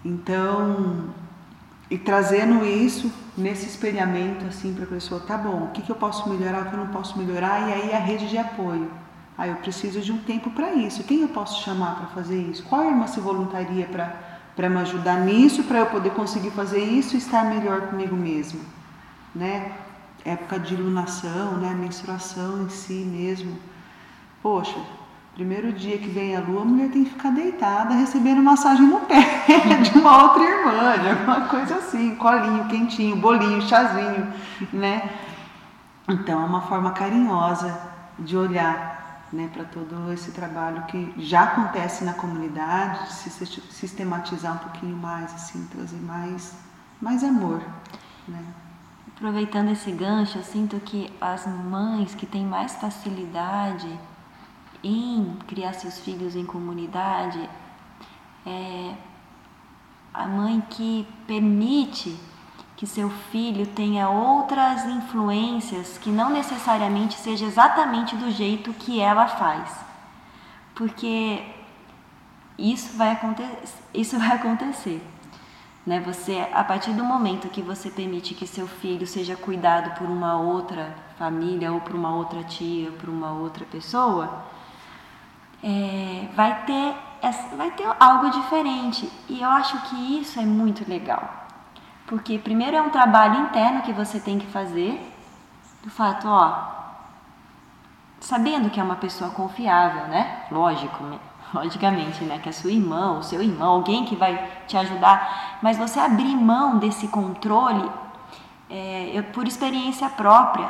Então, 0.06 1.10
e 1.90 1.98
trazendo 1.98 2.66
isso 2.66 3.12
nesse 3.38 3.66
espelhamento 3.66 4.46
assim 4.46 4.74
para 4.74 4.84
a 4.84 4.88
pessoa, 4.88 5.22
tá 5.22 5.38
bom, 5.38 5.64
o 5.64 5.72
que, 5.72 5.82
que 5.82 5.92
eu 5.92 5.96
posso 5.96 6.30
melhorar, 6.30 6.62
o 6.62 6.70
que 6.70 6.74
eu 6.76 6.80
não 6.80 6.88
posso 6.88 7.18
melhorar, 7.18 7.68
e 7.68 7.74
aí 7.74 7.94
a 7.94 8.00
rede 8.00 8.30
de 8.30 8.38
apoio. 8.38 8.92
Ah, 9.38 9.48
eu 9.48 9.56
preciso 9.56 10.00
de 10.00 10.12
um 10.12 10.20
tempo 10.20 10.52
para 10.52 10.74
isso. 10.74 11.04
Quem 11.04 11.22
eu 11.22 11.28
posso 11.28 11.64
chamar 11.64 11.96
para 11.96 12.08
fazer 12.08 12.40
isso? 12.40 12.64
Qual 12.64 12.84
irmã 12.84 13.08
se 13.08 13.20
voluntaria 13.20 13.88
para 14.56 14.70
me 14.70 14.78
ajudar 14.78 15.20
nisso, 15.22 15.64
para 15.64 15.80
eu 15.80 15.86
poder 15.88 16.12
conseguir 16.12 16.52
fazer 16.52 16.84
isso 16.84 17.16
e 17.16 17.18
estar 17.18 17.44
melhor 17.46 17.88
comigo 17.88 18.16
mesma? 18.16 18.62
Né? 19.34 19.72
Época 20.24 20.60
de 20.60 20.76
iluminação, 20.76 21.58
né? 21.58 21.74
menstruação 21.74 22.64
em 22.64 22.70
si 22.70 22.94
mesmo. 22.94 23.58
Poxa, 24.42 24.78
Primeiro 25.34 25.74
dia 25.74 25.98
que 25.98 26.10
vem 26.10 26.36
a 26.36 26.40
lua, 26.40 26.62
a 26.62 26.66
mulher 26.66 26.92
tem 26.92 27.04
que 27.04 27.10
ficar 27.10 27.32
deitada, 27.32 27.96
recebendo 27.96 28.40
massagem 28.40 28.86
no 28.86 29.00
pé 29.00 29.20
de 29.82 29.98
uma 29.98 30.26
outra 30.26 30.44
irmã, 30.44 30.96
de 31.00 31.10
alguma 31.10 31.48
coisa 31.48 31.78
assim, 31.78 32.14
colinho, 32.18 32.66
quentinho, 32.66 33.16
bolinho, 33.16 33.60
chazinho, 33.64 34.32
né? 34.72 35.10
Então 36.08 36.40
é 36.40 36.46
uma 36.46 36.62
forma 36.62 36.92
carinhosa 36.92 37.76
de 38.20 38.38
olhar 38.38 38.93
né, 39.34 39.50
para 39.52 39.66
todo 39.66 40.14
esse 40.14 40.32
trabalho 40.32 40.84
que 40.84 41.12
já 41.18 41.44
acontece 41.44 42.06
na 42.06 42.14
comunidade, 42.14 43.08
de 43.08 43.14
se 43.14 43.46
sistematizar 43.72 44.54
um 44.54 44.58
pouquinho 44.60 44.96
mais, 44.96 45.34
assim, 45.34 45.66
trazer 45.72 46.00
mais, 46.00 46.56
mais 47.02 47.24
amor. 47.24 47.60
Né? 48.28 48.46
Aproveitando 49.16 49.72
esse 49.72 49.92
gancho, 49.92 50.38
eu 50.38 50.44
sinto 50.44 50.80
que 50.80 51.12
as 51.20 51.48
mães 51.48 52.14
que 52.14 52.28
têm 52.28 52.46
mais 52.46 52.76
facilidade 52.76 54.00
em 54.84 55.36
criar 55.48 55.74
seus 55.74 55.98
filhos 56.00 56.36
em 56.36 56.46
comunidade 56.46 57.50
é 58.46 58.94
a 60.14 60.28
mãe 60.28 60.62
que 60.70 61.08
permite 61.26 62.20
que 62.84 62.88
seu 62.90 63.10
filho 63.32 63.66
tenha 63.66 64.10
outras 64.10 64.84
influências 64.84 65.98
que 65.98 66.10
não 66.10 66.30
necessariamente 66.30 67.18
seja 67.18 67.46
exatamente 67.46 68.14
do 68.18 68.30
jeito 68.30 68.74
que 68.74 69.00
ela 69.00 69.26
faz. 69.26 69.74
Porque 70.76 71.42
isso 72.58 72.98
vai 72.98 73.14
acontecer, 73.14 73.58
isso 73.94 74.20
vai 74.20 74.36
acontecer. 74.36 75.02
Né? 75.86 76.02
Você, 76.02 76.46
a 76.52 76.62
partir 76.62 76.92
do 76.92 77.06
momento 77.06 77.48
que 77.48 77.62
você 77.62 77.90
permite 77.90 78.34
que 78.34 78.46
seu 78.46 78.68
filho 78.68 79.08
seja 79.08 79.38
cuidado 79.38 79.98
por 79.98 80.10
uma 80.10 80.36
outra 80.36 80.94
família 81.18 81.72
ou 81.72 81.80
por 81.80 81.96
uma 81.96 82.14
outra 82.14 82.44
tia, 82.44 82.92
por 82.92 83.08
uma 83.08 83.32
outra 83.32 83.64
pessoa, 83.64 84.44
é, 85.64 86.28
vai 86.36 86.66
ter 86.66 86.96
vai 87.56 87.72
ter 87.72 87.88
algo 87.98 88.30
diferente 88.30 89.10
e 89.30 89.42
eu 89.42 89.50
acho 89.50 89.82
que 89.84 90.20
isso 90.20 90.38
é 90.38 90.44
muito 90.44 90.84
legal 90.90 91.43
porque 92.08 92.38
primeiro 92.38 92.76
é 92.76 92.82
um 92.82 92.90
trabalho 92.90 93.42
interno 93.42 93.82
que 93.82 93.94
você 93.94 94.20
tem 94.20 94.38
que 94.38 94.48
fazer, 94.48 95.02
do 95.84 95.90
fato, 95.90 96.28
ó, 96.28 96.74
sabendo 98.20 98.70
que 98.70 98.80
é 98.80 98.84
uma 98.84 98.96
pessoa 98.96 99.30
confiável, 99.32 100.08
né? 100.08 100.44
Lógico, 100.52 101.04
logicamente, 101.54 102.24
né? 102.24 102.40
Que 102.40 102.50
é 102.50 102.52
sua 102.52 102.72
irmã, 102.72 103.18
o 103.18 103.24
seu 103.24 103.42
irmão, 103.42 103.76
alguém 103.76 104.06
que 104.06 104.16
vai 104.16 104.50
te 104.68 104.78
ajudar, 104.78 105.60
mas 105.62 105.78
você 105.78 106.00
abrir 106.00 106.36
mão 106.36 106.78
desse 106.78 107.08
controle, 107.08 107.90
é, 108.70 109.12
eu, 109.14 109.24
por 109.26 109.48
experiência 109.48 110.10
própria, 110.10 110.70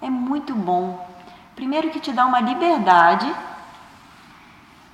é 0.00 0.08
muito 0.08 0.54
bom. 0.54 1.06
Primeiro 1.54 1.90
que 1.90 2.00
te 2.00 2.12
dá 2.12 2.24
uma 2.24 2.40
liberdade, 2.40 3.30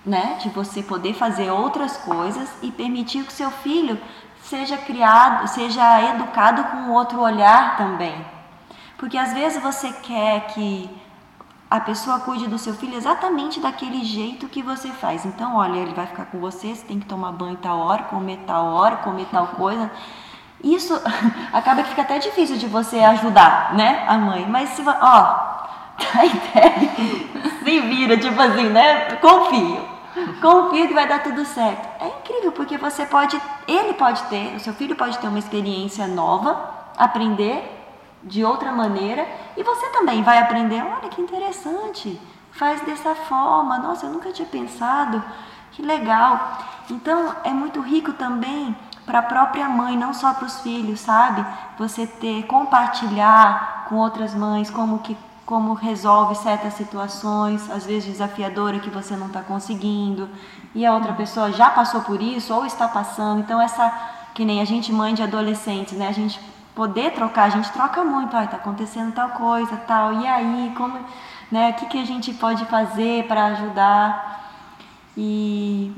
né? 0.04 0.38
De 0.40 0.48
você 0.48 0.82
poder 0.82 1.14
fazer 1.14 1.50
outras 1.50 1.96
coisas 1.96 2.48
e 2.62 2.70
permitir 2.70 3.24
que 3.24 3.32
seu 3.32 3.50
filho 3.50 4.00
seja 4.46 4.76
criado, 4.76 5.48
seja 5.48 6.02
educado 6.10 6.64
com 6.64 6.90
outro 6.92 7.20
olhar 7.20 7.76
também. 7.76 8.14
Porque 8.96 9.18
às 9.18 9.32
vezes 9.32 9.62
você 9.62 9.92
quer 9.92 10.46
que 10.48 10.88
a 11.70 11.80
pessoa 11.80 12.20
cuide 12.20 12.46
do 12.46 12.58
seu 12.58 12.74
filho 12.74 12.96
exatamente 12.96 13.60
daquele 13.60 14.04
jeito 14.04 14.48
que 14.48 14.62
você 14.62 14.88
faz. 14.88 15.24
Então, 15.24 15.56
olha, 15.56 15.78
ele 15.78 15.92
vai 15.92 16.06
ficar 16.06 16.26
com 16.26 16.38
você, 16.38 16.74
você 16.74 16.86
tem 16.86 17.00
que 17.00 17.06
tomar 17.06 17.32
banho 17.32 17.56
tal 17.56 17.78
hora, 17.78 18.04
comer 18.04 18.38
tal 18.46 18.66
hora, 18.66 18.96
comer 18.96 19.26
tal 19.30 19.48
coisa. 19.58 19.90
Isso 20.62 20.94
acaba 21.52 21.82
que 21.82 21.90
fica 21.90 22.02
até 22.02 22.18
difícil 22.18 22.56
de 22.56 22.66
você 22.66 23.00
ajudar, 23.00 23.74
né, 23.74 24.04
a 24.08 24.16
mãe. 24.16 24.46
Mas 24.48 24.70
se, 24.70 24.82
ó, 24.82 24.92
a 26.14 26.24
ideia 26.24 26.90
se 27.64 27.80
vira, 27.80 28.16
tipo 28.16 28.40
assim, 28.40 28.68
né? 28.68 29.16
Confio. 29.16 29.95
Confia 30.40 30.88
que 30.88 30.94
vai 30.94 31.06
dar 31.06 31.22
tudo 31.22 31.44
certo. 31.44 32.02
É 32.02 32.08
incrível 32.08 32.52
porque 32.52 32.78
você 32.78 33.04
pode, 33.04 33.40
ele 33.68 33.92
pode 33.94 34.22
ter, 34.24 34.56
o 34.56 34.60
seu 34.60 34.72
filho 34.72 34.96
pode 34.96 35.18
ter 35.18 35.28
uma 35.28 35.38
experiência 35.38 36.06
nova, 36.06 36.70
aprender 36.96 37.72
de 38.22 38.44
outra 38.44 38.72
maneira 38.72 39.26
e 39.56 39.62
você 39.62 39.88
também 39.90 40.22
vai 40.22 40.38
aprender. 40.38 40.82
Olha 40.82 41.08
que 41.10 41.20
interessante, 41.20 42.20
faz 42.52 42.80
dessa 42.80 43.14
forma. 43.14 43.78
Nossa, 43.78 44.06
eu 44.06 44.10
nunca 44.10 44.32
tinha 44.32 44.48
pensado. 44.48 45.22
Que 45.72 45.82
legal. 45.82 46.58
Então 46.90 47.34
é 47.44 47.50
muito 47.50 47.80
rico 47.80 48.12
também 48.14 48.74
para 49.04 49.18
a 49.18 49.22
própria 49.22 49.68
mãe, 49.68 49.96
não 49.96 50.14
só 50.14 50.32
para 50.32 50.46
os 50.46 50.60
filhos, 50.60 51.00
sabe? 51.00 51.44
Você 51.78 52.06
ter 52.06 52.44
compartilhar 52.46 53.84
com 53.88 53.96
outras 53.96 54.34
mães 54.34 54.70
como 54.70 54.98
que 55.00 55.16
como 55.46 55.74
resolve 55.74 56.34
certas 56.34 56.74
situações, 56.74 57.70
às 57.70 57.86
vezes 57.86 58.10
desafiadora 58.10 58.80
que 58.80 58.90
você 58.90 59.16
não 59.16 59.28
está 59.28 59.40
conseguindo, 59.42 60.28
e 60.74 60.84
a 60.84 60.92
outra 60.92 61.12
pessoa 61.12 61.52
já 61.52 61.70
passou 61.70 62.02
por 62.02 62.20
isso 62.20 62.52
ou 62.52 62.66
está 62.66 62.88
passando. 62.88 63.40
Então 63.40 63.62
essa 63.62 63.88
que 64.34 64.44
nem 64.44 64.60
a 64.60 64.64
gente 64.64 64.92
mãe 64.92 65.14
de 65.14 65.22
adolescentes, 65.22 65.96
né? 65.96 66.08
A 66.08 66.12
gente 66.12 66.38
poder 66.74 67.12
trocar, 67.12 67.44
a 67.44 67.48
gente 67.48 67.70
troca 67.72 68.04
muito, 68.04 68.36
ai, 68.36 68.48
tá 68.48 68.56
acontecendo 68.56 69.14
tal 69.14 69.30
coisa, 69.30 69.76
tal. 69.76 70.20
E 70.20 70.26
aí, 70.26 70.74
como, 70.76 70.98
né, 71.50 71.70
o 71.70 71.74
que 71.74 71.86
que 71.86 71.98
a 71.98 72.04
gente 72.04 72.34
pode 72.34 72.66
fazer 72.66 73.26
para 73.28 73.46
ajudar? 73.46 74.52
E 75.16 75.94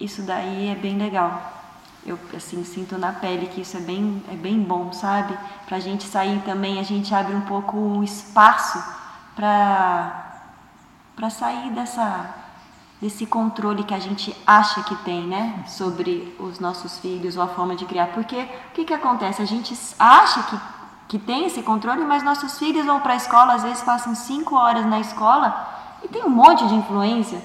isso 0.00 0.22
daí 0.22 0.68
é 0.70 0.74
bem 0.76 0.96
legal 0.96 1.57
eu 2.08 2.18
assim 2.36 2.64
sinto 2.64 2.96
na 2.98 3.12
pele 3.12 3.46
que 3.46 3.60
isso 3.60 3.76
é 3.76 3.80
bem 3.80 4.22
é 4.30 4.36
bem 4.36 4.60
bom 4.60 4.92
sabe? 4.92 5.36
Para 5.66 5.76
a 5.76 5.80
gente 5.80 6.04
sair 6.04 6.40
também 6.42 6.78
a 6.78 6.82
gente 6.82 7.14
abre 7.14 7.34
um 7.34 7.42
pouco 7.42 7.76
um 7.76 8.02
espaço 8.02 8.82
para 9.34 10.40
para 11.14 11.30
sair 11.30 11.70
dessa 11.70 12.34
desse 13.00 13.26
controle 13.26 13.84
que 13.84 13.94
a 13.94 13.98
gente 13.98 14.34
acha 14.46 14.82
que 14.82 14.96
tem 14.96 15.26
né? 15.26 15.64
Sobre 15.66 16.34
os 16.38 16.58
nossos 16.58 16.98
filhos 16.98 17.36
ou 17.36 17.42
a 17.42 17.48
forma 17.48 17.76
de 17.76 17.84
criar. 17.84 18.08
Porque 18.08 18.36
o 18.36 18.72
que 18.74 18.84
que 18.84 18.94
acontece? 18.94 19.40
A 19.40 19.46
gente 19.46 19.76
acha 19.98 20.42
que 20.44 20.58
que 21.08 21.18
tem 21.18 21.46
esse 21.46 21.62
controle 21.62 22.04
mas 22.04 22.22
nossos 22.22 22.58
filhos 22.58 22.84
vão 22.84 23.00
para 23.00 23.14
a 23.14 23.16
escola 23.16 23.54
às 23.54 23.62
vezes 23.62 23.82
passam 23.82 24.14
cinco 24.14 24.54
horas 24.54 24.84
na 24.84 25.00
escola 25.00 25.66
e 26.04 26.08
tem 26.08 26.22
um 26.22 26.28
monte 26.28 26.66
de 26.68 26.74
influência 26.74 27.42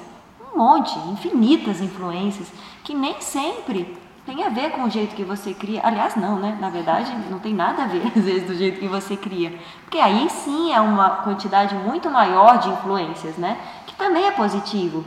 um 0.54 0.58
monte 0.60 1.00
infinitas 1.08 1.80
influências 1.80 2.52
que 2.84 2.94
nem 2.94 3.22
sempre 3.22 3.98
tem 4.26 4.44
a 4.44 4.50
ver 4.50 4.72
com 4.72 4.84
o 4.84 4.90
jeito 4.90 5.16
que 5.16 5.24
você 5.24 5.54
cria. 5.54 5.82
Aliás, 5.84 6.16
não, 6.16 6.38
né? 6.38 6.58
Na 6.60 6.70
verdade, 6.70 7.12
não 7.30 7.40
tem 7.40 7.54
nada 7.54 7.84
a 7.84 7.88
ver, 7.88 8.08
às 8.16 8.24
vezes, 8.24 8.48
do 8.48 8.56
jeito 8.56 8.80
que 8.80 8.88
você 8.88 9.18
cria. 9.18 9.58
Porque 9.84 9.98
aí 9.98 10.30
sim 10.30 10.74
é 10.74 10.80
uma 10.80 11.10
quantidade 11.18 11.76
muito 11.76 12.10
maior 12.10 12.58
de 12.58 12.70
influências, 12.70 13.38
né? 13.38 13.58
Que 13.86 13.96
também 13.96 14.26
é 14.26 14.32
positivo. 14.32 15.06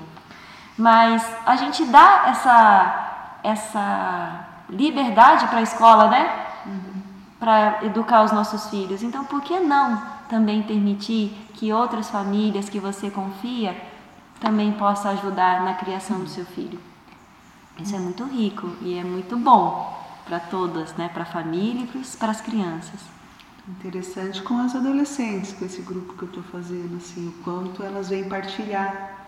Mas 0.76 1.26
a 1.46 1.56
gente 1.56 1.84
dá 1.86 2.24
essa, 2.28 3.38
essa 3.42 4.46
liberdade 4.68 5.46
para 5.46 5.58
a 5.58 5.62
escola, 5.62 6.08
né? 6.08 6.30
Uhum. 6.66 7.02
Para 7.40 7.78
educar 7.84 8.22
os 8.22 8.32
nossos 8.32 8.68
filhos. 8.68 9.02
Então, 9.02 9.24
por 9.24 9.40
que 9.40 9.58
não 9.58 10.02
também 10.28 10.62
permitir 10.62 11.30
que 11.54 11.72
outras 11.72 12.10
famílias 12.10 12.68
que 12.68 12.78
você 12.78 13.10
confia 13.10 13.74
também 14.38 14.72
possam 14.72 15.12
ajudar 15.12 15.62
na 15.62 15.74
criação 15.74 16.18
do 16.18 16.28
seu 16.28 16.44
filho? 16.44 16.78
Isso 17.78 17.94
é 17.94 17.98
muito 17.98 18.24
rico 18.24 18.70
e 18.80 18.98
é 18.98 19.04
muito 19.04 19.36
bom 19.36 19.94
para 20.24 20.40
todas, 20.40 20.94
né? 20.94 21.08
Para 21.12 21.22
a 21.22 21.26
família 21.26 21.84
e 21.84 22.16
para 22.16 22.30
as 22.30 22.40
crianças. 22.40 23.00
Interessante 23.68 24.42
com 24.42 24.58
as 24.58 24.74
adolescentes, 24.74 25.52
com 25.52 25.64
esse 25.64 25.82
grupo 25.82 26.14
que 26.14 26.22
eu 26.22 26.28
estou 26.28 26.42
fazendo, 26.44 26.96
assim, 26.96 27.28
o 27.28 27.32
quanto 27.42 27.82
elas 27.82 28.08
vêm 28.08 28.28
partilhar 28.28 29.26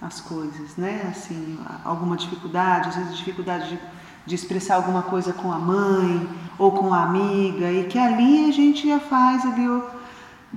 as 0.00 0.20
coisas, 0.20 0.76
né? 0.76 1.08
Assim, 1.10 1.58
alguma 1.84 2.16
dificuldade, 2.16 2.88
às 2.88 2.96
vezes 2.96 3.16
dificuldade 3.16 3.68
de, 3.70 3.78
de 4.26 4.34
expressar 4.34 4.76
alguma 4.76 5.02
coisa 5.02 5.32
com 5.32 5.52
a 5.52 5.58
mãe 5.58 6.28
ou 6.58 6.72
com 6.72 6.94
a 6.94 7.02
amiga, 7.02 7.70
e 7.70 7.84
que 7.88 7.98
ali 7.98 8.48
a 8.48 8.52
gente 8.52 8.88
já 8.88 9.00
faz 9.00 9.44
ali 9.44 9.68
o 9.68 9.84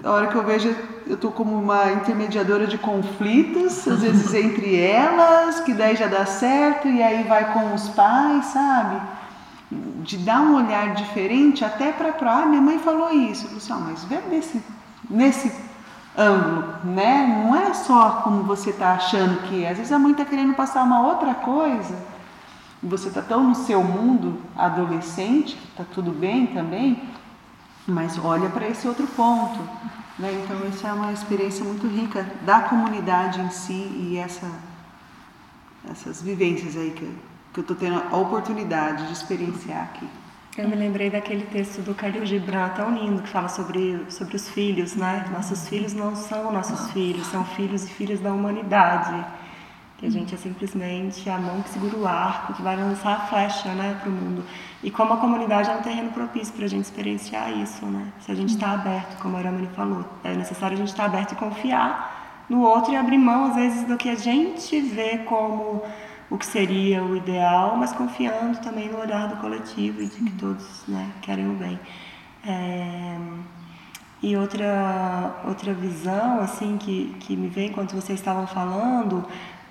a 0.03 0.11
hora 0.11 0.27
que 0.27 0.35
eu 0.35 0.43
vejo, 0.43 0.75
eu 1.07 1.15
estou 1.15 1.31
como 1.31 1.55
uma 1.57 1.91
intermediadora 1.91 2.65
de 2.65 2.77
conflitos, 2.77 3.87
às 3.87 4.01
vezes 4.01 4.33
entre 4.35 4.75
elas, 4.75 5.59
que 5.59 5.73
daí 5.73 5.95
já 5.95 6.07
dá 6.07 6.25
certo, 6.25 6.87
e 6.87 7.01
aí 7.01 7.23
vai 7.23 7.53
com 7.53 7.73
os 7.73 7.89
pais, 7.89 8.45
sabe? 8.45 9.01
De 10.01 10.17
dar 10.17 10.41
um 10.41 10.55
olhar 10.55 10.93
diferente 10.93 11.63
até 11.63 11.91
para 11.91 12.13
ah, 12.31 12.45
minha 12.45 12.61
mãe 12.61 12.79
falou 12.79 13.11
isso. 13.11 13.45
Eu 13.45 13.49
falei 13.49 13.57
assim, 13.57 13.73
ah, 13.73 13.87
mas 13.87 14.03
vê 14.05 14.19
nesse, 14.29 14.63
nesse 15.09 15.51
ângulo, 16.17 16.75
né? 16.83 17.43
Não 17.43 17.55
é 17.55 17.73
só 17.73 18.21
como 18.23 18.43
você 18.43 18.69
está 18.69 18.93
achando 18.93 19.41
que 19.43 19.63
é. 19.63 19.71
Às 19.71 19.77
vezes 19.77 19.91
a 19.91 19.99
mãe 19.99 20.11
está 20.11 20.25
querendo 20.25 20.53
passar 20.53 20.83
uma 20.83 21.05
outra 21.07 21.33
coisa, 21.33 21.95
você 22.81 23.09
está 23.09 23.21
tão 23.21 23.43
no 23.43 23.55
seu 23.55 23.83
mundo 23.83 24.39
adolescente, 24.55 25.55
que 25.55 25.67
está 25.69 25.83
tudo 25.93 26.11
bem 26.11 26.47
também, 26.47 27.01
mas 27.87 28.17
olha 28.23 28.49
para 28.49 28.67
esse 28.67 28.87
outro 28.87 29.07
ponto. 29.07 29.59
Né? 30.17 30.41
Então, 30.43 30.67
isso 30.67 30.85
é 30.87 30.93
uma 30.93 31.11
experiência 31.11 31.63
muito 31.63 31.87
rica 31.87 32.25
da 32.43 32.61
comunidade 32.61 33.41
em 33.41 33.49
si 33.49 33.73
e 33.73 34.17
essa, 34.17 34.49
essas 35.91 36.21
vivências 36.21 36.77
aí 36.77 36.91
que, 36.91 37.05
que 37.53 37.59
eu 37.59 37.61
estou 37.61 37.75
tendo 37.75 38.01
a 38.11 38.17
oportunidade 38.17 39.07
de 39.07 39.13
experienciar 39.13 39.83
aqui. 39.83 40.07
Eu 40.57 40.69
me 40.69 40.75
lembrei 40.75 41.09
daquele 41.09 41.45
texto 41.47 41.81
do 41.81 41.91
Khalil 41.91 42.25
Gibran 42.25 42.69
tão 42.69 42.95
lindo 42.95 43.21
que 43.21 43.27
fala 43.27 43.49
sobre, 43.49 44.05
sobre 44.09 44.37
os 44.37 44.47
filhos, 44.47 44.95
né? 44.95 45.25
Nossos 45.33 45.67
filhos 45.67 45.93
não 45.93 46.15
são 46.15 46.49
nossos 46.49 46.91
filhos, 46.91 47.27
são 47.27 47.43
filhos 47.43 47.83
e 47.83 47.89
filhas 47.89 48.21
da 48.21 48.31
humanidade. 48.31 49.25
Que 49.97 50.05
a 50.05 50.11
gente 50.11 50.35
é 50.35 50.37
simplesmente 50.37 51.29
a 51.29 51.37
mão 51.37 51.61
que 51.61 51.69
segura 51.69 51.95
o 51.95 52.05
arco, 52.05 52.53
que 52.53 52.61
vai 52.61 52.75
lançar 52.75 53.13
a 53.13 53.19
flecha 53.27 53.73
né, 53.73 53.97
para 54.01 54.09
o 54.09 54.11
mundo. 54.11 54.43
E 54.83 54.91
como 54.91 55.13
a 55.13 55.17
comunidade 55.17 55.69
é 55.69 55.75
um 55.75 55.81
terreno 55.81 56.11
propício 56.11 56.53
para 56.53 56.65
a 56.65 56.67
gente 56.67 56.83
experienciar 56.83 57.51
isso, 57.57 57.85
né? 57.85 58.11
Se 58.19 58.31
a 58.31 58.35
gente 58.35 58.49
está 58.49 58.73
aberto, 58.73 59.17
como 59.21 59.37
a 59.37 59.39
Aramani 59.39 59.69
falou, 59.75 60.05
é 60.23 60.33
necessário 60.33 60.75
a 60.75 60.77
gente 60.77 60.89
estar 60.89 61.03
tá 61.03 61.09
aberto 61.09 61.31
e 61.31 61.35
confiar 61.35 62.45
no 62.49 62.61
outro 62.61 62.93
e 62.93 62.95
abrir 62.95 63.17
mão, 63.17 63.45
às 63.45 63.55
vezes, 63.55 63.83
do 63.85 63.97
que 63.97 64.09
a 64.09 64.15
gente 64.15 64.79
vê 64.81 65.19
como 65.19 65.81
o 66.29 66.37
que 66.37 66.45
seria 66.45 67.03
o 67.03 67.15
ideal, 67.15 67.75
mas 67.77 67.91
confiando 67.93 68.57
também 68.59 68.89
no 68.89 68.99
olhar 68.99 69.27
do 69.27 69.37
coletivo 69.37 70.01
e 70.01 70.07
de 70.07 70.17
que 70.17 70.31
todos 70.31 70.83
né, 70.87 71.11
querem 71.21 71.49
o 71.49 71.53
bem. 71.53 71.79
É... 72.45 73.17
E 74.23 74.35
outra, 74.35 75.43
outra 75.47 75.73
visão 75.73 76.39
assim 76.39 76.77
que, 76.77 77.15
que 77.19 77.35
me 77.35 77.47
veio 77.47 77.69
enquanto 77.69 77.93
vocês 77.93 78.17
estavam 78.17 78.47
falando 78.47 79.23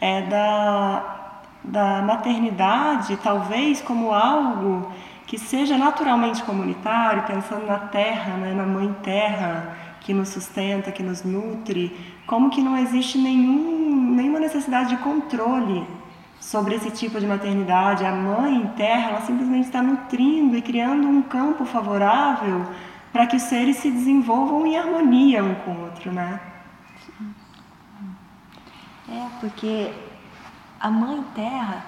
é 0.04 0.20
da, 0.20 1.40
da 1.64 2.02
maternidade, 2.02 3.16
talvez 3.22 3.80
como 3.80 4.12
algo 4.12 4.92
que 5.26 5.38
seja 5.38 5.78
naturalmente 5.78 6.42
comunitário, 6.42 7.22
pensando 7.22 7.64
na 7.66 7.78
terra, 7.78 8.36
né, 8.36 8.52
na 8.52 8.66
mãe 8.66 8.94
terra 9.02 9.74
que 10.02 10.12
nos 10.12 10.28
sustenta, 10.28 10.92
que 10.92 11.02
nos 11.02 11.24
nutre, 11.24 11.96
como 12.26 12.50
que 12.50 12.60
não 12.60 12.76
existe 12.76 13.16
nenhum, 13.16 14.12
nenhuma 14.14 14.38
necessidade 14.38 14.90
de 14.90 14.98
controle 14.98 15.86
sobre 16.38 16.74
esse 16.74 16.90
tipo 16.90 17.18
de 17.18 17.26
maternidade. 17.26 18.04
A 18.04 18.12
mãe 18.12 18.70
terra, 18.76 19.12
ela 19.12 19.20
simplesmente 19.22 19.64
está 19.64 19.80
nutrindo 19.80 20.54
e 20.54 20.60
criando 20.60 21.08
um 21.08 21.22
campo 21.22 21.64
favorável 21.64 22.66
para 23.10 23.26
que 23.26 23.36
os 23.36 23.42
seres 23.42 23.78
se 23.78 23.90
desenvolvam 23.90 24.66
em 24.66 24.76
harmonia 24.76 25.42
um 25.42 25.54
com 25.54 25.70
o 25.70 25.84
outro, 25.84 26.12
né? 26.12 26.38
É, 29.08 29.28
porque 29.40 29.92
a 30.80 30.90
mãe 30.90 31.22
terra, 31.34 31.84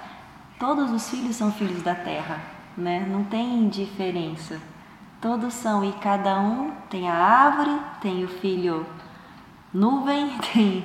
todos 0.58 0.90
os 0.90 1.08
filhos 1.08 1.36
são 1.36 1.50
filhos 1.52 1.82
da 1.82 1.94
terra, 1.94 2.40
né? 2.76 3.06
Não 3.08 3.24
tem 3.24 3.68
diferença. 3.68 4.60
Todos 5.20 5.54
são 5.54 5.84
e 5.84 5.92
cada 5.94 6.38
um 6.40 6.72
tem 6.90 7.08
a 7.08 7.14
árvore, 7.14 7.80
tem 8.00 8.24
o 8.24 8.28
filho 8.28 8.86
nuvem, 9.72 10.36
tem 10.52 10.84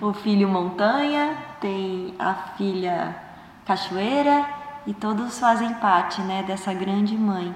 o 0.00 0.12
filho 0.12 0.48
montanha, 0.48 1.36
tem 1.60 2.14
a 2.18 2.34
filha 2.56 3.16
cachoeira 3.64 4.48
e 4.86 4.94
todos 4.94 5.38
fazem 5.38 5.74
parte, 5.74 6.20
né, 6.22 6.42
dessa 6.42 6.72
grande 6.72 7.16
mãe. 7.16 7.54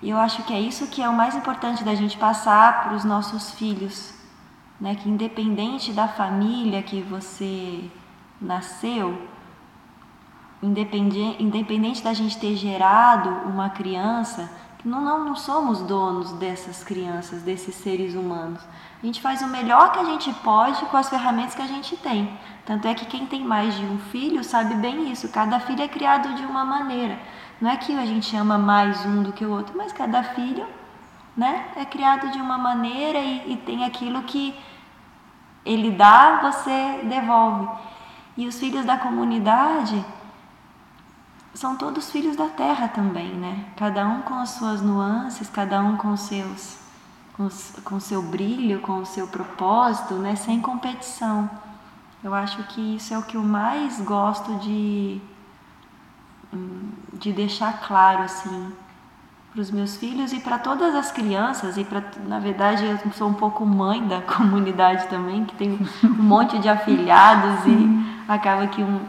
E 0.00 0.10
eu 0.10 0.16
acho 0.16 0.42
que 0.44 0.52
é 0.54 0.60
isso 0.60 0.86
que 0.86 1.02
é 1.02 1.08
o 1.08 1.12
mais 1.12 1.34
importante 1.34 1.84
da 1.84 1.94
gente 1.94 2.16
passar 2.16 2.84
para 2.84 2.94
os 2.94 3.04
nossos 3.04 3.50
filhos, 3.52 4.13
né, 4.80 4.94
que 4.94 5.08
independente 5.08 5.92
da 5.92 6.08
família 6.08 6.82
que 6.82 7.00
você 7.00 7.90
nasceu, 8.40 9.28
independente, 10.62 11.42
independente 11.42 12.02
da 12.02 12.12
gente 12.12 12.38
ter 12.38 12.56
gerado 12.56 13.28
uma 13.48 13.70
criança, 13.70 14.50
não, 14.84 15.00
não, 15.00 15.24
não 15.24 15.34
somos 15.34 15.80
donos 15.80 16.32
dessas 16.32 16.84
crianças, 16.84 17.42
desses 17.42 17.74
seres 17.74 18.14
humanos. 18.14 18.60
A 19.02 19.06
gente 19.06 19.20
faz 19.20 19.40
o 19.40 19.46
melhor 19.46 19.92
que 19.92 19.98
a 19.98 20.04
gente 20.04 20.30
pode 20.34 20.84
com 20.86 20.96
as 20.96 21.08
ferramentas 21.08 21.54
que 21.54 21.62
a 21.62 21.66
gente 21.66 21.96
tem. 21.96 22.38
Tanto 22.66 22.86
é 22.86 22.94
que 22.94 23.06
quem 23.06 23.26
tem 23.26 23.42
mais 23.42 23.74
de 23.74 23.84
um 23.84 23.98
filho 23.98 24.44
sabe 24.44 24.74
bem 24.74 25.10
isso. 25.10 25.28
Cada 25.30 25.58
filho 25.58 25.82
é 25.82 25.88
criado 25.88 26.34
de 26.34 26.44
uma 26.44 26.66
maneira. 26.66 27.18
Não 27.60 27.70
é 27.70 27.76
que 27.76 27.96
a 27.96 28.04
gente 28.04 28.36
ama 28.36 28.58
mais 28.58 29.06
um 29.06 29.22
do 29.22 29.32
que 29.32 29.44
o 29.44 29.50
outro, 29.50 29.74
mas 29.74 29.90
cada 29.90 30.22
filho 30.22 30.66
né, 31.36 31.68
é 31.76 31.84
criado 31.84 32.30
de 32.30 32.38
uma 32.38 32.56
maneira 32.56 33.18
e, 33.18 33.52
e 33.52 33.56
tem 33.56 33.84
aquilo 33.84 34.22
que 34.22 34.54
ele 35.64 35.90
dá, 35.90 36.40
você 36.42 37.02
devolve. 37.04 37.68
E 38.36 38.46
os 38.46 38.58
filhos 38.58 38.84
da 38.84 38.96
comunidade 38.96 40.04
são 41.54 41.76
todos 41.76 42.10
filhos 42.10 42.36
da 42.36 42.48
terra 42.48 42.88
também, 42.88 43.32
né? 43.32 43.64
Cada 43.76 44.06
um 44.06 44.22
com 44.22 44.34
as 44.34 44.50
suas 44.50 44.82
nuances, 44.82 45.48
cada 45.48 45.80
um 45.80 45.96
com 45.96 46.16
seus 46.16 46.82
com 47.82 47.96
o 47.96 48.00
seu 48.00 48.22
brilho, 48.22 48.80
com 48.80 48.98
o 48.98 49.06
seu 49.06 49.26
propósito, 49.26 50.14
né? 50.14 50.36
Sem 50.36 50.60
competição. 50.60 51.50
Eu 52.22 52.32
acho 52.32 52.62
que 52.68 52.96
isso 52.96 53.12
é 53.12 53.18
o 53.18 53.22
que 53.22 53.36
eu 53.36 53.42
mais 53.42 54.00
gosto 54.00 54.54
de 54.58 55.20
de 57.12 57.32
deixar 57.32 57.80
claro 57.80 58.22
assim 58.22 58.72
para 59.54 59.62
os 59.62 59.70
meus 59.70 59.96
filhos 59.96 60.32
e 60.32 60.40
para 60.40 60.58
todas 60.58 60.96
as 60.96 61.12
crianças 61.12 61.76
e 61.76 61.84
para 61.84 62.02
na 62.26 62.40
verdade 62.40 62.84
eu 62.84 63.12
sou 63.12 63.28
um 63.28 63.34
pouco 63.34 63.64
mãe 63.64 64.04
da 64.04 64.20
comunidade 64.34 65.06
também 65.06 65.44
que 65.44 65.54
tem 65.54 65.78
um 66.02 66.08
monte 66.08 66.58
de 66.58 66.68
afilhados 66.68 67.64
e 67.64 68.24
acaba 68.28 68.66
que 68.66 68.82
um 68.82 69.00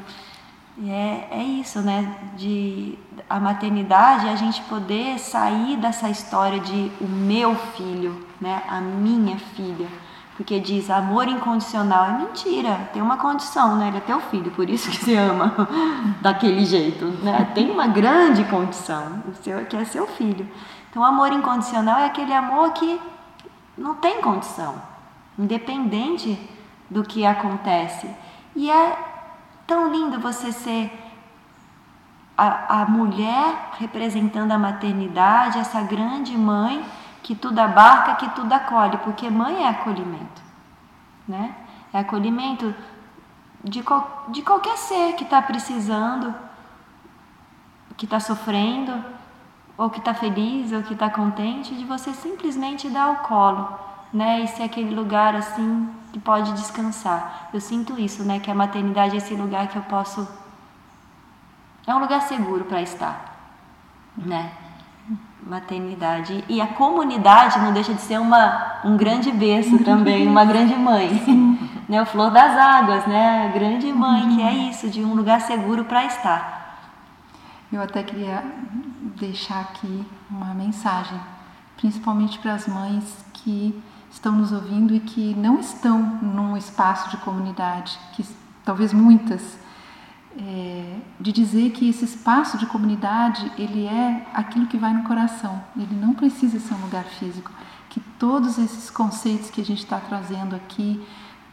é, 0.88 1.28
é 1.32 1.44
isso, 1.44 1.80
né? 1.82 2.18
De 2.36 3.00
a 3.30 3.40
maternidade, 3.40 4.28
a 4.28 4.36
gente 4.36 4.62
poder 4.64 5.18
sair 5.18 5.78
dessa 5.78 6.10
história 6.10 6.60
de 6.60 6.92
o 7.00 7.08
meu 7.08 7.56
filho, 7.56 8.28
né? 8.42 8.62
A 8.68 8.82
minha 8.82 9.38
filha. 9.56 9.88
Porque 10.36 10.60
diz 10.60 10.90
amor 10.90 11.28
incondicional 11.28 12.06
é 12.06 12.18
mentira, 12.18 12.90
tem 12.92 13.02
uma 13.02 13.18
condição, 13.18 13.78
né? 13.78 13.88
Ele 13.88 13.98
é 13.98 14.02
teu 14.02 14.20
filho, 14.20 14.52
por 14.52 14.70
isso 14.70 14.90
que 14.90 14.98
se 14.98 15.16
ama 15.16 15.54
daquele 16.22 16.66
jeito, 16.66 17.06
né? 17.24 17.52
Tem 17.56 17.72
uma 17.72 17.88
grande 17.88 18.44
condição, 18.46 19.24
o 19.28 19.34
seu 19.44 19.66
que 19.66 19.78
é 19.78 19.86
seu 19.86 20.06
filho. 20.06 20.48
Então, 20.90 21.04
amor 21.04 21.32
incondicional 21.32 22.00
é 22.00 22.06
aquele 22.06 22.34
amor 22.34 22.72
que 22.72 23.00
não 23.78 23.96
tem 23.96 24.22
condição, 24.22 24.76
independente 25.40 26.38
do 26.90 27.04
que 27.04 27.26
acontece. 27.26 28.10
E 28.56 28.70
é 28.70 28.98
Tão 29.68 29.92
lindo 29.92 30.20
você 30.20 30.52
ser 30.52 30.92
a, 32.38 32.82
a 32.82 32.86
mulher 32.86 33.72
representando 33.80 34.52
a 34.52 34.60
maternidade, 34.60 35.58
essa 35.58 35.82
grande 35.82 36.38
mãe 36.38 36.86
que 37.26 37.34
tudo 37.34 37.58
abarca, 37.58 38.14
que 38.18 38.30
tudo 38.36 38.54
acolhe, 38.54 39.00
porque 39.00 39.28
mãe 39.32 39.64
é 39.64 39.68
acolhimento, 39.68 40.44
né? 41.28 41.56
É 41.92 41.98
acolhimento 41.98 42.72
de, 43.64 43.82
qual, 43.82 44.26
de 44.28 44.44
qualquer 44.44 44.78
ser 44.78 45.14
que 45.14 45.24
está 45.24 45.42
precisando, 45.42 46.36
que 47.98 48.06
está 48.06 48.20
sofrendo, 48.20 49.04
ou 49.76 49.90
que 49.90 49.98
está 49.98 50.14
feliz, 50.14 50.72
ou 50.72 50.84
que 50.84 50.94
está 50.94 51.10
contente, 51.10 51.74
de 51.74 51.84
você 51.84 52.14
simplesmente 52.14 52.92
dar 52.92 53.10
o 53.10 53.16
colo, 53.28 53.76
né? 54.14 54.42
E 54.42 54.48
ser 54.48 54.62
aquele 54.62 54.94
lugar 54.94 55.36
assim 55.36 55.90
que 56.14 56.20
pode 56.20 56.54
descansar. 56.54 57.50
Eu 57.52 57.60
sinto 57.60 58.00
isso, 58.00 58.24
né? 58.24 58.40
Que 58.40 58.52
a 58.52 58.56
maternidade 58.56 59.16
é 59.16 59.18
esse 59.18 59.34
lugar 59.34 59.68
que 59.68 59.78
eu 59.78 59.84
posso. 59.84 60.28
É 61.88 61.96
um 61.96 61.98
lugar 61.98 62.22
seguro 62.22 62.66
para 62.66 62.84
estar, 62.84 63.36
né? 64.16 64.65
Maternidade. 65.46 66.44
E 66.50 66.60
a 66.60 66.68
comunidade 66.68 67.60
não 67.60 67.72
deixa 67.72 67.94
de 67.94 68.02
ser 68.02 68.20
uma, 68.20 68.82
um 68.84 68.98
grande 68.98 69.32
berço 69.32 69.78
também, 69.84 70.28
uma 70.28 70.46
grande 70.46 70.76
mãe. 70.76 71.66
Né? 71.88 72.02
O 72.02 72.06
Flor 72.08 72.32
das 72.32 72.58
Águas, 72.58 73.06
né? 73.06 73.46
A 73.46 73.56
grande 73.56 73.94
mãe, 73.94 74.36
que 74.36 74.42
é 74.42 74.52
isso, 74.72 74.90
de 74.90 75.04
um 75.04 75.14
lugar 75.14 75.40
seguro 75.40 75.86
para 75.86 76.04
estar. 76.04 76.80
Eu 77.72 77.80
até 77.80 78.02
queria 78.02 78.44
deixar 79.20 79.62
aqui 79.62 80.04
uma 80.28 80.54
mensagem, 80.56 81.20
principalmente 81.78 82.40
para 82.40 82.54
as 82.54 82.68
mães 82.68 83.24
que 83.34 83.80
estão 84.12 84.32
nos 84.32 84.52
ouvindo 84.52 84.96
e 84.96 85.00
que 85.00 85.36
não 85.36 85.60
estão 85.60 86.00
num 86.00 86.56
espaço 86.58 87.10
de 87.10 87.18
comunidade, 87.18 88.00
que 88.14 88.26
talvez 88.64 88.94
muitas, 88.94 89.58
é, 90.38 90.98
de 91.20 91.32
dizer 91.32 91.72
que 91.72 91.90
esse 91.90 92.06
espaço 92.06 92.58
de 92.58 92.66
comunidade 92.66 93.52
ele 93.58 93.86
é 93.86 94.28
aquilo 94.34 94.68
que 94.68 94.78
vai 94.78 94.94
no 94.94 95.04
coração, 95.04 95.64
ele 95.76 95.96
não 95.96 96.14
precisa 96.14 96.60
ser 96.60 96.74
um 96.74 96.82
lugar 96.82 97.06
físico, 97.06 97.52
que 97.90 98.00
todos 98.20 98.58
esses 98.58 98.90
conceitos 98.90 99.50
que 99.50 99.62
a 99.62 99.66
gente 99.66 99.84
está 99.84 100.00
trazendo 100.00 100.56
aqui 100.56 101.02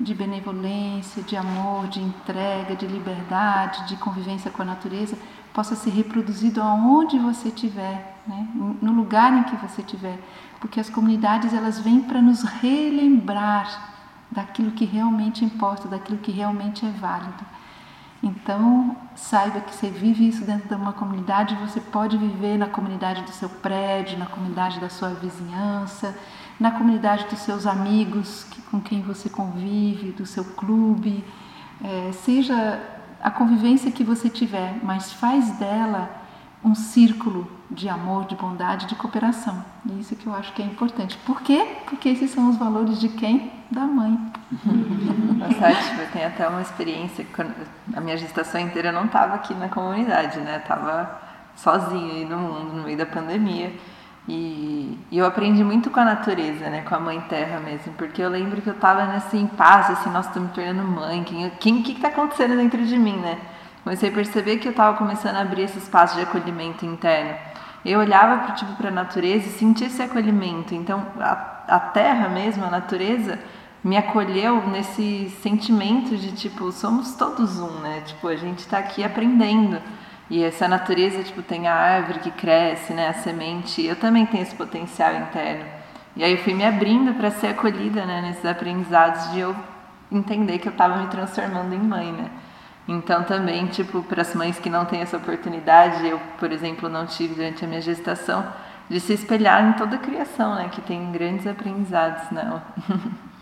de 0.01 0.15
benevolência, 0.15 1.23
de 1.23 1.37
amor, 1.37 1.87
de 1.87 2.01
entrega, 2.01 2.75
de 2.75 2.87
liberdade, 2.87 3.87
de 3.87 3.97
convivência 3.97 4.51
com 4.51 4.63
a 4.63 4.65
natureza, 4.65 5.17
possa 5.53 5.77
ser 5.77 5.91
reproduzido 5.91 6.61
aonde 6.61 7.19
você 7.19 7.49
estiver, 7.49 8.21
né? 8.27 8.49
no 8.55 8.93
lugar 8.93 9.33
em 9.33 9.43
que 9.45 9.57
você 9.57 9.83
estiver, 9.83 10.19
porque 10.61 10.81
as 10.81 10.91
comunidades 10.91 11.53
elas 11.53 11.79
vêm 11.79 12.01
para 12.01 12.21
nos 12.21 12.43
relembrar 12.43 13.93
daquilo 14.31 14.73
que 14.73 14.85
realmente 14.85 15.45
importa, 15.45 15.87
daquilo 15.87 16.19
que 16.19 16.33
realmente 16.33 16.85
é 16.87 16.91
válido. 16.91 17.45
Então, 18.23 18.97
saiba 19.17 19.61
que 19.61 19.75
você 19.75 19.89
vive 19.91 20.29
isso 20.29 20.45
dentro 20.45 20.69
de 20.69 20.75
uma 20.75 20.93
comunidade, 20.93 21.57
você 21.57 21.81
pode 21.81 22.17
viver 22.17 22.57
na 22.57 22.69
comunidade 22.69 23.23
do 23.23 23.31
seu 23.31 23.49
prédio, 23.49 24.17
na 24.17 24.27
comunidade 24.27 24.79
da 24.79 24.89
sua 24.89 25.09
vizinhança, 25.11 26.17
na 26.61 26.71
comunidade 26.71 27.27
dos 27.27 27.41
seus 27.41 27.67
amigos 27.67 28.45
que, 28.45 28.63
com 28.63 28.81
quem 28.81 29.03
você 29.03 29.29
convive, 29.29 30.13
do 30.13 30.25
seu 30.25 30.45
clube, 30.45 31.25
é, 31.83 32.13
seja 32.13 32.81
a 33.21 33.31
convivência 33.31 33.91
que 33.91 34.05
você 34.05 34.31
tiver, 34.31 34.79
mas 34.85 35.13
faz 35.13 35.51
dela 35.59 36.22
um 36.65 36.75
círculo 36.75 37.51
de 37.71 37.89
amor, 37.89 38.27
de 38.27 38.37
bondade, 38.37 38.87
de 38.87 38.95
cooperação. 38.95 39.65
E 39.87 40.01
isso 40.01 40.15
que 40.15 40.27
eu 40.27 40.35
acho 40.35 40.53
que 40.53 40.63
é 40.63 40.65
importante. 40.65 41.19
Por 41.27 41.43
quê? 41.43 41.67
Porque 41.87 42.09
esses 42.09 42.31
são 42.31 42.51
os 42.51 42.57
valores 42.57 43.01
de 43.01 43.09
quem? 43.09 43.51
Da 43.71 43.83
mãe. 43.83 44.19
Nossa, 45.39 46.01
eu 46.01 46.11
tenho 46.13 46.27
até 46.27 46.47
uma 46.49 46.61
experiência, 46.61 47.27
a 47.95 48.01
minha 48.01 48.17
gestação 48.17 48.61
inteira 48.61 48.89
eu 48.89 48.93
não 48.93 49.07
estava 49.07 49.35
aqui 49.35 49.55
na 49.55 49.69
comunidade, 49.69 50.39
né? 50.41 50.59
Tava 50.61 51.21
sozinha 51.57 52.13
aí 52.15 52.25
no 52.25 52.39
mundo, 52.39 52.77
no 52.77 52.83
meio 52.85 52.97
da 52.97 53.07
pandemia. 53.07 53.73
E, 54.29 55.01
e, 55.11 55.19
eu 55.19 55.27
aprendi 55.27 55.65
muito 55.65 55.91
com 55.91 55.99
a 55.99 56.05
natureza, 56.05 56.71
né? 56.71 56.83
Com 56.83 56.95
a 56.95 57.01
mãe 57.01 57.21
terra 57.23 57.59
mesmo. 57.59 57.93
Porque 57.95 58.23
eu 58.23 58.29
lembro 58.29 58.63
que 58.63 58.69
eu 58.69 58.75
estava 58.75 59.07
nesse 59.07 59.37
impasse, 59.37 59.93
assim, 59.93 60.11
nossa, 60.11 60.31
tô 60.31 60.39
me 60.39 60.49
tornando 60.49 60.83
mãe. 60.85 61.25
Quem, 61.25 61.51
quem, 61.59 61.83
que, 61.83 61.95
que 61.95 62.01
tá 62.01 62.09
acontecendo 62.09 62.57
dentro 62.57 62.85
de 62.87 62.97
mim, 62.97 63.17
né? 63.17 63.39
Comecei 63.85 64.11
a 64.11 64.13
perceber 64.13 64.59
que 64.59 64.69
eu 64.69 64.71
estava 64.71 64.97
começando 64.97 65.37
a 65.37 65.41
abrir 65.41 65.63
esse 65.63 65.79
espaço 65.79 66.15
de 66.15 66.23
acolhimento 66.23 66.87
interno. 66.87 67.35
Eu 67.85 67.99
olhava 67.99 68.45
para 68.45 68.55
tipo, 68.55 68.87
a 68.87 68.91
natureza 68.91 69.49
e 69.49 69.53
sentia 69.53 69.89
esse 69.89 70.01
acolhimento. 70.01 70.73
Então, 70.73 71.05
a, 71.19 71.65
a 71.67 71.81
terra 71.81 72.29
mesmo, 72.29 72.65
a 72.65 72.71
natureza, 72.71 73.41
me 73.83 73.97
acolheu 73.97 74.65
nesse 74.69 75.29
sentimento 75.43 76.17
de 76.17 76.31
tipo, 76.31 76.71
somos 76.71 77.15
todos 77.15 77.59
um, 77.59 77.81
né? 77.81 78.03
Tipo, 78.07 78.29
a 78.29 78.37
gente 78.37 78.61
está 78.61 78.79
aqui 78.79 79.03
aprendendo. 79.03 79.81
E 80.31 80.45
essa 80.45 80.69
natureza, 80.69 81.25
tipo, 81.25 81.43
tem 81.43 81.67
a 81.67 81.75
árvore 81.75 82.21
que 82.21 82.31
cresce, 82.31 82.93
né? 82.93 83.09
A 83.09 83.15
semente. 83.15 83.85
Eu 83.85 83.97
também 83.97 84.25
tenho 84.27 84.45
esse 84.45 84.55
potencial 84.55 85.13
interno. 85.17 85.65
E 86.15 86.23
aí 86.23 86.33
eu 86.33 86.39
fui 86.39 86.55
me 86.55 86.65
abrindo 86.65 87.15
para 87.15 87.33
ser 87.33 87.49
acolhida, 87.49 88.07
né? 88.07 88.21
Nesses 88.23 88.47
aprendizados 88.47 89.33
de 89.33 89.41
eu 89.41 89.57
entender 90.11 90.59
que 90.59 90.69
eu 90.69 90.73
estava 90.73 90.99
me 90.99 91.09
transformando 91.09 91.75
em 91.75 91.79
mãe, 91.79 92.13
né? 92.13 92.31
Então 92.87 93.23
também, 93.25 93.67
tipo, 93.67 94.03
para 94.03 94.23
as 94.23 94.35
mães 94.35 94.59
que 94.59 94.69
não 94.69 94.85
têm 94.85 95.01
essa 95.01 95.17
oportunidade, 95.17 96.07
eu, 96.07 96.21
por 96.39 96.51
exemplo, 96.51 96.89
não 96.89 97.07
tive 97.07 97.35
durante 97.35 97.65
a 97.65 97.69
minha 97.69 97.81
gestação, 97.81 98.45
de 98.89 98.99
se 99.01 99.13
espelhar 99.15 99.65
em 99.69 99.73
toda 99.75 99.97
a 99.97 99.99
criação, 99.99 100.57
né? 100.57 100.69
Que 100.69 100.81
tem 100.81 101.13
grandes 101.13 101.47
aprendizados 101.47 102.31
nela. 102.31 102.63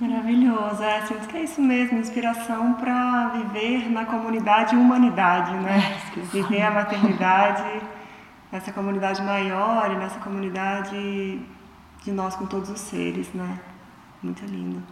Maravilhoso, 0.00 0.82
é, 0.82 1.02
sinto 1.02 1.28
que 1.28 1.36
é 1.36 1.42
isso 1.42 1.60
mesmo, 1.60 1.98
inspiração 1.98 2.72
para 2.74 3.28
viver 3.28 3.90
na 3.90 4.06
comunidade 4.06 4.74
humanidade, 4.74 5.52
né? 5.56 6.00
É, 6.16 6.20
viver 6.20 6.62
a 6.62 6.70
maternidade 6.70 7.82
nessa 8.50 8.72
comunidade 8.72 9.20
maior 9.22 9.90
e 9.90 9.96
nessa 9.96 10.18
comunidade 10.20 11.42
de 12.02 12.12
nós 12.12 12.34
com 12.34 12.46
todos 12.46 12.70
os 12.70 12.80
seres, 12.80 13.30
né? 13.34 13.58
Muito 14.22 14.42
lindo. 14.46 14.82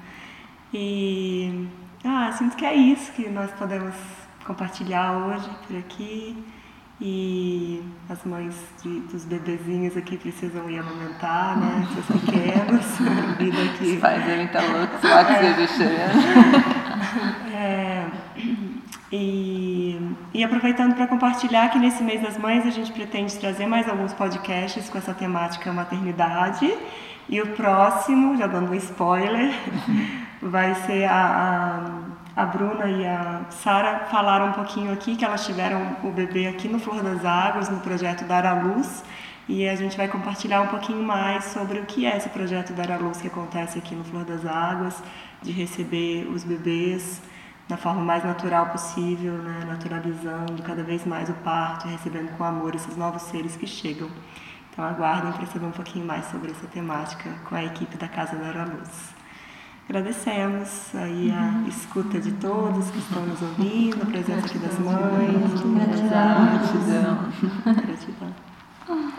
E 0.74 1.68
ah, 2.06 2.32
sinto 2.32 2.56
que 2.56 2.64
é 2.64 2.74
isso 2.74 3.12
que 3.12 3.28
nós 3.28 3.50
podemos 3.52 3.94
compartilhar 4.44 5.12
hoje 5.12 5.50
por 5.66 5.76
aqui. 5.76 6.44
E 6.98 7.82
as 8.08 8.24
mães 8.24 8.54
de, 8.82 9.00
dos 9.00 9.26
bebezinhos 9.26 9.96
aqui 9.96 10.16
precisam 10.16 10.70
ir 10.70 10.78
amamentar, 10.78 11.58
né? 11.58 11.86
Seus 11.92 12.20
pequenos. 12.22 12.86
vida 13.38 13.62
aqui. 13.64 13.94
Os 13.94 14.00
pais 14.00 14.24
devem 14.24 14.46
estar 14.46 14.62
loucos 14.62 15.02
lá 15.02 15.24
com 15.24 15.32
é. 15.32 15.42
bebê 15.42 15.66
É, 17.52 18.06
e, 19.10 19.98
e 20.34 20.44
aproveitando 20.44 20.94
para 20.94 21.06
compartilhar 21.06 21.68
que 21.70 21.78
nesse 21.78 22.02
mês 22.02 22.22
das 22.22 22.36
mães 22.36 22.66
a 22.66 22.70
gente 22.70 22.92
pretende 22.92 23.36
trazer 23.36 23.66
mais 23.66 23.88
alguns 23.88 24.12
podcasts 24.12 24.88
com 24.88 24.98
essa 24.98 25.14
temática 25.14 25.72
maternidade. 25.72 26.72
E 27.28 27.40
o 27.40 27.46
próximo, 27.48 28.36
já 28.36 28.46
dando 28.46 28.70
um 28.70 28.74
spoiler, 28.74 29.52
vai 30.40 30.74
ser 30.86 31.04
a, 31.04 31.82
a, 32.36 32.42
a 32.42 32.46
Bruna 32.46 32.86
e 32.86 33.04
a 33.04 33.46
Sara 33.50 34.06
falaram 34.10 34.50
um 34.50 34.52
pouquinho 34.52 34.92
aqui 34.92 35.16
que 35.16 35.24
elas 35.24 35.44
tiveram 35.44 35.96
o 36.04 36.10
bebê 36.10 36.46
aqui 36.46 36.68
no 36.68 36.78
Flor 36.78 37.02
das 37.02 37.24
Águas, 37.24 37.68
no 37.68 37.80
projeto 37.80 38.24
Dar 38.24 38.46
à 38.46 38.54
Luz. 38.54 39.02
E 39.48 39.68
a 39.68 39.74
gente 39.74 39.96
vai 39.96 40.08
compartilhar 40.08 40.60
um 40.60 40.68
pouquinho 40.68 41.02
mais 41.02 41.44
sobre 41.44 41.80
o 41.80 41.86
que 41.86 42.06
é 42.06 42.16
esse 42.16 42.28
projeto 42.28 42.72
Dar 42.72 42.92
à 42.92 42.96
Luz 42.96 43.20
que 43.20 43.26
acontece 43.26 43.78
aqui 43.78 43.94
no 43.94 44.04
Flor 44.04 44.24
das 44.24 44.46
Águas, 44.46 45.02
de 45.42 45.50
receber 45.50 46.28
os 46.28 46.44
bebês 46.44 47.22
da 47.68 47.76
forma 47.76 48.00
mais 48.00 48.22
natural 48.24 48.66
possível, 48.66 49.32
né? 49.34 49.64
naturalizando 49.66 50.62
cada 50.62 50.84
vez 50.84 51.04
mais 51.04 51.28
o 51.28 51.34
parto, 51.34 51.88
recebendo 51.88 52.36
com 52.36 52.44
amor 52.44 52.74
esses 52.76 52.96
novos 52.96 53.22
seres 53.22 53.56
que 53.56 53.66
chegam. 53.66 54.08
Então 54.76 54.84
aguardem 54.84 55.32
para 55.32 55.46
saber 55.46 55.64
um 55.64 55.70
pouquinho 55.70 56.04
mais 56.04 56.26
sobre 56.26 56.50
essa 56.50 56.66
temática 56.66 57.30
com 57.46 57.54
a 57.54 57.64
equipe 57.64 57.96
da 57.96 58.06
Casa 58.06 58.36
da 58.36 58.64
Luz. 58.64 59.14
Agradecemos 59.88 60.94
aí 60.94 61.32
a 61.32 61.40
uhum. 61.40 61.66
escuta 61.66 62.20
de 62.20 62.32
todos 62.32 62.90
que 62.90 62.98
estão 62.98 63.24
nos 63.24 63.40
ouvindo, 63.40 64.02
a 64.02 64.04
presença 64.04 64.44
aqui 64.44 64.58
das 64.58 64.78
mães. 64.78 65.62
Gratidão. 66.52 67.32
Gratidão. 67.64 69.16